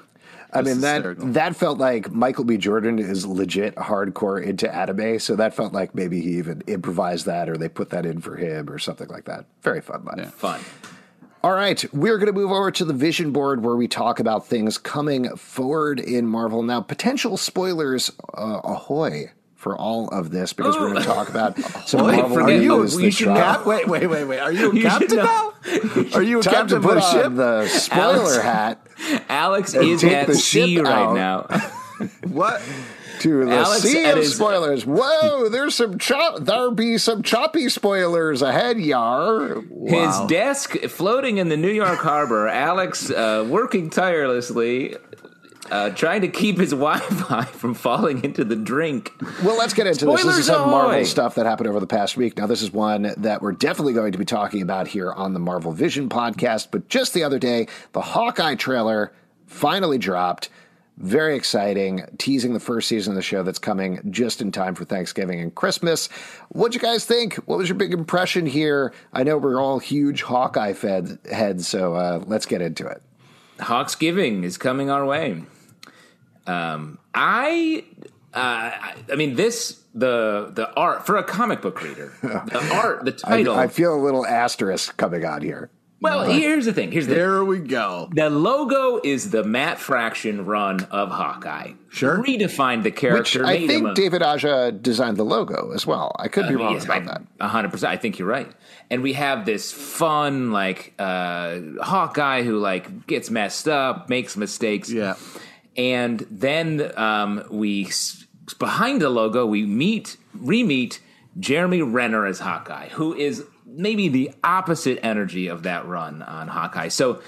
I 0.53 0.63
mean 0.63 0.81
That's 0.81 0.81
that 0.81 0.95
hysterical. 0.97 1.27
that 1.33 1.57
felt 1.57 1.79
like 1.79 2.11
Michael 2.11 2.45
B. 2.45 2.57
Jordan 2.57 2.99
is 2.99 3.25
legit 3.27 3.75
hardcore 3.77 4.43
into 4.43 4.73
anime, 4.75 5.19
so 5.19 5.37
that 5.37 5.55
felt 5.55 5.73
like 5.73 5.95
maybe 5.95 6.21
he 6.21 6.39
even 6.39 6.63
improvised 6.67 7.27
that 7.27 7.49
or 7.49 7.57
they 7.57 7.69
put 7.69 7.91
that 7.91 8.05
in 8.05 8.21
for 8.21 8.37
him 8.37 8.69
or 8.69 8.79
something 8.79 9.09
like 9.09 9.27
that. 9.27 9.45
Very 9.63 9.81
fun 9.81 10.05
line. 10.05 10.27
Fun. 10.31 10.61
All 11.43 11.53
right, 11.53 11.83
we're 11.95 12.19
going 12.19 12.27
to 12.27 12.33
move 12.39 12.51
over 12.51 12.71
to 12.71 12.85
the 12.85 12.93
vision 12.93 13.31
board 13.31 13.65
where 13.65 13.75
we 13.75 13.89
talk 13.89 14.21
about 14.21 14.47
things 14.47 14.77
coming 14.77 15.35
forward 15.37 15.99
in 15.99 16.27
Marvel. 16.27 16.63
Now, 16.63 16.83
potential 16.83 17.39
spoilers, 17.39 18.11
uh, 18.37 18.61
ahoy, 18.63 19.31
for 19.55 19.75
all 19.75 20.09
of 20.09 20.31
this 20.33 20.53
because 20.53 20.75
we're 20.77 20.91
going 20.91 21.01
to 21.01 21.09
talk 21.09 21.31
about 21.31 21.59
some 21.87 22.05
Wait, 22.07 22.17
Marvel 22.17 22.37
forget- 22.37 22.61
news. 22.61 23.01
you 23.01 23.11
should. 23.11 23.29
Cap- 23.29 23.65
wait, 23.65 23.89
wait, 23.89 24.07
wait, 24.07 24.25
wait. 24.25 24.39
Are 24.39 24.53
you 24.53 24.71
a 24.71 24.75
You 24.77 24.83
captain 24.83 25.17
now? 25.17 25.53
Are 26.15 26.23
you 26.23 26.41
a 26.41 26.43
Time 26.43 26.55
captain 26.55 26.83
to 26.83 26.87
put 26.87 26.99
a 26.99 27.01
ship? 27.03 27.35
the 27.35 27.67
spoiler 27.69 28.03
Alex. 28.17 28.37
hat 28.43 28.87
Alex 29.29 29.75
And 29.75 29.85
is 29.89 30.05
at 30.05 30.27
the 30.27 30.35
sea 30.35 30.81
right 30.81 30.93
out. 30.93 31.15
now. 31.51 31.71
What? 32.29 32.63
to 33.21 33.45
the 33.45 33.53
Alex 33.53 33.83
sea 33.83 34.09
of 34.09 34.17
his- 34.17 34.35
spoilers. 34.35 34.87
Whoa, 34.87 35.51
there's 35.51 35.75
some 35.75 35.99
chop. 35.99 36.39
There 36.41 36.71
be 36.71 36.97
some 36.97 37.23
choppy 37.23 37.69
spoilers 37.69 38.41
ahead, 38.41 38.79
yar. 38.81 39.61
His 39.87 40.19
desk 40.27 40.79
floating 40.89 41.37
in 41.37 41.51
the 41.51 41.59
New 41.59 41.71
York 41.71 41.99
harbor. 41.99 42.49
Alex 42.49 43.11
uh, 43.11 43.47
working 43.47 43.91
tirelessly, 43.91 44.97
uh, 45.71 45.91
trying 45.91 46.21
to 46.23 46.29
keep 46.29 46.59
his 46.59 46.71
Wi-Fi 46.71 47.45
from 47.45 47.75
falling 47.75 48.25
into 48.25 48.45
the 48.45 48.57
drink. 48.57 49.13
Well, 49.43 49.57
let's 49.57 49.75
get 49.75 49.87
into 49.87 50.07
this. 50.07 50.25
This 50.25 50.39
is 50.39 50.47
some! 50.47 50.71
Marvel 50.71 51.05
stuff 51.05 51.35
that 51.37 51.47
happened 51.47 51.69
over 51.69 51.81
the 51.81 51.87
past 51.87 52.17
week. 52.17 52.37
Now, 52.37 52.47
this 52.47 52.63
is 52.63 52.73
one 52.73 53.15
that 53.17 53.43
we're 53.43 53.53
definitely 53.53 53.93
going 53.93 54.13
to 54.13 54.19
be 54.19 54.25
talking 54.25 54.63
about 54.63 54.89
here 54.89 55.13
on 55.13 55.35
the 55.35 55.41
Marvel 55.41 55.73
Vision 55.73 56.09
podcast. 56.09 56.69
But 56.71 56.89
just 56.89 57.15
the 57.15 57.25
other 57.25 57.39
day, 57.39 57.69
the 57.93 58.01
Hawkeye 58.01 58.55
trailer 58.55 59.13
finally 59.47 59.99
dropped. 59.99 60.49
Very 60.99 61.35
exciting, 61.35 62.05
teasing 62.19 62.53
the 62.53 62.61
first 62.61 62.87
season 62.87 63.13
of 63.13 63.17
the 63.17 63.23
show 63.23 63.43
that's 63.43 63.59
coming 63.59 64.01
just 64.11 64.43
in 64.43 64.53
time 64.53 64.75
for 64.75 64.85
Thanksgiving 64.85 65.41
and 65.41 65.55
Christmas. 65.55 66.09
What'd 66.51 66.75
you 66.75 66.81
guys 66.81 67.07
think? 67.07 67.37
What 67.47 67.57
was 67.57 67.71
your 67.71 67.79
big 67.79 67.95
impression 67.95 68.45
here? 68.45 68.93
I 69.15 69.23
know 69.23 69.39
we're 69.39 69.59
all 69.59 69.79
huge 69.79 70.21
Hawkeye 70.21 70.75
fed 70.75 71.19
heads, 71.33 71.67
so 71.67 71.95
uh, 71.95 72.23
let's 72.27 72.45
get 72.45 72.61
into 72.61 72.87
it. 72.87 73.01
Hawksgiving 73.61 74.45
is 74.45 74.59
coming 74.59 74.91
our 74.91 75.07
way. 75.07 75.43
Um, 76.51 76.99
I, 77.15 77.85
uh, 78.35 78.39
I 78.39 78.95
I 79.13 79.15
mean, 79.17 79.37
this 79.37 79.81
the 79.95 80.51
the 80.55 80.73
art 80.75 81.07
for 81.07 81.17
a 81.17 81.25
comic 81.25 81.61
book 81.63 81.83
reader. 81.83 82.13
The 82.23 82.69
art, 82.83 83.05
the 83.05 83.13
title. 83.13 83.55
I 83.57 83.69
feel 83.69 83.95
a 83.95 84.01
little 84.03 84.27
asterisk 84.27 84.97
coming 84.97 85.25
on 85.25 85.43
here. 85.43 85.71
well, 86.01 86.25
here's 86.31 86.65
the 86.65 86.73
thing. 86.73 86.91
Here's 86.93 87.07
the 87.07 87.15
There 87.15 87.45
we 87.45 87.59
go. 87.59 88.09
The 88.15 88.31
logo 88.31 89.01
is 89.05 89.31
the 89.31 89.45
Matt 89.45 89.79
Fraction 89.79 90.47
run 90.47 90.85
of 90.91 91.11
Hawkeye. 91.11 91.73
Sure. 91.91 92.17
Redefined 92.19 92.85
the 92.85 92.91
Which 92.91 92.97
character. 93.01 93.45
I 93.45 93.67
think 93.67 93.87
a- 93.89 93.95
David 93.95 94.23
Aja 94.23 94.71
designed 94.73 95.17
the 95.19 95.25
logo 95.25 95.73
as 95.75 95.87
well. 95.87 96.17
I 96.19 96.29
could 96.29 96.49
be 96.49 96.55
wrong 96.57 96.73
Yes, 96.75 96.85
about 96.85 97.03
I- 97.03 97.05
that. 97.07 97.23
A 97.41 97.49
hundred 97.49 97.73
percent. 97.73 97.93
I 97.93 97.97
think 97.99 98.19
you're 98.19 98.29
right. 98.29 98.51
And 98.91 99.03
we 99.03 99.13
have 99.13 99.45
this 99.45 99.73
fun, 99.73 100.53
like 100.53 100.95
uh, 100.99 101.59
Hawkeye 101.83 102.43
who 102.45 102.59
like 102.59 103.07
gets 103.07 103.29
messed 103.29 103.69
up, 103.69 104.09
makes 104.09 104.37
mistakes. 104.37 104.91
Yeah. 104.91 105.15
And 105.77 106.27
then 106.31 106.93
um, 106.99 107.45
we 107.51 107.91
behind 108.59 109.01
the 109.01 109.09
logo 109.09 109.47
we 109.47 109.65
meet 109.65 110.17
re-meet 110.35 111.01
Jeremy 111.39 111.83
Renner 111.83 112.27
as 112.27 112.41
Hawkeye, 112.41 112.89
who 112.89 113.15
is 113.15 113.45
maybe 113.65 114.09
the 114.09 114.33
opposite 114.43 114.99
energy 115.03 115.47
of 115.47 115.63
that 115.63 115.87
run 115.87 116.23
on 116.23 116.49
Hawkeye. 116.49 116.89
So 116.89 117.23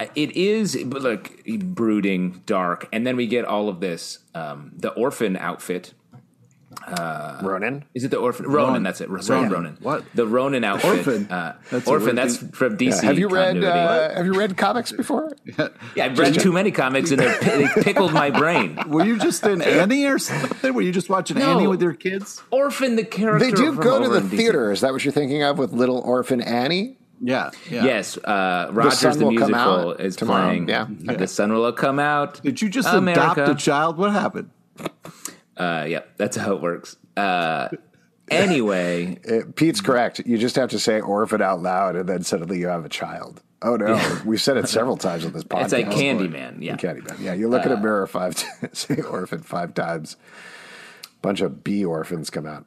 uh, 0.00 0.06
it 0.14 0.32
is 0.32 0.76
like 0.84 1.44
brooding, 1.60 2.42
dark, 2.46 2.88
and 2.92 3.06
then 3.06 3.16
we 3.16 3.26
get 3.26 3.44
all 3.44 3.68
of 3.68 3.80
this 3.80 4.18
um, 4.34 4.72
the 4.76 4.90
orphan 4.90 5.36
outfit. 5.36 5.94
Ronin. 7.42 7.84
Is 7.94 8.04
it 8.04 8.10
the 8.10 8.16
orphan 8.18 8.46
Ronin? 8.46 8.82
That's 8.82 9.00
it. 9.00 9.08
Ronin. 9.10 9.26
Ronin. 9.28 9.52
Ronin. 9.52 9.78
What? 9.80 10.04
The 10.14 10.26
Ronin 10.26 10.64
outfit. 10.64 10.98
Orphan? 10.98 11.30
Uh, 11.30 11.56
That's 11.70 11.86
orphan. 11.88 12.16
That's 12.16 12.36
thing. 12.38 12.48
from 12.50 12.76
DC. 12.78 13.02
have 13.02 13.18
you 13.18 13.28
read? 13.28 13.62
Uh, 13.62 14.14
have 14.14 14.26
you 14.26 14.34
read 14.34 14.56
comics 14.56 14.92
before? 14.92 15.30
yeah, 15.94 16.06
I've 16.06 16.18
read 16.18 16.38
too 16.40 16.52
many 16.52 16.70
comics 16.70 17.10
and 17.10 17.20
they're- 17.20 17.68
pickled 17.82 18.12
my 18.12 18.30
brain. 18.30 18.78
Were 18.88 19.04
you 19.04 19.18
just 19.18 19.44
in 19.44 19.60
Annie 19.62 20.04
or 20.06 20.18
something? 20.18 20.72
Were 20.74 20.82
you 20.82 20.92
just 20.92 21.08
watching 21.08 21.38
No. 21.38 21.56
Annie 21.56 21.66
with 21.66 21.82
your 21.82 21.94
kids? 21.94 22.42
Orphan, 22.50 22.96
the 22.96 23.04
character. 23.04 23.44
They 23.44 23.52
do 23.52 23.72
from 23.74 23.82
go 23.84 24.02
to 24.02 24.08
the 24.08 24.16
in 24.18 24.28
DC. 24.28 24.36
theater. 24.36 24.72
Is 24.72 24.80
that 24.80 24.92
what 24.92 25.04
you're 25.04 25.12
thinking 25.12 25.42
of 25.42 25.58
with 25.58 25.72
Little 25.72 25.98
Orphan 26.00 26.40
Annie? 26.40 26.96
Yeah. 27.20 27.50
yeah. 27.68 27.84
Yes, 27.84 28.16
uh, 28.18 28.68
Rogers 28.70 29.00
Sun 29.00 29.18
the, 29.18 29.24
will 29.24 29.36
come 29.36 29.50
musical 29.50 29.90
out 29.90 30.00
is 30.00 30.14
tomorrow, 30.14 30.46
playing. 30.46 30.68
yeah. 30.68 30.86
the 30.88 31.26
sun 31.26 31.52
will 31.52 31.72
come 31.72 31.98
out. 31.98 32.40
Did 32.42 32.62
you 32.62 32.68
just 32.68 32.88
America. 32.88 33.42
adopt 33.42 33.48
a 33.50 33.54
child? 33.56 33.98
What 33.98 34.12
happened? 34.12 34.50
Uh, 35.58 35.84
yeah, 35.88 36.00
that's 36.16 36.36
how 36.36 36.54
it 36.54 36.62
works. 36.62 36.96
Uh, 37.16 37.68
anyway, 38.30 39.18
Uh, 39.28 39.40
Pete's 39.56 39.80
correct. 39.80 40.20
You 40.24 40.38
just 40.38 40.56
have 40.56 40.70
to 40.70 40.78
say 40.78 41.00
orphan 41.00 41.42
out 41.42 41.60
loud, 41.62 41.96
and 41.96 42.08
then 42.08 42.22
suddenly 42.22 42.58
you 42.58 42.68
have 42.68 42.84
a 42.84 42.88
child. 42.88 43.42
Oh 43.60 43.74
no, 43.76 44.00
we've 44.24 44.40
said 44.40 44.56
it 44.56 44.68
several 44.68 44.96
times 44.96 45.24
on 45.24 45.32
this 45.32 45.42
podcast. 45.44 45.64
it's 45.64 45.72
like 45.72 45.86
Candyman. 45.90 46.62
Yeah, 46.62 46.76
Candyman. 46.76 47.18
Yeah, 47.20 47.34
you 47.34 47.48
look 47.48 47.66
in 47.66 47.72
a 47.72 47.76
mirror 47.76 48.06
five, 48.06 48.36
t- 48.36 48.46
say 48.72 49.00
orphan 49.02 49.40
five 49.40 49.74
times. 49.74 50.16
Bunch 51.22 51.40
of 51.40 51.64
bee 51.64 51.84
orphans 51.84 52.30
come 52.30 52.46
out. 52.46 52.64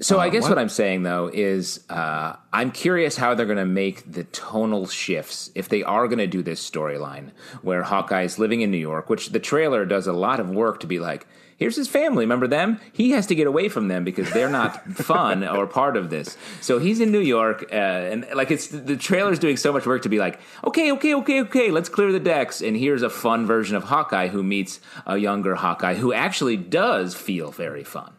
So 0.00 0.18
I 0.18 0.28
guess 0.28 0.42
what? 0.42 0.58
I'm 0.58 0.68
saying 0.68 1.04
though 1.04 1.30
is 1.32 1.84
uh, 1.88 2.36
I'm 2.52 2.70
curious 2.70 3.16
how 3.16 3.34
they're 3.34 3.46
going 3.46 3.56
to 3.56 3.64
make 3.64 4.10
the 4.10 4.24
tonal 4.24 4.86
shifts 4.86 5.50
if 5.54 5.68
they 5.68 5.82
are 5.82 6.06
going 6.06 6.18
to 6.18 6.26
do 6.26 6.42
this 6.42 6.68
storyline 6.68 7.30
where 7.62 7.82
Hawkeye 7.82 8.22
is 8.22 8.38
living 8.38 8.60
in 8.60 8.70
New 8.70 8.76
York, 8.76 9.08
which 9.08 9.30
the 9.30 9.40
trailer 9.40 9.86
does 9.86 10.06
a 10.06 10.12
lot 10.12 10.38
of 10.38 10.50
work 10.50 10.80
to 10.80 10.86
be 10.86 10.98
like, 10.98 11.26
here's 11.56 11.76
his 11.76 11.88
family. 11.88 12.24
Remember 12.24 12.46
them? 12.46 12.78
He 12.92 13.12
has 13.12 13.26
to 13.28 13.34
get 13.34 13.46
away 13.46 13.70
from 13.70 13.88
them 13.88 14.04
because 14.04 14.30
they're 14.32 14.50
not 14.50 14.86
fun 14.92 15.42
or 15.46 15.66
part 15.66 15.96
of 15.96 16.10
this. 16.10 16.36
So 16.60 16.78
he's 16.78 17.00
in 17.00 17.10
New 17.10 17.20
York, 17.20 17.64
uh, 17.72 17.74
and 17.74 18.26
like 18.34 18.50
it's 18.50 18.68
the 18.68 18.96
trailer's 18.98 19.38
doing 19.38 19.56
so 19.56 19.72
much 19.72 19.86
work 19.86 20.02
to 20.02 20.10
be 20.10 20.18
like, 20.18 20.40
okay, 20.64 20.92
okay, 20.92 21.14
okay, 21.14 21.40
okay, 21.40 21.70
let's 21.70 21.88
clear 21.88 22.12
the 22.12 22.20
decks. 22.20 22.60
And 22.60 22.76
here's 22.76 23.02
a 23.02 23.10
fun 23.10 23.46
version 23.46 23.76
of 23.76 23.84
Hawkeye 23.84 24.28
who 24.28 24.42
meets 24.42 24.80
a 25.06 25.16
younger 25.16 25.54
Hawkeye 25.54 25.94
who 25.94 26.12
actually 26.12 26.58
does 26.58 27.14
feel 27.14 27.50
very 27.50 27.84
fun. 27.84 28.12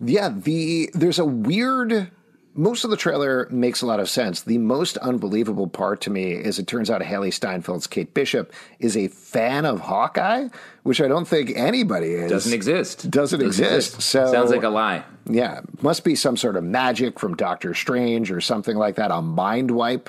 Yeah, 0.00 0.28
the 0.28 0.90
there's 0.94 1.18
a 1.18 1.24
weird. 1.24 2.10
Most 2.56 2.84
of 2.84 2.90
the 2.90 2.96
trailer 2.96 3.48
makes 3.50 3.82
a 3.82 3.86
lot 3.86 3.98
of 3.98 4.08
sense. 4.08 4.42
The 4.42 4.58
most 4.58 4.96
unbelievable 4.98 5.66
part 5.66 6.00
to 6.02 6.10
me 6.10 6.34
is 6.34 6.60
it 6.60 6.68
turns 6.68 6.88
out 6.88 7.00
Hailee 7.00 7.30
Steinfeld's 7.30 7.88
Kate 7.88 8.14
Bishop 8.14 8.52
is 8.78 8.96
a 8.96 9.08
fan 9.08 9.66
of 9.66 9.80
Hawkeye, 9.80 10.46
which 10.84 11.00
I 11.00 11.08
don't 11.08 11.26
think 11.26 11.50
anybody 11.56 12.12
is. 12.12 12.30
Doesn't 12.30 12.52
exist. 12.52 13.10
Doesn't 13.10 13.42
exist. 13.42 14.00
So 14.02 14.30
sounds 14.30 14.52
like 14.52 14.62
a 14.62 14.68
lie. 14.68 15.02
Yeah, 15.28 15.62
must 15.82 16.04
be 16.04 16.14
some 16.14 16.36
sort 16.36 16.54
of 16.56 16.62
magic 16.62 17.18
from 17.18 17.34
Doctor 17.34 17.74
Strange 17.74 18.30
or 18.30 18.40
something 18.40 18.76
like 18.76 18.96
that, 18.96 19.10
a 19.10 19.20
mind 19.20 19.72
wipe 19.72 20.08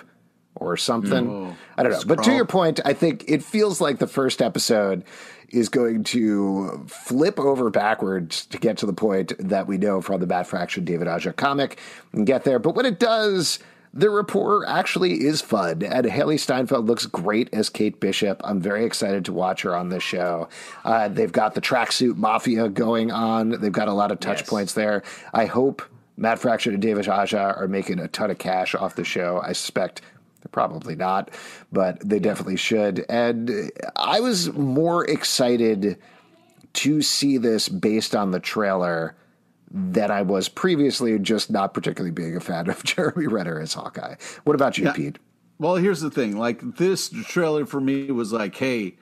or 0.54 0.78
something. 0.78 1.56
I 1.78 1.84
don't 1.84 1.94
know. 1.94 2.02
But 2.06 2.24
to 2.26 2.32
your 2.32 2.46
point, 2.46 2.80
I 2.86 2.94
think 2.94 3.26
it 3.28 3.44
feels 3.44 3.82
like 3.82 3.98
the 3.98 4.08
first 4.08 4.42
episode 4.42 5.04
is 5.50 5.70
going 5.70 6.04
to 6.06 6.86
flip 6.88 7.40
over 7.40 7.70
backwards 7.70 8.46
to 8.48 8.58
get 8.58 8.78
to 8.80 8.86
the 8.86 8.94
point 8.94 9.34
that 9.40 9.68
we 9.68 9.78
know 9.78 10.02
from 10.02 10.20
the 10.20 10.28
Matt 10.28 10.48
Fraction 10.48 10.86
David 10.86 11.08
Aja 11.08 11.34
comic 11.34 11.80
and 12.14 12.26
get 12.26 12.44
there. 12.44 12.60
But 12.60 12.76
when 12.76 12.86
it 12.86 13.00
does, 13.00 13.60
the 13.94 14.10
rapport 14.10 14.66
actually 14.68 15.24
is 15.24 15.42
fun, 15.42 15.82
and 15.82 16.06
Hailee 16.06 16.38
Steinfeld 16.40 16.86
looks 16.86 17.06
great 17.06 17.50
as 17.54 17.70
Kate 17.70 17.98
Bishop. 18.02 18.42
I'm 18.44 18.60
very 18.60 18.84
excited 18.86 19.24
to 19.26 19.34
watch 19.34 19.62
her 19.62 19.74
on 19.74 19.88
this 19.90 20.04
show. 20.04 20.50
Uh, 20.84 21.08
they've 21.08 21.32
got 21.32 21.54
the 21.56 21.62
tracksuit 21.62 22.18
mafia 22.18 22.68
going 22.68 23.10
on. 23.12 23.62
They've 23.62 23.72
got 23.72 23.88
a 23.88 23.94
lot 23.94 24.12
of 24.12 24.20
touch 24.20 24.42
Yes. 24.42 24.50
points 24.50 24.74
there. 24.74 25.02
I 25.34 25.46
hope 25.46 25.82
Matt 26.18 26.40
Fraction 26.40 26.74
and 26.74 26.82
David 26.82 27.08
Aja 27.08 27.56
are 27.58 27.68
making 27.70 28.00
a 28.00 28.08
ton 28.10 28.32
of 28.32 28.38
cash 28.38 28.76
off 28.76 28.96
the 28.96 29.06
show. 29.06 29.40
I 29.42 29.54
suspect 29.54 30.02
they're 30.46 30.50
probably 30.52 30.96
not, 30.96 31.32
but 31.72 32.00
they 32.08 32.20
definitely 32.20 32.56
should. 32.56 33.04
And 33.10 33.72
I 33.96 34.20
was 34.20 34.54
more 34.54 35.04
excited 35.10 35.98
to 36.74 37.02
see 37.02 37.38
this 37.40 37.68
based 37.68 38.16
on 38.16 38.30
the 38.30 38.40
trailer 38.40 39.16
than 39.72 40.12
I 40.12 40.22
was 40.22 40.48
previously, 40.48 41.18
just 41.18 41.50
not 41.50 41.74
particularly 41.74 42.12
being 42.12 42.36
a 42.36 42.40
fan 42.40 42.70
of 42.70 42.84
Jeremy 42.84 43.26
Renner 43.26 43.60
as 43.60 43.74
Hawkeye. 43.74 44.16
What 44.44 44.54
about 44.56 44.78
you, 44.78 44.86
Yeah. 44.86 44.94
Pete? 44.94 45.18
Well, 45.58 45.78
here's 45.78 46.02
the 46.02 46.12
thing. 46.12 46.38
Like 46.38 46.76
this 46.76 47.10
trailer 47.10 47.66
for 47.66 47.82
me 47.82 48.12
was 48.12 48.32
like, 48.32 48.56
hey, 48.56 48.98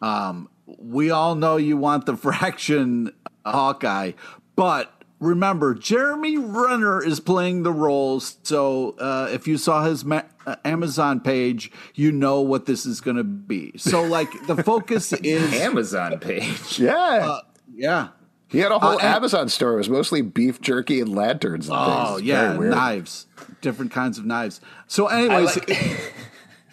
um, 0.00 0.48
we 0.66 1.10
all 1.12 1.36
know 1.36 1.58
you 1.58 1.76
want 1.76 2.06
the 2.06 2.16
Fraction 2.16 3.12
Hawkeye, 3.46 4.12
but 4.56 4.92
remember, 5.20 5.74
Jeremy 5.74 6.38
Renner 6.38 7.00
is 7.04 7.20
playing 7.20 7.62
the 7.62 7.72
roles. 7.72 8.38
So 8.42 8.96
uh, 8.98 9.28
if 9.30 9.46
you 9.46 9.56
saw 9.58 9.84
his 9.84 10.04
ma- 10.04 10.22
Amazon 10.64 11.20
page, 11.20 11.70
you 11.94 12.12
know 12.12 12.40
what 12.40 12.66
this 12.66 12.86
is 12.86 13.00
going 13.00 13.16
to 13.16 13.24
be. 13.24 13.72
So 13.76 14.02
like 14.02 14.28
the 14.46 14.62
focus 14.62 15.12
is 15.22 15.52
Amazon 15.54 16.18
page. 16.18 16.78
Yeah. 16.78 17.38
yeah. 17.74 18.08
he 18.48 18.58
had 18.58 18.72
a 18.72 18.78
whole 18.78 18.98
uh, 18.98 19.02
Amazon 19.02 19.48
store. 19.48 19.74
It 19.74 19.76
was 19.78 19.88
mostly 19.90 20.22
beef 20.22 20.60
jerky 20.60 21.00
and 21.00 21.14
lanterns 21.14 21.68
and. 21.68 21.76
Oh 21.78 22.16
It's 22.16 22.24
yeah, 22.24 22.56
weird. 22.56 22.72
knives, 22.72 23.26
different 23.60 23.92
kinds 23.92 24.18
of 24.18 24.24
knives. 24.24 24.60
So, 24.86 25.06
anyways, 25.06 25.58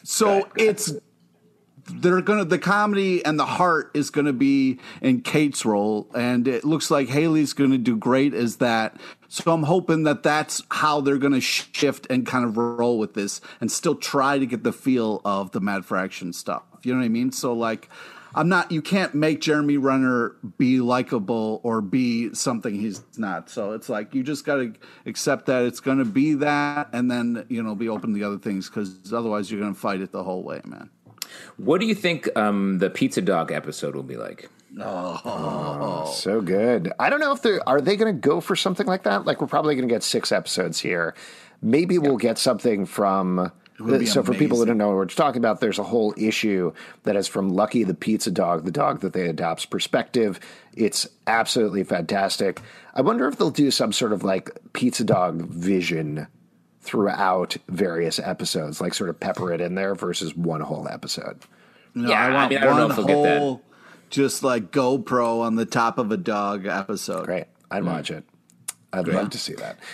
so 0.04 0.48
it's 0.58 0.94
they're 1.92 2.22
gonna 2.22 2.46
the 2.46 2.60
comedy 2.60 3.24
and 3.26 3.40
the 3.40 3.46
heart 3.46 3.92
is 3.94 4.10
gonna 4.10 4.34
be 4.34 4.80
in 5.02 5.22
Kate's 5.22 5.66
role, 5.66 6.10
and 6.14 6.48
it 6.48 6.64
looks 6.64 6.90
like 6.90 7.08
Hailee's 7.08 7.54
gonna 7.54 7.78
do 7.78 7.98
great 7.98 8.34
as 8.34 8.58
that. 8.58 9.00
So 9.28 9.52
I'm 9.54 9.64
hoping 9.64 10.04
that 10.04 10.24
that's 10.24 10.64
how 10.72 11.02
they're 11.02 11.18
gonna 11.18 11.42
shift 11.42 12.08
and 12.10 12.26
kind 12.26 12.46
of 12.46 12.58
roll 12.58 12.98
with 12.98 13.14
this, 13.14 13.42
and 13.62 13.72
still 13.72 13.96
try 13.96 14.40
to 14.40 14.46
get 14.46 14.64
the 14.64 14.74
feel 14.74 15.22
of 15.26 15.52
the 15.52 15.60
Matt 15.60 15.86
Fraction 15.86 16.34
stuff. 16.34 16.64
You 16.84 16.94
know 16.94 17.00
what 17.00 17.06
I 17.06 17.10
mean? 17.10 17.32
So 17.32 17.54
like. 17.54 17.90
I'm 18.36 18.48
not. 18.48 18.72
You 18.72 18.84
can't 18.84 19.16
make 19.16 19.42
Jeremy 19.42 19.78
Renner 19.78 20.36
be 20.60 20.82
likable 20.82 21.62
or 21.64 21.82
be 21.82 22.32
something 22.36 22.76
he's 22.76 23.02
not. 23.18 23.50
So 23.50 23.72
it's 23.72 23.90
like 23.90 24.14
you 24.14 24.22
just 24.22 24.46
got 24.46 24.58
to 24.58 24.74
accept 25.08 25.48
that 25.48 25.64
it's 25.64 25.80
going 25.80 25.98
to 25.98 26.06
be 26.06 26.36
that, 26.36 26.90
and 26.94 27.10
then 27.10 27.46
you 27.50 27.64
know 27.64 27.74
be 27.74 27.90
open 27.90 28.12
to 28.12 28.16
the 28.16 28.24
other 28.24 28.38
things 28.38 28.70
because 28.70 29.12
otherwise 29.12 29.50
you're 29.50 29.60
going 29.60 29.74
to 29.74 29.80
fight 29.80 30.02
it 30.02 30.12
the 30.12 30.24
whole 30.24 30.44
way, 30.44 30.62
man. 30.64 30.92
What 31.58 31.82
do 31.82 31.88
you 31.88 31.96
think 31.96 32.30
um, 32.38 32.78
the 32.78 32.90
pizza 32.90 33.22
dog 33.22 33.52
episode 33.52 33.96
will 33.96 34.04
be 34.04 34.18
like? 34.18 34.50
Oh 34.80 36.12
so 36.14 36.42
good. 36.42 36.92
I 37.00 37.10
don't 37.10 37.20
know 37.20 37.32
if 37.32 37.42
they 37.42 37.60
are 37.60 37.80
are 37.80 37.82
they 37.82 37.96
going 37.96 38.14
to 38.14 38.20
go 38.20 38.42
for 38.42 38.56
something 38.56 38.86
like 38.86 39.04
that. 39.04 39.26
Like 39.26 39.42
we're 39.42 39.48
probably 39.48 39.76
going 39.76 39.88
to 39.88 39.94
get 39.94 40.04
six 40.04 40.32
episodes 40.32 40.80
here. 40.80 41.16
Maybe 41.62 41.98
we'll 41.98 42.18
get 42.18 42.38
something 42.38 42.86
from. 42.86 43.52
would 43.80 44.00
be 44.00 44.06
So 44.06 44.24
for 44.24 44.34
people 44.34 44.60
that 44.60 44.66
don't 44.66 44.78
know 44.78 44.88
what 44.88 44.98
we're 44.98 45.06
talking 45.06 45.40
about, 45.40 45.60
there's 45.60 45.80
a 45.80 45.84
whole 45.84 46.14
issue 46.18 46.74
that 47.04 47.16
is 47.16 47.28
from 47.28 47.50
Lucky 47.50 47.84
the 47.84 47.94
pizza 47.94 48.32
dog, 48.32 48.66
the 48.66 48.72
dog 48.72 49.02
that 49.02 49.14
they 49.14 49.28
adopt's 49.28 49.66
perspective. 49.66 50.40
It's 50.76 51.08
absolutely 51.28 51.84
fantastic. 51.84 52.62
I 52.94 53.02
wonder 53.02 53.28
if 53.28 53.38
they'll 53.38 53.52
do 53.52 53.72
some 53.72 53.94
sort 53.94 54.14
of 54.14 54.24
like 54.24 54.52
pizza 54.74 55.04
dog 55.04 55.42
vision 55.48 56.28
throughout 56.82 57.58
various 57.68 58.20
episodes, 58.20 58.80
like 58.82 58.94
sort 58.94 59.10
of 59.10 59.20
pepper 59.20 59.52
it 59.54 59.62
in 59.62 59.76
there 59.76 59.96
versus 59.96 60.36
one 60.36 60.62
whole 60.62 60.88
episode. 60.88 61.40
No, 61.94 62.10
Yeah, 62.10 62.22
I 62.26 62.34
want 62.34 62.54
I 62.54 62.60
don't 62.60 62.78
know 62.78 62.90
if 62.90 62.98
we'll 62.98 63.06
get 63.06 63.24
that. 63.24 63.60
just 64.10 64.44
like 64.44 64.72
GoPro 64.72 65.42
on 65.42 65.56
the 65.56 65.66
top 65.66 65.98
of 65.98 66.12
a 66.12 66.18
dog 66.18 66.66
episode. 66.66 67.26
Great. 67.26 67.46
I'd 67.70 67.84
Hmm. 67.84 67.88
watch 67.90 68.12
it. 68.12 68.24
I'd 68.94 69.08
love 69.08 69.30
to 69.32 69.38
see 69.38 69.54
that. 69.56 69.78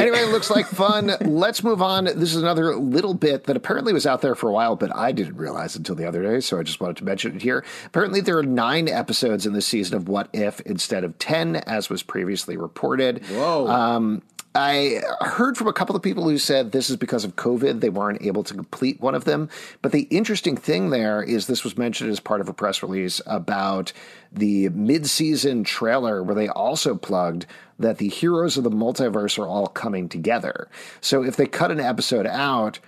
Anyway, 0.00 0.20
it 0.20 0.30
looks 0.30 0.48
like 0.48 0.64
fun. 0.66 1.10
Let's 1.22 1.64
move 1.64 1.82
on. 1.82 2.04
This 2.04 2.32
is 2.32 2.36
another 2.36 2.76
little 2.76 3.14
bit 3.14 3.46
that 3.46 3.56
apparently 3.56 3.92
was 3.92 4.06
out 4.06 4.20
there 4.22 4.36
for 4.36 4.48
a 4.48 4.52
while, 4.52 4.76
but 4.76 4.94
I 4.94 5.10
didn't 5.10 5.34
realize 5.34 5.74
until 5.74 5.96
the 5.96 6.06
other 6.06 6.22
day, 6.22 6.38
so 6.38 6.56
I 6.56 6.62
just 6.62 6.80
wanted 6.80 6.98
to 6.98 7.04
mention 7.04 7.34
it 7.34 7.42
here. 7.42 7.64
Apparently, 7.84 8.20
there 8.20 8.38
are 8.38 8.44
nine 8.44 8.86
episodes 8.88 9.44
in 9.44 9.54
this 9.54 9.66
season 9.66 9.96
of 9.96 10.08
What 10.08 10.28
If 10.32 10.60
instead 10.60 11.02
of 11.02 11.18
10, 11.18 11.56
as 11.56 11.90
was 11.90 12.04
previously 12.04 12.56
reported. 12.56 13.26
Whoa. 13.26 13.66
Um, 13.66 14.22
I 14.54 15.02
heard 15.20 15.56
from 15.56 15.68
a 15.68 15.72
couple 15.72 15.94
of 15.94 16.02
people 16.02 16.28
who 16.28 16.38
said 16.38 16.72
this 16.72 16.90
is 16.90 16.96
because 16.96 17.24
of 17.24 17.36
COVID. 17.36 17.80
They 17.80 17.90
weren't 17.90 18.22
able 18.22 18.42
to 18.44 18.54
complete 18.54 19.00
one 19.00 19.14
of 19.14 19.24
them. 19.24 19.48
But 19.82 19.92
the 19.92 20.02
interesting 20.10 20.56
thing 20.56 20.90
there 20.90 21.22
is 21.22 21.46
this 21.46 21.64
was 21.64 21.76
mentioned 21.76 22.10
as 22.10 22.18
part 22.18 22.40
of 22.40 22.48
a 22.48 22.54
press 22.54 22.82
release 22.82 23.20
about 23.26 23.92
the 24.32 24.68
mid-season 24.70 25.64
trailer 25.64 26.22
where 26.22 26.34
they 26.34 26.48
also 26.48 26.94
plugged 26.96 27.46
that 27.78 27.98
the 27.98 28.08
heroes 28.08 28.56
of 28.56 28.64
the 28.64 28.70
multiverse 28.70 29.38
are 29.38 29.46
all 29.46 29.68
coming 29.68 30.08
together. 30.08 30.68
So 31.00 31.22
if 31.22 31.36
they 31.36 31.46
cut 31.46 31.70
an 31.70 31.78
episode 31.78 32.26
out, 32.26 32.80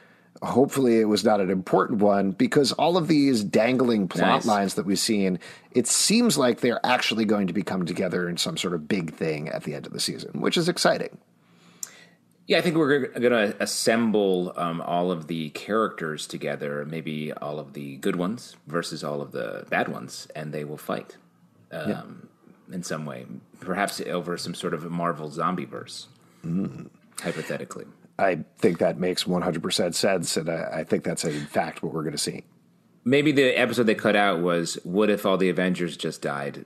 hopefully 0.42 0.98
it 0.98 1.04
was 1.04 1.24
not 1.24 1.40
an 1.40 1.50
important 1.50 2.00
one 2.00 2.32
because 2.32 2.72
all 2.72 2.96
of 2.96 3.06
these 3.06 3.44
dangling 3.44 4.08
plot 4.08 4.26
Nice. 4.26 4.46
lines 4.46 4.74
that 4.74 4.86
we've 4.86 4.98
seen, 4.98 5.38
it 5.72 5.86
seems 5.86 6.36
like 6.38 6.60
they're 6.60 6.84
actually 6.84 7.26
going 7.26 7.46
to 7.46 7.52
be 7.52 7.62
coming 7.62 7.86
together 7.86 8.28
in 8.28 8.38
some 8.38 8.56
sort 8.56 8.74
of 8.74 8.88
big 8.88 9.12
thing 9.12 9.48
at 9.50 9.64
the 9.64 9.74
end 9.74 9.86
of 9.86 9.92
the 9.92 10.00
season, 10.00 10.40
which 10.40 10.56
is 10.56 10.68
exciting. 10.68 11.16
Yeah, 12.50 12.58
I 12.58 12.62
think 12.62 12.74
we're 12.76 13.06
going 13.06 13.30
to 13.30 13.54
assemble 13.62 14.52
um, 14.56 14.80
all 14.80 15.12
of 15.12 15.28
the 15.28 15.50
characters 15.50 16.26
together, 16.26 16.84
maybe 16.84 17.32
all 17.32 17.60
of 17.60 17.74
the 17.74 17.94
good 17.98 18.16
ones 18.16 18.56
versus 18.66 19.04
all 19.04 19.22
of 19.22 19.30
the 19.30 19.66
bad 19.70 19.86
ones, 19.86 20.26
and 20.34 20.52
they 20.52 20.64
will 20.64 20.76
fight 20.76 21.16
um, 21.70 22.28
in 22.72 22.82
some 22.82 23.06
way, 23.06 23.24
perhaps 23.60 24.00
over 24.00 24.36
some 24.36 24.56
sort 24.56 24.74
of 24.74 24.84
a 24.84 24.90
Marvel 24.90 25.30
zombie 25.30 25.64
verse, 25.64 26.08
hypothetically. 27.20 27.84
I 28.18 28.40
think 28.58 28.78
that 28.78 28.98
makes 28.98 29.22
100% 29.22 29.94
sense, 29.94 30.36
and 30.36 30.50
I, 30.50 30.80
I 30.80 30.82
think 30.84 31.04
that's 31.04 31.24
in 31.24 31.46
fact 31.46 31.84
what 31.84 31.94
we're 31.94 32.02
going 32.02 32.14
to 32.14 32.18
see. 32.18 32.42
Maybe 33.04 33.30
the 33.30 33.56
episode 33.56 33.84
they 33.84 33.94
cut 33.94 34.16
out 34.16 34.40
was 34.40 34.74
"What 34.82 35.08
if 35.08 35.24
all 35.24 35.36
the 35.36 35.50
Avengers 35.50 35.96
just 35.96 36.20
died 36.20 36.64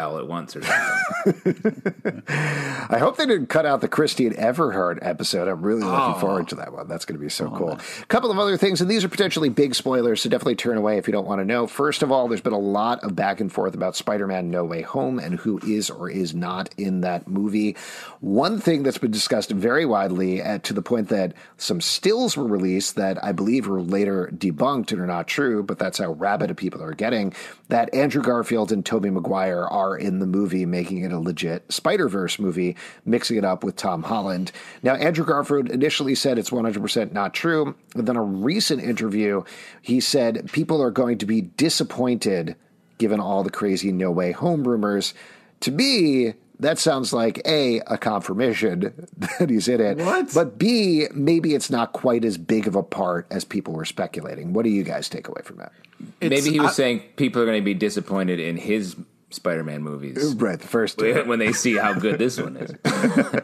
all 0.00 0.18
at 0.18 0.26
once?" 0.26 0.56
or 0.56 0.62
something. 0.62 2.22
I 2.28 2.98
hope 2.98 3.16
they 3.16 3.26
didn't 3.26 3.46
cut 3.46 3.66
out 3.66 3.80
the 3.80 3.88
Christine 3.88 4.32
Everhart 4.34 4.98
episode. 5.02 5.48
I'm 5.48 5.62
really 5.62 5.82
looking 5.82 6.20
forward 6.20 6.48
to 6.48 6.54
that 6.56 6.72
one. 6.72 6.88
That's 6.88 7.04
going 7.04 7.18
to 7.18 7.22
be 7.22 7.28
so 7.28 7.50
cool. 7.50 7.72
A 7.72 8.06
couple 8.06 8.30
of 8.30 8.38
other 8.38 8.56
things, 8.56 8.80
and 8.80 8.90
these 8.90 9.04
are 9.04 9.08
potentially 9.08 9.48
big 9.48 9.74
spoilers, 9.74 10.22
so 10.22 10.28
definitely 10.28 10.56
turn 10.56 10.76
away 10.76 10.98
if 10.98 11.06
you 11.06 11.12
don't 11.12 11.26
want 11.26 11.40
to 11.40 11.44
know. 11.44 11.66
First 11.66 12.02
of 12.02 12.10
all, 12.10 12.28
there's 12.28 12.40
been 12.40 12.52
a 12.52 12.58
lot 12.58 13.02
of 13.04 13.14
back 13.14 13.40
and 13.40 13.52
forth 13.52 13.74
about 13.74 13.96
Spider 13.96 14.26
Man 14.26 14.50
No 14.50 14.64
Way 14.64 14.82
Home 14.82 15.18
and 15.18 15.38
who 15.38 15.58
is 15.66 15.90
or 15.90 16.10
is 16.10 16.34
not 16.34 16.74
in 16.76 17.02
that 17.02 17.28
movie. 17.28 17.76
One 18.20 18.58
thing 18.60 18.82
that's 18.82 18.98
been 18.98 19.10
discussed 19.10 19.50
very 19.50 19.86
widely, 19.86 20.42
uh, 20.42 20.58
to 20.58 20.72
the 20.72 20.82
point 20.82 21.08
that 21.08 21.34
some 21.56 21.80
stills 21.80 22.36
were 22.36 22.46
released 22.46 22.96
that 22.96 23.22
I 23.22 23.32
believe 23.32 23.66
were 23.66 23.82
later 23.82 24.30
debunked 24.34 24.92
and 24.92 25.00
are 25.00 25.06
not 25.06 25.28
true, 25.28 25.62
but 25.62 25.78
that's 25.78 25.98
how 25.98 26.12
rabid 26.12 26.56
people 26.56 26.82
are 26.82 26.94
getting, 26.94 27.32
that 27.68 27.92
Andrew 27.94 28.22
Garfield 28.22 28.72
and 28.72 28.84
Tobey 28.84 29.10
Maguire 29.10 29.64
are 29.64 29.89
in 29.96 30.18
the 30.18 30.26
movie, 30.26 30.66
making 30.66 30.98
it 31.04 31.12
a 31.12 31.18
legit 31.18 31.70
Spider 31.72 32.08
Verse 32.08 32.38
movie, 32.38 32.76
mixing 33.04 33.36
it 33.36 33.44
up 33.44 33.64
with 33.64 33.76
Tom 33.76 34.02
Holland. 34.02 34.52
Now, 34.82 34.94
Andrew 34.94 35.24
Garfield 35.24 35.70
initially 35.70 36.14
said 36.14 36.38
it's 36.38 36.50
100% 36.50 37.12
not 37.12 37.34
true. 37.34 37.74
And 37.94 38.06
then 38.06 38.16
a 38.16 38.22
recent 38.22 38.82
interview, 38.82 39.42
he 39.82 40.00
said 40.00 40.50
people 40.52 40.82
are 40.82 40.90
going 40.90 41.18
to 41.18 41.26
be 41.26 41.40
disappointed 41.40 42.56
given 42.98 43.20
all 43.20 43.42
the 43.42 43.50
crazy 43.50 43.92
No 43.92 44.10
Way 44.10 44.32
Home 44.32 44.66
rumors. 44.66 45.14
To 45.60 45.70
me, 45.70 46.34
that 46.58 46.78
sounds 46.78 47.12
like 47.14 47.40
A, 47.46 47.80
a 47.86 47.96
confirmation 47.96 48.92
that 49.38 49.48
he's 49.48 49.66
in 49.68 49.80
it. 49.80 49.96
What? 49.98 50.32
But 50.34 50.58
B, 50.58 51.06
maybe 51.14 51.54
it's 51.54 51.70
not 51.70 51.92
quite 51.94 52.24
as 52.24 52.36
big 52.36 52.66
of 52.66 52.74
a 52.76 52.82
part 52.82 53.26
as 53.30 53.44
people 53.44 53.72
were 53.72 53.86
speculating. 53.86 54.52
What 54.52 54.64
do 54.64 54.70
you 54.70 54.82
guys 54.84 55.08
take 55.08 55.28
away 55.28 55.40
from 55.42 55.56
that? 55.56 55.72
Maybe 56.20 56.50
he 56.50 56.60
was 56.60 56.70
I- 56.70 56.74
saying 56.74 57.02
people 57.16 57.40
are 57.42 57.46
going 57.46 57.60
to 57.60 57.64
be 57.64 57.74
disappointed 57.74 58.40
in 58.40 58.56
his 58.58 58.96
Spider-Man 59.30 59.82
movies 59.82 60.34
Right, 60.36 60.58
the 60.60 60.66
first 60.68 60.98
two. 60.98 61.24
when 61.24 61.38
they 61.38 61.52
see 61.52 61.76
how 61.76 61.94
good 61.94 62.18
this 62.18 62.40
one 62.40 62.56
is. 62.56 62.72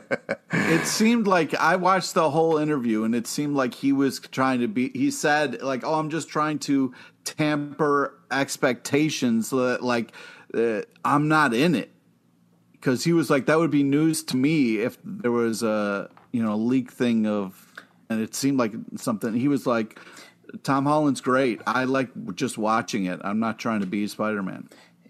It 0.68 0.86
seemed 0.86 1.26
like 1.26 1.54
I 1.54 1.76
watched 1.76 2.14
the 2.14 2.30
whole 2.30 2.58
interview, 2.58 3.04
and 3.04 3.14
it 3.14 3.26
seemed 3.26 3.54
like 3.56 3.74
he 3.74 3.92
was 3.92 4.18
trying 4.18 4.60
to 4.60 4.68
be. 4.68 4.90
He 4.94 5.10
said, 5.10 5.62
"Like, 5.62 5.84
oh, 5.84 5.94
I'm 5.94 6.10
just 6.10 6.28
trying 6.28 6.58
to 6.60 6.92
tamper 7.24 8.18
expectations, 8.30 9.48
so 9.48 9.66
that 9.68 9.82
like 9.82 10.12
uh, 10.54 10.82
I'm 11.04 11.28
not 11.28 11.52
in 11.54 11.74
it." 11.74 11.90
Because 12.72 13.04
he 13.04 13.12
was 13.12 13.28
like, 13.28 13.46
"That 13.46 13.58
would 13.58 13.70
be 13.70 13.82
news 13.82 14.22
to 14.24 14.36
me 14.36 14.78
if 14.78 14.98
there 15.04 15.32
was 15.32 15.62
a 15.62 16.10
you 16.32 16.42
know 16.42 16.54
a 16.54 16.56
leak 16.56 16.90
thing 16.90 17.26
of," 17.26 17.72
and 18.08 18.20
it 18.20 18.34
seemed 18.34 18.58
like 18.58 18.72
something. 18.96 19.34
He 19.34 19.48
was 19.48 19.66
like, 19.66 20.00
"Tom 20.62 20.86
Holland's 20.86 21.20
great. 21.20 21.60
I 21.66 21.84
like 21.84 22.10
just 22.34 22.56
watching 22.56 23.04
it. 23.04 23.20
I'm 23.22 23.40
not 23.40 23.58
trying 23.58 23.80
to 23.80 23.86
be 23.86 24.06
Spider 24.08 24.42
Man." 24.42 24.68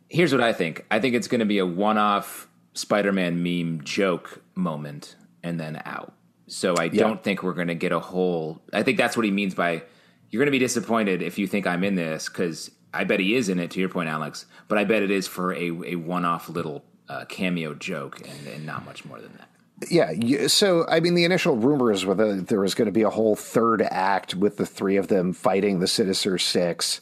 Here's 0.09 0.33
what 0.33 0.43
I 0.43 0.53
think. 0.53 0.85
I 0.91 1.01
think 1.01 1.15
it's 1.15 1.29
going 1.29 1.41
to 1.41 1.47
be 1.47 1.59
a 1.59 1.67
one-off 1.67 2.49
Spider-Man 2.75 3.43
meme 3.43 3.83
joke 3.85 4.43
moment 4.55 5.17
and 5.43 5.59
then 5.59 5.83
out. 5.85 6.13
So 6.47 6.77
I 6.79 6.89
don't 6.89 7.23
think 7.25 7.43
we're 7.43 7.55
going 7.55 7.69
to 7.69 7.75
get 7.75 7.91
a 7.91 7.99
whole. 7.99 8.63
I 8.73 8.85
think 8.85 8.99
that's 8.99 9.17
what 9.17 9.25
he 9.25 9.33
means 9.33 9.55
by 9.55 9.83
you're 10.31 10.41
going 10.41 10.47
to 10.47 10.53
be 10.53 10.59
disappointed 10.59 11.23
if 11.23 11.39
you 11.39 11.47
think 11.47 11.67
I'm 11.67 11.83
in 11.83 11.97
this 11.97 12.29
because 12.29 12.71
I 12.95 13.05
bet 13.05 13.19
he 13.19 13.35
is 13.35 13.49
in 13.49 13.59
it. 13.59 13.73
To 13.73 13.81
your 13.81 13.89
point, 13.89 14.09
Alex, 14.09 14.47
but 14.69 14.79
I 14.79 14.85
bet 14.85 15.03
it 15.03 15.11
is 15.11 15.27
for 15.27 15.53
a, 15.53 15.71
a 15.85 15.97
one-off 15.97 16.49
little 16.49 16.85
uh, 17.09 17.25
cameo 17.25 17.75
joke 17.75 18.21
and, 18.29 18.47
and 18.47 18.65
not 18.65 18.85
much 18.85 19.05
more 19.05 19.21
than 19.21 19.33
that. 19.39 19.49
Yeah. 19.91 20.47
So, 20.47 20.87
I 20.89 21.01
mean, 21.01 21.15
the 21.15 21.25
initial 21.25 21.57
rumors 21.57 22.07
were 22.07 22.15
that 22.15 22.47
there 22.49 22.61
was 22.61 22.75
going 22.75 22.87
to 22.87 22.93
be 22.93 23.03
a 23.03 23.11
whole 23.11 23.37
third 23.37 23.83
act 23.83 24.35
with 24.35 24.57
the 24.57 24.67
three 24.67 24.97
of 24.97 25.09
them 25.09 25.33
fighting 25.33 25.81
the 25.81 25.87
Sinister 25.87 26.39
Six. 26.39 27.01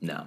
No. 0.00 0.26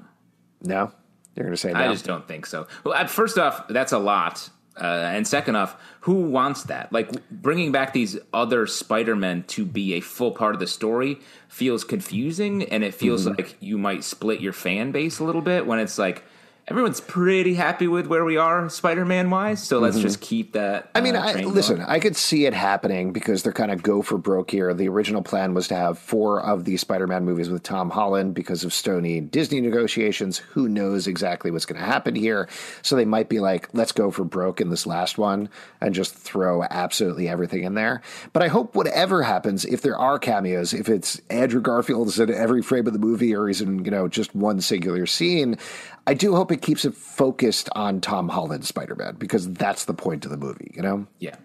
No? 0.62 0.91
You're 1.36 1.46
going 1.46 1.54
to 1.54 1.58
say 1.58 1.72
no? 1.72 1.80
I 1.80 1.92
just 1.92 2.06
don't 2.06 2.28
think 2.28 2.46
so. 2.46 2.68
Well, 2.84 3.08
first 3.08 3.38
off, 3.38 3.68
that's 3.68 3.92
a 3.92 4.00
lot. 4.00 4.50
Uh, 4.80 5.12
and 5.13 5.28
second 5.28 5.56
off, 5.56 5.76
who 6.02 6.13
wants 6.13 6.63
that? 6.63 6.92
Like 6.94 7.12
bringing 7.30 7.72
back 7.72 7.92
these 7.92 8.18
other 8.34 8.65
Spider-Men 8.65 9.44
to 9.48 9.65
be 9.65 9.94
a 9.96 10.00
full 10.00 10.32
part 10.32 10.54
of 10.54 10.62
the 10.62 10.68
story 10.68 11.20
feels 11.50 11.84
confusing, 11.84 12.63
and 12.63 12.84
it 12.84 12.94
feels 12.94 13.28
like 13.28 13.58
you 13.60 13.78
might 13.78 14.04
split 14.06 14.39
your 14.39 14.54
fan 14.54 14.92
base 14.92 15.20
a 15.20 15.26
little 15.26 15.42
bit 15.42 15.65
when 15.65 15.80
it's 15.80 15.98
like 15.98 16.24
everyone's 16.69 17.01
pretty 17.01 17.55
happy 17.55 17.88
with 17.88 18.08
where 18.08 18.23
we 18.23 18.38
are 18.38 18.69
Spider-Man 18.69 19.29
wise. 19.29 19.63
So 19.63 19.79
let's 19.79 19.99
just 19.99 20.21
keep 20.21 20.53
that. 20.53 20.93
Mm-hmm. 20.93 20.97
I 20.97 21.01
mean, 21.01 21.15
uh, 21.15 21.21
I, 21.21 21.34
listen, 21.43 21.77
going. 21.77 21.89
I 21.89 21.99
could 21.99 22.15
see 22.15 22.45
it 22.45 22.53
happening 22.53 23.12
because 23.12 23.43
they're 23.43 23.53
kind 23.53 23.71
of 23.71 23.82
go 23.82 24.01
for 24.01 24.17
broke 24.17 24.51
here. 24.51 24.73
The 24.73 24.88
original 24.88 25.21
plan 25.21 25.53
was 25.53 25.67
to 25.69 25.75
have 25.75 25.97
four 25.97 26.41
of 26.41 26.65
the 26.65 26.77
Spider-Man 26.77 27.25
movies 27.25 27.49
with 27.49 27.63
Tom 27.63 27.89
Holland 27.89 28.36
because 28.36 28.63
of 28.63 28.73
stony 28.73 29.19
Disney 29.19 29.62
negotiations. 29.62 30.38
Who 30.38 30.69
knows 30.69 31.08
exactly 31.08 31.51
what's 31.51 31.65
going 31.65 31.79
to 31.79 31.86
happen 31.86 32.15
here? 32.15 32.47
So 32.82 32.95
they 32.95 33.05
might 33.05 33.29
be 33.29 33.39
like, 33.39 33.69
let's 33.73 33.91
go 33.91 34.12
for 34.12 34.23
broke 34.23 34.62
in 34.62 34.69
this 34.69 34.86
last 34.86 35.17
one 35.17 35.49
and 35.82 35.95
just 35.95 36.13
throw 36.13 36.63
absolutely 36.63 37.27
everything 37.27 37.63
in 37.63 37.73
there. 37.73 38.01
But 38.32 38.43
I 38.43 38.47
hope 38.47 38.75
whatever 38.75 39.23
happens, 39.23 39.65
if 39.65 39.82
there 39.82 39.97
are 39.97 40.19
cameos, 40.19 40.73
if 40.73 40.88
it's 40.88 41.19
Andrew 41.29 41.62
Garfield 41.62 42.10
is 42.10 42.19
in 42.19 42.32
every 42.32 42.62
frame 42.62 42.86
of 42.86 42.93
the 42.93 42.99
movie 42.99 43.36
or 43.36 43.47
he's 43.47 43.62
in, 43.62 43.84
you 43.86 43.91
know, 43.91 44.08
just 44.08 44.36
one 44.36 44.62
singular 44.62 45.05
scene, 45.05 45.58
I 46.05 46.13
do 46.13 46.36
hope 46.36 46.51
it 46.51 46.59
keeps 46.62 46.86
it 46.86 46.95
focused 46.95 47.69
on 47.76 48.02
Tom 48.02 48.30
Holland's 48.30 48.67
Spider-Man 48.67 49.15
because 49.17 49.52
that's 49.54 49.86
the 49.86 49.93
point 49.93 50.26
of 50.26 50.32
the 50.32 50.38
movie, 50.38 50.72
you 50.76 50.82
know? 50.82 51.08
Yeah. 51.19 51.36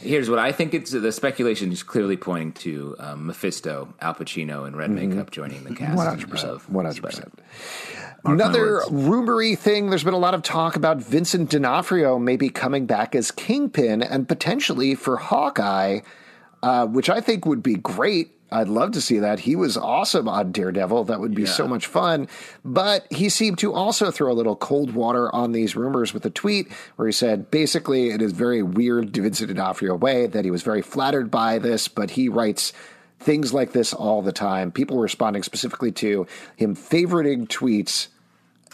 Here's 0.00 0.28
what 0.28 0.40
I 0.40 0.50
think 0.50 0.74
it's 0.74 0.90
the 0.90 1.12
speculation 1.12 1.70
is 1.70 1.84
clearly 1.84 2.16
pointing 2.16 2.52
to 2.54 2.96
um, 2.98 3.26
Mephisto, 3.26 3.94
Al 4.00 4.14
Pacino, 4.14 4.66
and 4.66 4.76
red 4.76 4.90
makeup 4.90 5.30
joining 5.30 5.62
the 5.62 5.70
cast. 5.70 5.80
Mm-hmm. 5.80 5.94
One 5.96 6.06
hundred 6.06 6.28
percent. 6.28 6.52
of 6.52 6.68
One 6.68 6.86
hundred 6.86 7.12
Spider-Man. 7.12 7.30
percent. 7.30 8.16
Another 8.24 8.64
words. 8.64 8.88
rumory 8.90 9.56
thing. 9.56 9.90
There's 9.90 10.02
been 10.02 10.12
a 10.12 10.18
lot 10.18 10.34
of 10.34 10.42
talk 10.42 10.74
about 10.74 10.96
Vincent 10.96 11.50
D'Onofrio 11.50 12.18
maybe 12.18 12.48
coming 12.48 12.86
back 12.86 13.14
as 13.14 13.30
Kingpin 13.30 14.02
and 14.02 14.26
potentially 14.26 14.96
for 14.96 15.18
Hawkeye, 15.18 16.00
uh, 16.64 16.86
which 16.86 17.08
I 17.08 17.20
think 17.20 17.46
would 17.46 17.62
be 17.62 17.74
great. 17.74 18.32
I'd 18.52 18.68
love 18.68 18.92
to 18.92 19.00
see 19.00 19.18
that. 19.18 19.40
He 19.40 19.56
was 19.56 19.76
awesome 19.76 20.28
on 20.28 20.52
Daredevil. 20.52 21.04
That 21.04 21.20
would 21.20 21.34
be 21.34 21.46
so 21.46 21.66
much 21.66 21.86
fun. 21.86 22.28
But 22.64 23.10
he 23.10 23.28
seemed 23.28 23.58
to 23.58 23.72
also 23.72 24.10
throw 24.10 24.30
a 24.30 24.34
little 24.34 24.56
cold 24.56 24.94
water 24.94 25.34
on 25.34 25.52
these 25.52 25.74
rumors 25.74 26.12
with 26.12 26.24
a 26.26 26.30
tweet 26.30 26.70
where 26.96 27.08
he 27.08 27.12
said 27.12 27.50
basically 27.50 28.10
it 28.10 28.20
is 28.20 28.32
very 28.32 28.62
weird 28.62 29.16
Vincent 29.16 29.48
D'Onofrio 29.48 29.96
way 29.96 30.26
that 30.26 30.44
he 30.44 30.50
was 30.50 30.62
very 30.62 30.82
flattered 30.82 31.30
by 31.30 31.58
this, 31.58 31.88
but 31.88 32.10
he 32.10 32.28
writes 32.28 32.72
things 33.18 33.54
like 33.54 33.72
this 33.72 33.94
all 33.94 34.22
the 34.22 34.32
time. 34.32 34.70
People 34.70 34.98
responding 34.98 35.42
specifically 35.42 35.92
to 35.92 36.26
him 36.56 36.76
favoriting 36.76 37.48
tweets 37.48 38.08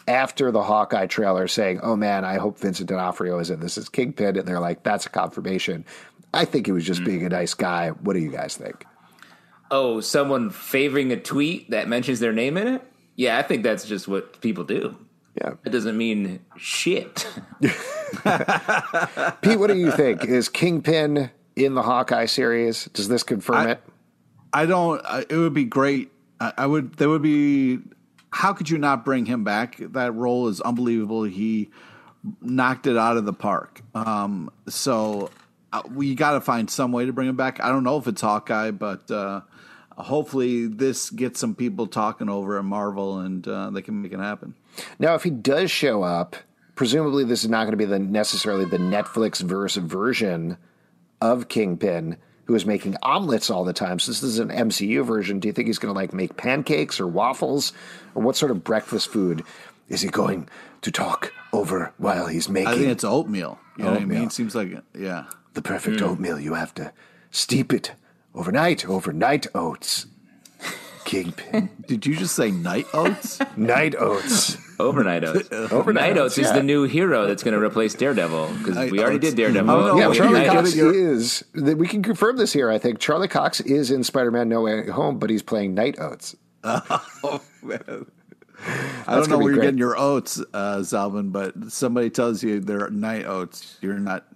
after 0.09 0.51
the 0.51 0.63
Hawkeye 0.63 1.07
trailer 1.07 1.47
saying, 1.47 1.81
"Oh 1.83 1.95
man, 1.95 2.25
I 2.25 2.39
hope 2.39 2.59
Vincent 2.59 2.89
D'Onofrio 2.89 3.39
is 3.39 3.51
in 3.51 3.61
this 3.61 3.77
as 3.77 3.89
Kingpin," 3.89 4.37
and 4.37 4.49
they're 4.49 4.59
like, 4.59 4.83
"That's 4.83 5.07
a 5.07 5.11
confirmation." 5.11 5.85
I 6.33 6.45
think 6.45 6.67
he 6.67 6.73
was 6.73 6.85
just 6.85 7.03
mm. 7.03 7.07
being 7.07 7.27
a 7.27 7.29
nice 7.29 7.55
guy. 7.55 7.91
What 7.91 8.15
do 8.15 8.21
you 8.21 8.31
guys 8.31 8.57
think? 8.57 8.85
Oh, 9.71 10.01
someone 10.01 10.51
favoring 10.51 11.13
a 11.13 11.17
tweet 11.21 11.71
that 11.71 11.89
mentions 11.89 12.21
their 12.21 12.33
name 12.33 12.57
in 12.57 12.69
it? 12.69 12.83
Yeah, 13.17 13.39
I 13.39 13.43
think 13.43 13.63
that's 13.63 13.85
just 13.87 14.09
what 14.09 14.41
people 14.41 14.65
do. 14.65 14.97
Yeah, 15.41 15.55
It 15.65 15.71
doesn't 15.71 15.97
mean 15.97 16.41
shit. 16.57 17.27
Pete, 17.61 19.59
what 19.59 19.69
do 19.69 19.77
you 19.77 19.91
think? 19.93 20.25
Is 20.25 20.49
Kingpin 20.49 21.31
in 21.57 21.75
the 21.75 21.83
Hawkeye 21.83 22.27
series? 22.27 22.87
Does 22.87 23.09
this 23.09 23.23
confirm 23.23 23.57
I- 23.57 23.71
it? 23.73 23.81
I 24.53 24.67
don't. 24.67 25.05
I- 25.05 25.27
It 25.29 25.37
would 25.37 25.55
be 25.55 25.65
great. 25.65 26.11
I, 26.41 26.53
I 26.59 26.67
would. 26.67 26.95
There 26.95 27.09
would 27.09 27.23
be. 27.23 27.79
How 28.31 28.53
could 28.53 28.69
you 28.71 28.79
not 28.79 29.05
bring 29.05 29.27
him 29.27 29.45
back? 29.45 29.77
That 29.79 30.13
role 30.15 30.49
is 30.49 30.61
unbelievable. 30.61 31.23
He 31.25 31.71
knocked 32.41 32.87
it 32.87 32.97
out 32.97 33.17
of 33.17 33.25
the 33.25 33.33
park. 33.33 33.81
Um, 33.95 34.51
so 34.69 35.31
uh, 35.73 35.83
we 35.95 36.15
got 36.15 36.33
to 36.33 36.41
find 36.41 36.69
some 36.71 36.93
way 36.93 37.07
to 37.07 37.13
bring 37.13 37.29
him 37.29 37.37
back. 37.37 37.61
I 37.63 37.69
don't 37.69 37.85
know 37.85 37.97
if 37.99 38.07
it's 38.07 38.21
Hawkeye, 38.21 38.71
but 38.73 39.11
uh, 39.11 39.41
hopefully 39.99 40.67
this 40.67 41.11
gets 41.11 41.41
some 41.41 41.55
people 41.55 41.87
talking 41.87 42.29
over 42.29 42.59
at 42.59 42.65
Marvel, 42.65 43.19
and 43.19 43.47
uh, 43.47 43.71
they 43.71 43.83
can 43.83 44.01
make 44.01 44.13
it 44.13 44.21
happen. 44.21 44.55
Now, 44.99 45.15
if 45.15 45.23
he 45.23 45.31
does 45.31 45.71
show 45.71 46.03
up, 46.03 46.37
presumably 46.75 47.25
this 47.25 47.43
is 47.43 47.51
not 47.51 47.65
going 47.65 47.73
to 47.73 47.77
be 47.77 47.85
the 47.85 47.99
necessarily 47.99 48.65
the 48.65 48.79
Netflix 48.79 49.41
verse 49.41 49.77
version 49.77 50.57
of 51.21 51.49
Kingpin, 51.49 52.17
who 52.45 52.55
is 52.55 52.65
making 52.65 52.97
omelets 53.03 53.51
all 53.51 53.65
the 53.65 53.73
time. 53.73 53.99
Since 53.99 54.21
this 54.21 54.31
is 54.31 54.39
an 54.39 54.51
MCU 54.51 55.05
version, 55.05 55.41
do 55.41 55.49
you 55.49 55.53
think 55.53 55.67
he's 55.67 55.79
going 55.79 55.93
to 55.93 55.99
like 55.99 56.13
make 56.13 56.37
pancakes 56.37 57.01
or 57.01 57.07
waffles, 57.07 57.73
or 58.15 58.23
what 58.23 58.37
sort 58.37 58.51
of 58.51 58.65
breakfast 58.65 59.09
food 59.11 59.43
is 59.89 60.01
he 60.01 60.09
going 60.09 60.49
to 60.83 60.91
talk 60.91 61.33
over 61.53 61.93
while 61.99 62.27
he's 62.27 62.49
making? 62.49 62.69
I 62.69 62.77
think 62.77 62.89
it's 62.89 63.05
oatmeal. 63.05 63.59
You 63.77 63.85
know 63.85 63.91
what 63.91 64.01
I 64.01 64.03
Oatmeal. 64.03 64.21
mean? 64.21 64.31
Seems 64.31 64.55
like 64.55 64.71
yeah. 64.97 65.27
the 65.55 65.63
perfect 65.63 66.03
oatmeal. 66.03 66.39
You 66.39 66.55
have 66.55 66.75
to 66.75 66.93
steep 67.31 67.73
it 67.73 67.93
overnight. 68.35 68.87
Overnight 68.89 69.47
oats. 69.55 70.07
Kingpin. 71.05 71.71
Did 71.89 72.05
you 72.05 72.17
just 72.17 72.35
say 72.37 72.51
night 72.51 72.87
oats? 72.93 73.41
Night 73.57 73.95
oats. 73.97 74.57
Overnight 74.81 75.25
Oats. 75.25 75.49
Overnight 75.51 76.17
Oats 76.19 76.39
is 76.39 76.47
yeah. 76.47 76.53
the 76.53 76.63
new 76.63 76.85
hero 76.85 77.27
that's 77.27 77.43
going 77.43 77.59
to 77.59 77.61
replace 77.61 77.95
Daredevil 77.95 78.49
because 78.59 78.93
we 78.93 79.01
already 79.01 79.17
Oats. 79.17 79.31
did 79.31 79.37
Daredevil. 79.37 79.69
I 79.75 79.87
don't. 79.89 79.99
Yeah, 79.99 80.07
Oh, 80.07 80.15
Charlie 80.15 80.43
yeah, 80.43 80.53
Cox 80.53 80.77
yeah. 80.77 80.85
is. 80.85 81.45
We 81.55 81.89
can 81.89 82.01
confirm 82.01 82.37
this 82.37 82.53
here. 82.53 82.71
I 82.71 82.79
think 82.79 83.01
Charlie 83.01 83.27
Cox 83.27 83.59
is 83.61 83.91
in 83.91 84.05
Spider-Man: 84.05 84.49
No 84.49 84.61
Way 84.61 84.89
Home, 84.89 85.19
but 85.19 85.31
he's 85.31 85.43
playing 85.43 85.75
Night 85.75 85.99
Oats. 85.99 86.37
Oh 86.65 87.41
man. 87.63 88.07
I 89.07 89.15
don't 89.17 89.29
know 89.29 89.39
be 89.39 89.45
where 89.45 89.53
you're 89.53 89.55
great. 89.55 89.67
getting 89.67 89.79
your 89.79 89.99
oats, 89.99 90.41
uh, 90.53 90.77
Zalben, 90.79 91.33
but 91.33 91.55
somebody 91.73 92.11
tells 92.11 92.43
you 92.43 92.61
they're 92.61 92.91
night 92.91 93.25
oats. 93.27 93.79
You're 93.81 93.99
not. 93.99 94.27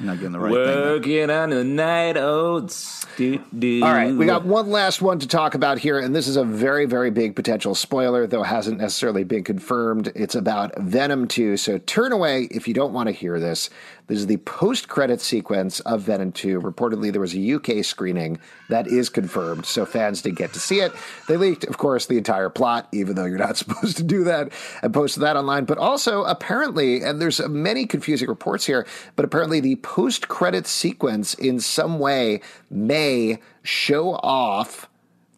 You're 0.00 0.06
not 0.06 0.16
getting 0.16 0.32
the 0.32 0.40
right 0.40 0.52
thing. 0.52 0.78
Working 0.78 1.30
on 1.30 1.50
the 1.50 1.62
night 1.62 2.16
oats. 2.16 3.04
Do, 3.18 3.38
do. 3.58 3.84
All 3.84 3.92
right, 3.92 4.14
we 4.14 4.24
got 4.24 4.46
one 4.46 4.70
last 4.70 5.02
one 5.02 5.18
to 5.18 5.28
talk 5.28 5.54
about 5.54 5.78
here, 5.78 5.98
and 5.98 6.16
this 6.16 6.26
is 6.26 6.36
a 6.36 6.44
very, 6.44 6.86
very 6.86 7.10
big 7.10 7.36
potential 7.36 7.74
spoiler, 7.74 8.26
though 8.26 8.42
hasn't 8.42 8.78
necessarily 8.78 9.24
been 9.24 9.44
confirmed. 9.44 10.10
It's 10.14 10.34
about 10.34 10.74
Venom 10.78 11.28
2, 11.28 11.58
so 11.58 11.76
turn 11.76 12.12
away 12.12 12.44
if 12.50 12.66
you 12.66 12.72
don't 12.72 12.94
want 12.94 13.08
to 13.08 13.12
hear 13.12 13.38
this. 13.38 13.68
This 14.10 14.18
is 14.18 14.26
the 14.26 14.38
post 14.38 14.88
credit 14.88 15.20
sequence 15.20 15.78
of 15.78 16.00
Venom 16.00 16.32
2. 16.32 16.60
Reportedly, 16.60 17.12
there 17.12 17.20
was 17.20 17.36
a 17.36 17.52
UK 17.52 17.84
screening 17.84 18.40
that 18.68 18.88
is 18.88 19.08
confirmed, 19.08 19.66
so 19.66 19.86
fans 19.86 20.20
did 20.20 20.34
get 20.34 20.52
to 20.54 20.58
see 20.58 20.80
it. 20.80 20.90
They 21.28 21.36
leaked, 21.36 21.62
of 21.62 21.78
course, 21.78 22.06
the 22.06 22.18
entire 22.18 22.48
plot, 22.48 22.88
even 22.90 23.14
though 23.14 23.24
you're 23.24 23.38
not 23.38 23.56
supposed 23.56 23.98
to 23.98 24.02
do 24.02 24.24
that, 24.24 24.50
and 24.82 24.92
posted 24.92 25.22
that 25.22 25.36
online. 25.36 25.64
But 25.64 25.78
also, 25.78 26.24
apparently, 26.24 27.02
and 27.02 27.22
there's 27.22 27.38
many 27.46 27.86
confusing 27.86 28.28
reports 28.28 28.66
here, 28.66 28.84
but 29.14 29.24
apparently, 29.24 29.60
the 29.60 29.76
post 29.76 30.26
credit 30.26 30.66
sequence 30.66 31.34
in 31.34 31.60
some 31.60 32.00
way 32.00 32.40
may 32.68 33.38
show 33.62 34.14
off 34.14 34.88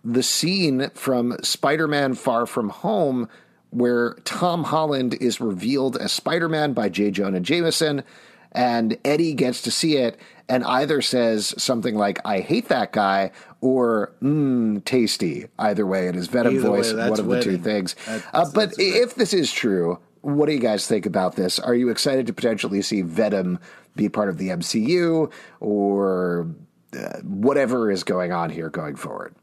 the 0.03 0.23
scene 0.23 0.89
from 0.95 1.37
Spider 1.43 1.87
Man 1.87 2.15
Far 2.15 2.47
From 2.47 2.71
Home 2.71 3.29
where 3.69 4.15
Tom 4.25 4.65
Holland 4.65 5.15
is 5.15 5.41
revealed 5.41 5.97
as 5.97 6.13
Spider 6.13 6.47
Man 6.47 6.75
by 6.75 6.91
J. 6.91 7.11
Jonah 7.11 7.41
Jameson, 7.41 8.05
and 8.53 8.97
Eddie 9.05 9.35
gets 9.35 9.63
to 9.63 9.71
see 9.71 9.97
it 9.97 10.19
and 10.49 10.65
either 10.65 11.01
says 11.01 11.55
something 11.57 11.97
like, 11.97 12.21
I 12.25 12.41
hate 12.41 12.69
that 12.69 12.93
guy, 12.93 13.31
or, 13.61 14.13
mmm, 14.23 14.85
tasty. 14.85 15.47
Either 15.59 15.87
way, 15.87 16.09
it 16.09 16.17
is 16.17 16.27
Venom 16.27 16.57
Either 16.57 16.67
voice, 16.67 16.93
that's 16.93 17.11
one 17.11 17.21
of 17.21 17.27
the 17.27 17.43
two 17.43 17.59
things. 17.59 17.97
Uh, 18.07 18.51
but 18.53 18.71
that's 18.71 18.77
if 18.79 19.15
this 19.15 19.33
is 19.33 19.51
true, 19.51 19.99
what 20.21 20.47
do 20.47 20.53
you 20.53 20.61
guys 20.61 20.87
think 20.87 21.07
about 21.07 21.37
this? 21.37 21.59
Are 21.59 21.75
you 21.75 21.89
excited 21.89 22.27
to 22.27 22.33
potentially 22.33 22.83
see 22.83 23.03
Venom 23.03 23.59
be 23.97 24.09
part 24.09 24.29
of 24.29 24.39
the 24.39 24.49
MCU 24.49 25.31
or 25.61 26.49
uh, 26.97 27.19
whatever 27.23 27.91
is 27.91 28.05
going 28.05 28.33
on 28.33 28.51
here 28.51 28.69
going 28.69 28.97
forward? 28.97 29.35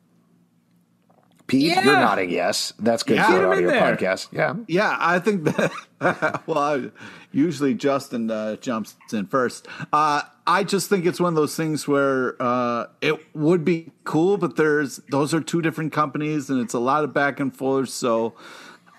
Pete, 1.50 1.64
Yeah. 1.64 1.84
you're 1.84 1.94
nodding 1.96 2.30
yes. 2.30 2.74
That's 2.80 3.04
good 3.04 3.18
Yeah. 3.18 3.28
for 3.28 3.40
an 3.40 3.46
audio 3.66 3.72
podcast. 3.72 4.28
Yeah. 4.32 4.54
Yeah, 4.68 4.96
I 5.00 5.20
think 5.20 5.44
that. 5.46 5.72
well, 6.48 6.58
I, 6.58 6.92
usually 7.32 7.74
Justin 7.74 8.32
uh, 8.32 8.56
jumps 8.58 8.96
in 9.12 9.26
first. 9.28 9.68
Uh, 9.92 10.22
I 10.48 10.64
just 10.64 10.90
think 10.90 11.06
it's 11.06 11.20
one 11.20 11.34
of 11.34 11.36
those 11.36 11.56
things 11.56 11.88
where 11.88 12.36
uh, 12.42 12.86
it 13.02 13.20
would 13.36 13.66
be 13.66 13.92
cool, 14.04 14.38
but 14.38 14.56
there's 14.56 14.98
those 15.12 15.34
are 15.34 15.42
two 15.42 15.62
different 15.62 15.92
companies, 15.92 16.50
and 16.50 16.62
it's 16.62 16.74
a 16.74 16.80
lot 16.80 17.04
of 17.04 17.14
back 17.14 17.40
and 17.40 17.56
forth. 17.56 17.90
So 17.90 18.36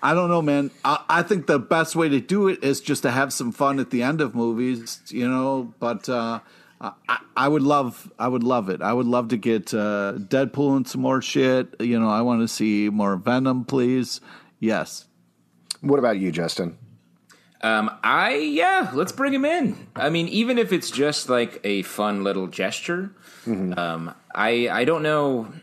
I 0.03 0.13
don't 0.13 0.29
know, 0.29 0.41
man. 0.41 0.71
I, 0.85 1.03
I 1.09 1.23
think 1.23 1.47
the 1.47 1.59
best 1.59 1.95
way 1.95 2.09
to 2.09 2.19
do 2.19 2.47
it 2.47 2.63
is 2.63 2.81
just 2.81 3.03
to 3.03 3.11
have 3.11 3.31
some 3.33 3.51
fun 3.51 3.79
at 3.79 3.89
the 3.91 4.03
end 4.03 4.21
of 4.21 4.35
movies, 4.35 5.01
you 5.07 5.27
know. 5.27 5.73
But 5.79 6.07
uh, 6.09 6.39
I, 6.81 7.19
I 7.37 7.47
would 7.47 7.61
love, 7.61 8.11
I 8.17 8.27
would 8.27 8.43
love 8.43 8.69
it. 8.69 8.81
I 8.81 8.91
would 8.91 9.05
love 9.05 9.27
to 9.29 9.37
get 9.37 9.73
uh, 9.73 10.13
Deadpool 10.17 10.75
and 10.77 10.87
some 10.87 11.01
more 11.01 11.21
shit. 11.21 11.75
You 11.79 11.99
know, 11.99 12.09
I 12.09 12.21
want 12.21 12.41
to 12.41 12.47
see 12.47 12.89
more 12.89 13.15
Venom, 13.15 13.65
please. 13.65 14.19
Yes. 14.59 15.05
What 15.81 15.99
about 15.99 16.17
you, 16.17 16.31
Justin? 16.31 16.77
Um, 17.61 17.91
I 18.03 18.35
yeah, 18.35 18.89
let's 18.93 19.11
bring 19.11 19.33
him 19.33 19.45
in. 19.45 19.87
I 19.95 20.09
mean, 20.09 20.27
even 20.29 20.57
if 20.57 20.73
it's 20.73 20.89
just 20.89 21.29
like 21.29 21.59
a 21.63 21.83
fun 21.83 22.23
little 22.23 22.47
gesture, 22.47 23.11
um, 23.45 24.15
I 24.33 24.67
I 24.67 24.83
don't 24.83 25.03
know. 25.03 25.53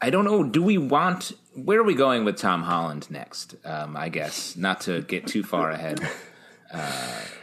I 0.00 0.10
don't 0.10 0.24
know. 0.24 0.44
Do 0.44 0.62
we 0.62 0.78
want? 0.78 1.32
Where 1.54 1.80
are 1.80 1.84
we 1.84 1.94
going 1.94 2.24
with 2.24 2.36
Tom 2.36 2.62
Holland 2.62 3.10
next? 3.10 3.56
Um, 3.64 3.96
I 3.96 4.10
guess 4.10 4.56
not 4.56 4.80
to 4.82 5.02
get 5.02 5.26
too 5.26 5.42
far 5.42 5.70
ahead. 5.70 6.00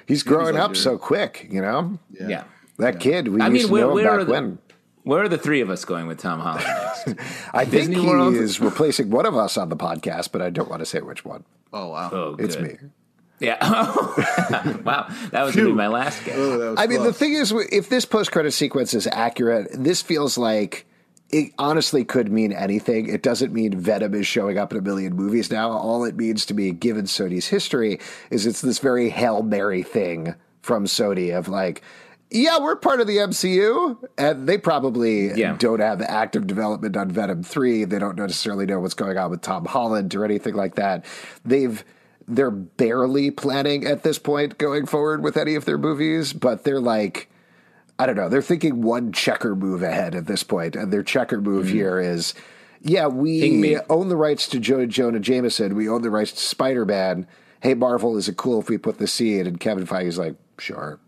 He's 0.07 0.23
growing 0.23 0.55
like 0.55 0.63
up 0.63 0.75
so 0.75 0.97
quick, 0.97 1.47
you 1.49 1.61
know? 1.61 1.97
Yeah. 2.09 2.43
That 2.81 2.99
kid, 2.99 3.27
we 3.29 3.41
I 3.41 3.47
used 3.47 3.53
mean, 3.53 3.67
to 3.67 3.71
where- 3.73 3.81
know 3.83 3.89
him 3.89 3.95
where 3.95 4.09
are 4.11 4.17
back 4.19 4.25
the- 4.27 4.31
when. 4.33 4.57
Where 5.03 5.23
are 5.23 5.27
the 5.29 5.37
three 5.39 5.61
of 5.61 5.71
us 5.71 5.83
going 5.83 6.05
with 6.05 6.19
Tom 6.19 6.39
Holland 6.39 6.63
next? 6.63 7.07
I 7.55 7.65
think 7.65 7.87
Disney 7.89 8.01
he 8.01 8.07
World? 8.07 8.35
is 8.35 8.59
replacing 8.59 9.09
one 9.09 9.25
of 9.25 9.35
us 9.35 9.57
on 9.57 9.69
the 9.69 9.75
podcast, 9.75 10.31
but 10.31 10.43
I 10.43 10.51
don't 10.51 10.69
want 10.69 10.81
to 10.81 10.85
say 10.85 10.99
which 11.01 11.25
one. 11.25 11.43
Oh 11.73 11.87
wow. 11.87 12.09
Oh, 12.13 12.35
It's 12.37 12.55
good. 12.55 12.63
me. 12.83 12.89
Yeah. 13.39 13.57
wow, 14.85 15.07
that 15.31 15.41
was 15.43 15.55
going 15.55 15.65
to 15.69 15.71
be 15.71 15.77
my 15.77 15.87
last 15.87 16.23
guess. 16.23 16.35
Oh, 16.37 16.57
that 16.59 16.69
was 16.71 16.79
I 16.79 16.85
mean, 16.85 17.01
the 17.01 17.13
thing 17.13 17.33
is, 17.33 17.51
if 17.71 17.89
this 17.89 18.05
post 18.05 18.31
credit 18.31 18.51
sequence 18.51 18.93
is 18.93 19.07
accurate, 19.07 19.69
this 19.73 20.03
feels 20.03 20.37
like 20.37 20.85
it 21.31 21.51
honestly 21.57 22.05
could 22.05 22.31
mean 22.31 22.51
anything. 22.51 23.07
It 23.09 23.23
doesn't 23.23 23.51
mean 23.51 23.79
Venom 23.79 24.13
is 24.13 24.27
showing 24.27 24.59
up 24.59 24.71
in 24.71 24.77
a 24.77 24.81
million 24.83 25.15
movies 25.15 25.49
now. 25.49 25.71
All 25.71 26.03
it 26.05 26.15
means 26.15 26.45
to 26.47 26.53
me, 26.53 26.69
given 26.73 27.05
Sony's 27.05 27.47
history, 27.47 27.99
is 28.29 28.45
it's 28.45 28.61
this 28.61 28.77
very 28.77 29.09
Hail 29.09 29.41
Mary 29.41 29.81
thing 29.81 30.35
from 30.61 30.85
Sony 30.85 31.35
of 31.35 31.47
like, 31.47 31.81
yeah, 32.31 32.59
we're 32.59 32.77
part 32.77 33.01
of 33.01 33.07
the 33.07 33.17
MCU, 33.17 33.97
and 34.17 34.47
they 34.47 34.57
probably 34.57 35.33
Yeah. 35.33 35.57
don't 35.59 35.81
have 35.81 36.01
active 36.01 36.47
development 36.47 36.95
on 36.95 37.11
Venom 37.11 37.43
3. 37.43 37.83
They 37.83 37.99
don't 37.99 38.17
necessarily 38.17 38.65
know 38.65 38.79
what's 38.79 38.93
going 38.93 39.17
on 39.17 39.29
with 39.29 39.41
Tom 39.41 39.65
Holland 39.65 40.15
or 40.15 40.23
anything 40.23 40.55
like 40.55 40.75
that. 40.75 41.05
They've 41.45 41.83
they're 42.27 42.51
barely 42.51 43.29
planning 43.29 43.85
at 43.85 44.03
this 44.03 44.17
point 44.17 44.57
going 44.57 44.85
forward 44.85 45.21
with 45.21 45.35
any 45.35 45.55
of 45.55 45.65
their 45.65 45.77
movies, 45.77 46.31
but 46.31 46.63
they're 46.63 46.79
like 46.79 47.27
I 47.99 48.05
don't 48.05 48.15
know, 48.15 48.29
they're 48.29 48.41
thinking 48.41 48.81
one 48.81 49.11
checker 49.11 49.55
move 49.55 49.83
ahead 49.83 50.15
at 50.15 50.25
this 50.25 50.41
point, 50.41 50.75
and 50.75 50.91
their 50.91 51.03
checker 51.03 51.41
move 51.41 51.67
mm. 51.67 51.71
here 51.71 51.99
is 51.99 52.33
yeah, 52.81 53.07
we 53.07 53.77
own 53.89 54.07
the 54.07 54.15
rights 54.15 54.47
to 54.47 54.59
Jonah, 54.59 54.87
Jonah 54.87 55.19
Jameson, 55.19 55.75
we 55.75 55.89
own 55.89 56.01
the 56.01 56.09
rights 56.09 56.31
to 56.31 56.39
Spider-Man. 56.39 57.27
Hey 57.61 57.73
Marvel, 57.73 58.15
is 58.15 58.29
it 58.29 58.37
cool 58.37 58.61
if 58.61 58.69
we 58.69 58.77
put 58.77 58.99
the 58.99 59.05
seed? 59.05 59.45
And 59.45 59.59
Kevin 59.59 59.85
Feige's 59.85 60.17
like, 60.17 60.35
sure. 60.57 60.99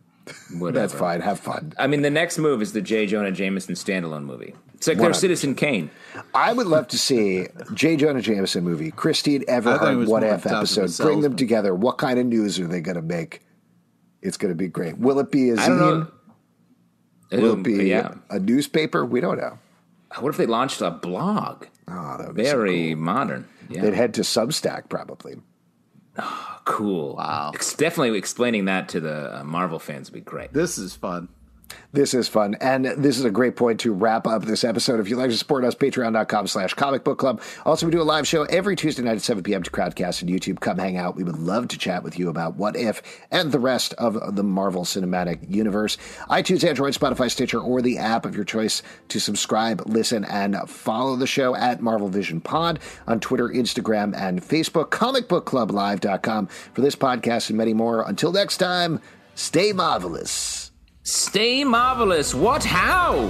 Whatever. 0.58 0.72
That's 0.88 0.94
fine. 0.94 1.22
Have 1.22 1.40
fun. 1.40 1.74
I 1.78 1.88
mean, 1.88 2.02
the 2.02 2.10
next 2.10 2.38
move 2.38 2.62
is 2.62 2.72
the 2.74 2.82
J. 2.82 3.06
Jonah 3.08 3.32
Jameson 3.32 3.76
standalone 3.76 4.24
movie. 4.24 4.56
It's 4.76 4.88
like 4.88 4.98
their 4.98 5.12
100%. 5.12 5.16
Citizen 5.16 5.56
Kane. 5.56 5.90
I 6.34 6.54
would 6.54 6.68
love 6.68 6.88
to 6.90 6.98
see 6.98 7.48
J. 7.74 7.96
Jonah 7.98 8.22
Jameson 8.22 8.64
movie, 8.64 8.92
Christine 8.92 9.44
I 9.50 9.60
thought 9.62 9.76
it 9.76 9.80
Everhart, 9.82 9.98
was 9.98 10.10
What 10.10 10.24
more 10.24 10.34
If 10.34 10.46
on 10.46 10.52
top 10.52 10.52
of 10.52 10.58
episode. 10.78 10.90
the 10.90 11.04
Bring 11.04 11.22
them 11.22 11.36
together. 11.36 11.74
What 11.76 11.98
kind 11.98 12.20
of 12.20 12.26
news 12.26 12.60
are 12.60 12.68
they 12.68 12.82
going 12.82 12.96
to 12.96 13.02
make? 13.02 13.42
It's 14.22 14.38
going 14.38 14.52
to 14.52 14.56
be 14.58 14.68
great. 14.68 14.98
Will 14.98 15.20
it 15.20 15.32
be 15.32 15.50
a 15.50 15.54
I 15.58 15.68
don't 15.68 15.78
zine? 15.80 16.00
know. 16.00 16.08
Will 17.32 17.44
It'll- 17.52 17.56
be 17.58 17.86
yeah. 17.90 18.14
a 18.30 18.40
newspaper? 18.40 19.06
We 19.06 19.20
don't 19.22 19.38
know. 19.38 19.58
What 20.20 20.30
if 20.30 20.38
they 20.38 20.46
launched 20.46 20.82
a 20.82 20.92
blog? 20.92 21.66
Oh, 21.88 22.18
that 22.18 22.28
would 22.28 22.36
be 22.36 22.46
so 22.46 22.58
Very 22.58 22.94
cool. 22.94 23.04
modern. 23.04 23.48
Yeah. 23.70 23.82
They'd 23.82 23.94
head 23.96 24.14
to 24.16 24.22
Substack 24.22 24.88
probably. 24.90 25.36
Cool. 26.66 27.16
Wow. 27.16 27.52
Ex- 27.54 27.74
definitely 27.76 28.18
explaining 28.18 28.66
that 28.66 28.90
to 28.90 29.00
the 29.00 29.40
uh, 29.40 29.44
Marvel 29.44 29.80
fans 29.80 30.10
would 30.12 30.16
be 30.16 30.22
great. 30.22 30.54
This 30.54 30.78
is 30.78 30.96
fun. 30.96 31.30
This 31.94 32.14
is 32.16 32.28
fun. 32.28 32.56
And 32.60 32.86
this 32.86 33.20
is 33.20 33.26
a 33.26 33.30
great 33.30 33.56
point 33.56 33.80
to 33.82 33.94
wrap 33.94 34.26
up 34.26 34.46
this 34.46 34.64
episode. 34.64 35.00
If 35.00 35.10
you'd 35.10 35.18
like 35.18 35.30
to 35.30 35.38
support 35.38 35.64
us, 35.64 35.76
patreon.com 35.76 36.48
slash 36.48 36.74
comic 36.74 37.04
book 37.04 37.20
club. 37.20 37.40
Also, 37.66 37.86
we 37.86 37.92
do 37.92 38.02
a 38.02 38.04
live 38.04 38.28
show 38.28 38.44
every 38.46 38.76
Tuesday 38.76 39.04
night 39.04 39.16
at 39.16 39.22
7 39.22 39.44
p.m. 39.44 39.62
to 39.62 39.70
Crowdcast 39.70 40.22
and 40.22 40.30
YouTube. 40.32 40.60
Come 40.60 40.80
hang 40.80 40.98
out. 40.98 41.16
We 41.16 41.24
would 41.24 41.38
love 41.38 41.68
to 41.68 41.78
chat 41.78 42.04
with 42.04 42.18
you 42.18 42.30
about 42.30 42.56
What 42.56 42.76
If 42.76 43.04
and 43.30 43.52
the 43.52 43.60
rest 43.60 43.94
of 43.96 44.36
the 44.36 44.44
Marvel 44.44 44.86
Cinematic 44.86 45.40
Universe. 45.48 45.98
iTunes, 46.30 46.68
Android, 46.68 46.94
Spotify, 46.94 47.30
Stitcher, 47.30 47.60
or 47.60 47.82
the 47.82 48.00
app 48.00 48.26
of 48.26 48.36
your 48.36 48.46
choice 48.46 48.82
to 49.10 49.20
subscribe, 49.20 49.84
listen, 49.86 50.26
and 50.26 50.58
follow 50.68 51.16
the 51.16 51.28
show 51.28 51.56
at 51.56 51.82
Marvel 51.82 52.10
Vision 52.10 52.42
Pod 52.42 52.80
on 53.08 53.20
Twitter, 53.20 53.50
Instagram, 53.50 54.16
and 54.16 54.42
Facebook. 54.42 54.90
Comicbookclublive.com 54.90 56.48
for 56.48 56.82
this 56.82 56.96
podcast 56.96 57.50
and 57.50 57.58
many 57.58 57.74
more. 57.74 58.08
Until 58.08 58.32
next 58.32 58.58
time, 58.58 59.00
stay 59.36 59.74
marvelous. 59.74 60.63
Stay 61.06 61.66
marvelous. 61.66 62.34
What? 62.34 62.64
How? 62.64 63.30